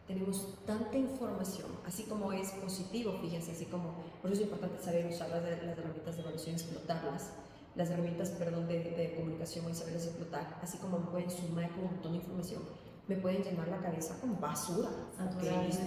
Tenemos 0.07 0.55
tanta 0.67 0.97
información, 0.99 1.67
así 1.87 2.05
como 2.05 2.33
es 2.33 2.51
positivo, 2.53 3.19
fíjense, 3.23 3.53
así 3.53 3.65
como, 3.67 3.95
por 4.21 4.31
eso 4.31 4.43
es 4.43 4.49
importante 4.49 4.83
saber 4.83 5.07
usar 5.07 5.31
las, 5.31 5.43
las 5.43 5.79
herramientas 5.79 6.17
de 6.17 6.23
evaluación, 6.23 6.55
explotarlas, 6.55 7.31
las 7.75 7.91
herramientas, 7.91 8.31
perdón, 8.31 8.69
de, 8.69 8.83
de 8.83 9.15
comunicación 9.17 9.69
y 9.71 9.75
saberlas 9.75 10.07
explotar, 10.07 10.59
así 10.63 10.79
como 10.79 10.99
pueden 11.11 11.31
sumar 11.31 11.71
con 11.71 11.85
un 11.85 11.93
montón 11.93 12.13
de 12.13 12.19
información, 12.19 12.63
me 13.07 13.17
pueden 13.17 13.43
llenar 13.45 13.69
la 13.69 13.79
cabeza 13.79 14.19
con 14.21 14.41
basura. 14.41 14.89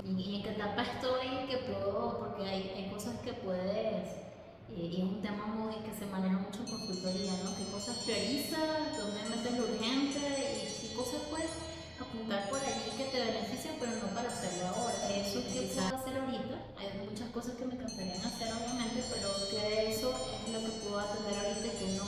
¿Y 0.05 0.35
en 0.35 0.43
qué 0.43 0.49
etapa 0.49 0.83
estoy 0.83 1.47
que 1.47 1.57
puedo, 1.57 2.19
porque 2.19 2.47
hay, 2.47 2.69
hay 2.75 2.91
cosas 2.91 3.19
que 3.21 3.33
puedes, 3.33 4.27
y 4.69 4.97
es 4.97 5.03
un 5.03 5.21
tema 5.21 5.45
muy 5.47 5.73
que 5.75 5.97
se 5.97 6.05
maneja 6.05 6.37
mucho 6.37 6.59
en 6.59 6.69
consultoría, 6.69 7.31
¿no? 7.43 7.55
¿Qué 7.55 7.71
cosas 7.71 7.97
priorizas? 8.05 8.97
¿Dónde 8.97 9.35
metes 9.35 9.57
lo 9.57 9.63
urgente? 9.63 10.67
cosas 10.97 11.21
puedes 11.29 11.53
apuntar 12.01 12.49
por 12.49 12.59
allí 12.59 12.89
que 12.97 13.05
te 13.05 13.19
benefician, 13.21 13.75
pero 13.79 13.91
no 14.01 14.07
para 14.13 14.29
hacerlo 14.29 14.65
ahora. 14.65 14.97
Eso 15.13 15.45
que 15.45 15.69
puedo 15.73 15.95
hacer 15.95 16.17
ahorita, 16.17 16.57
hay 16.73 17.07
muchas 17.07 17.29
cosas 17.29 17.53
que 17.55 17.65
me 17.65 17.75
encantaría 17.75 18.15
hacer 18.15 18.49
obviamente, 18.53 19.03
pero 19.13 19.29
que 19.49 19.91
eso 19.93 20.09
es 20.09 20.53
lo 20.53 20.59
que 20.59 20.73
puedo 20.81 20.99
atender 20.99 21.37
ahorita 21.37 21.67
y 21.67 21.77
que 21.77 21.97
no. 21.97 22.05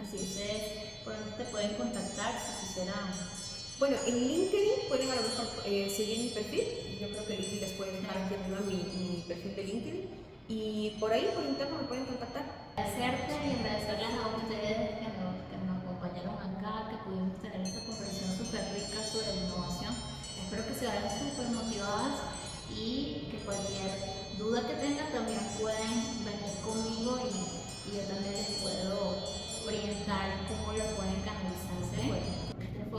Así 0.00 0.16
es, 0.16 1.04
por 1.04 1.12
dónde 1.18 1.36
te 1.36 1.44
pueden 1.50 1.74
contactar 1.74 2.32
si 2.40 2.66
quisieran. 2.66 3.39
Bueno, 3.80 3.96
en 4.04 4.28
LinkedIn 4.28 4.92
pueden 4.92 5.08
a 5.08 5.16
lo 5.16 5.22
mejor 5.22 5.48
eh, 5.64 5.88
seguir 5.88 6.18
mi 6.18 6.28
perfil. 6.36 6.68
Yo 7.00 7.08
creo 7.08 7.24
que 7.24 7.32
LinkedIn 7.32 7.60
les 7.64 7.72
puede 7.80 7.96
dejar 7.96 8.12
aquí 8.12 8.34
arriba 8.36 8.60
mi, 8.68 9.24
perfil 9.26 9.56
de 9.56 9.64
LinkedIn. 9.64 10.10
Y 10.48 10.90
por 11.00 11.10
ahí, 11.10 11.32
por 11.34 11.48
interno, 11.48 11.80
me 11.80 11.88
pueden 11.88 12.04
contactar. 12.04 12.44
Agradecerte 12.76 13.32
y 13.40 13.56
agradecerles 13.56 14.12
a 14.20 14.36
ustedes 14.36 15.00
que 15.00 15.08
nos, 15.16 15.80
acompañaron 15.80 16.36
acá, 16.36 16.92
que 16.92 17.08
pudimos 17.08 17.40
tener 17.40 17.64
esta 17.64 17.80
conversación 17.88 18.28
súper 18.36 18.68
rica 18.76 19.00
sobre 19.00 19.48
innovación. 19.48 19.96
Espero 20.44 20.60
que 20.68 20.74
se 20.76 20.84
vayan 20.84 21.08
súper 21.16 21.48
motivadas 21.48 22.36
y 22.68 23.32
que 23.32 23.38
cualquier 23.48 23.96
duda 24.36 24.60
que 24.68 24.76
tengan 24.76 25.08
también 25.08 25.40
pueden 25.56 26.20
venir 26.28 26.52
conmigo 26.60 27.16
y, 27.16 27.32
y 27.32 27.96
yo 27.96 28.02
también 28.12 28.44
les 28.44 28.60
puedo 28.60 29.40
orientar 29.64 30.36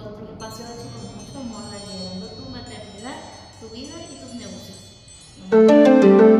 fue 0.01 0.11
otro 0.13 0.25
espacio 0.33 0.65
de 0.65 0.75
con 0.75 1.15
mucho 1.15 1.39
amor, 1.39 1.63
liderando 1.71 2.27
tu 2.27 2.49
maternidad 2.49 3.15
tu 3.59 3.69
vida 3.69 3.93
y 4.09 4.15
tus 4.15 4.33
negocios. 4.33 6.30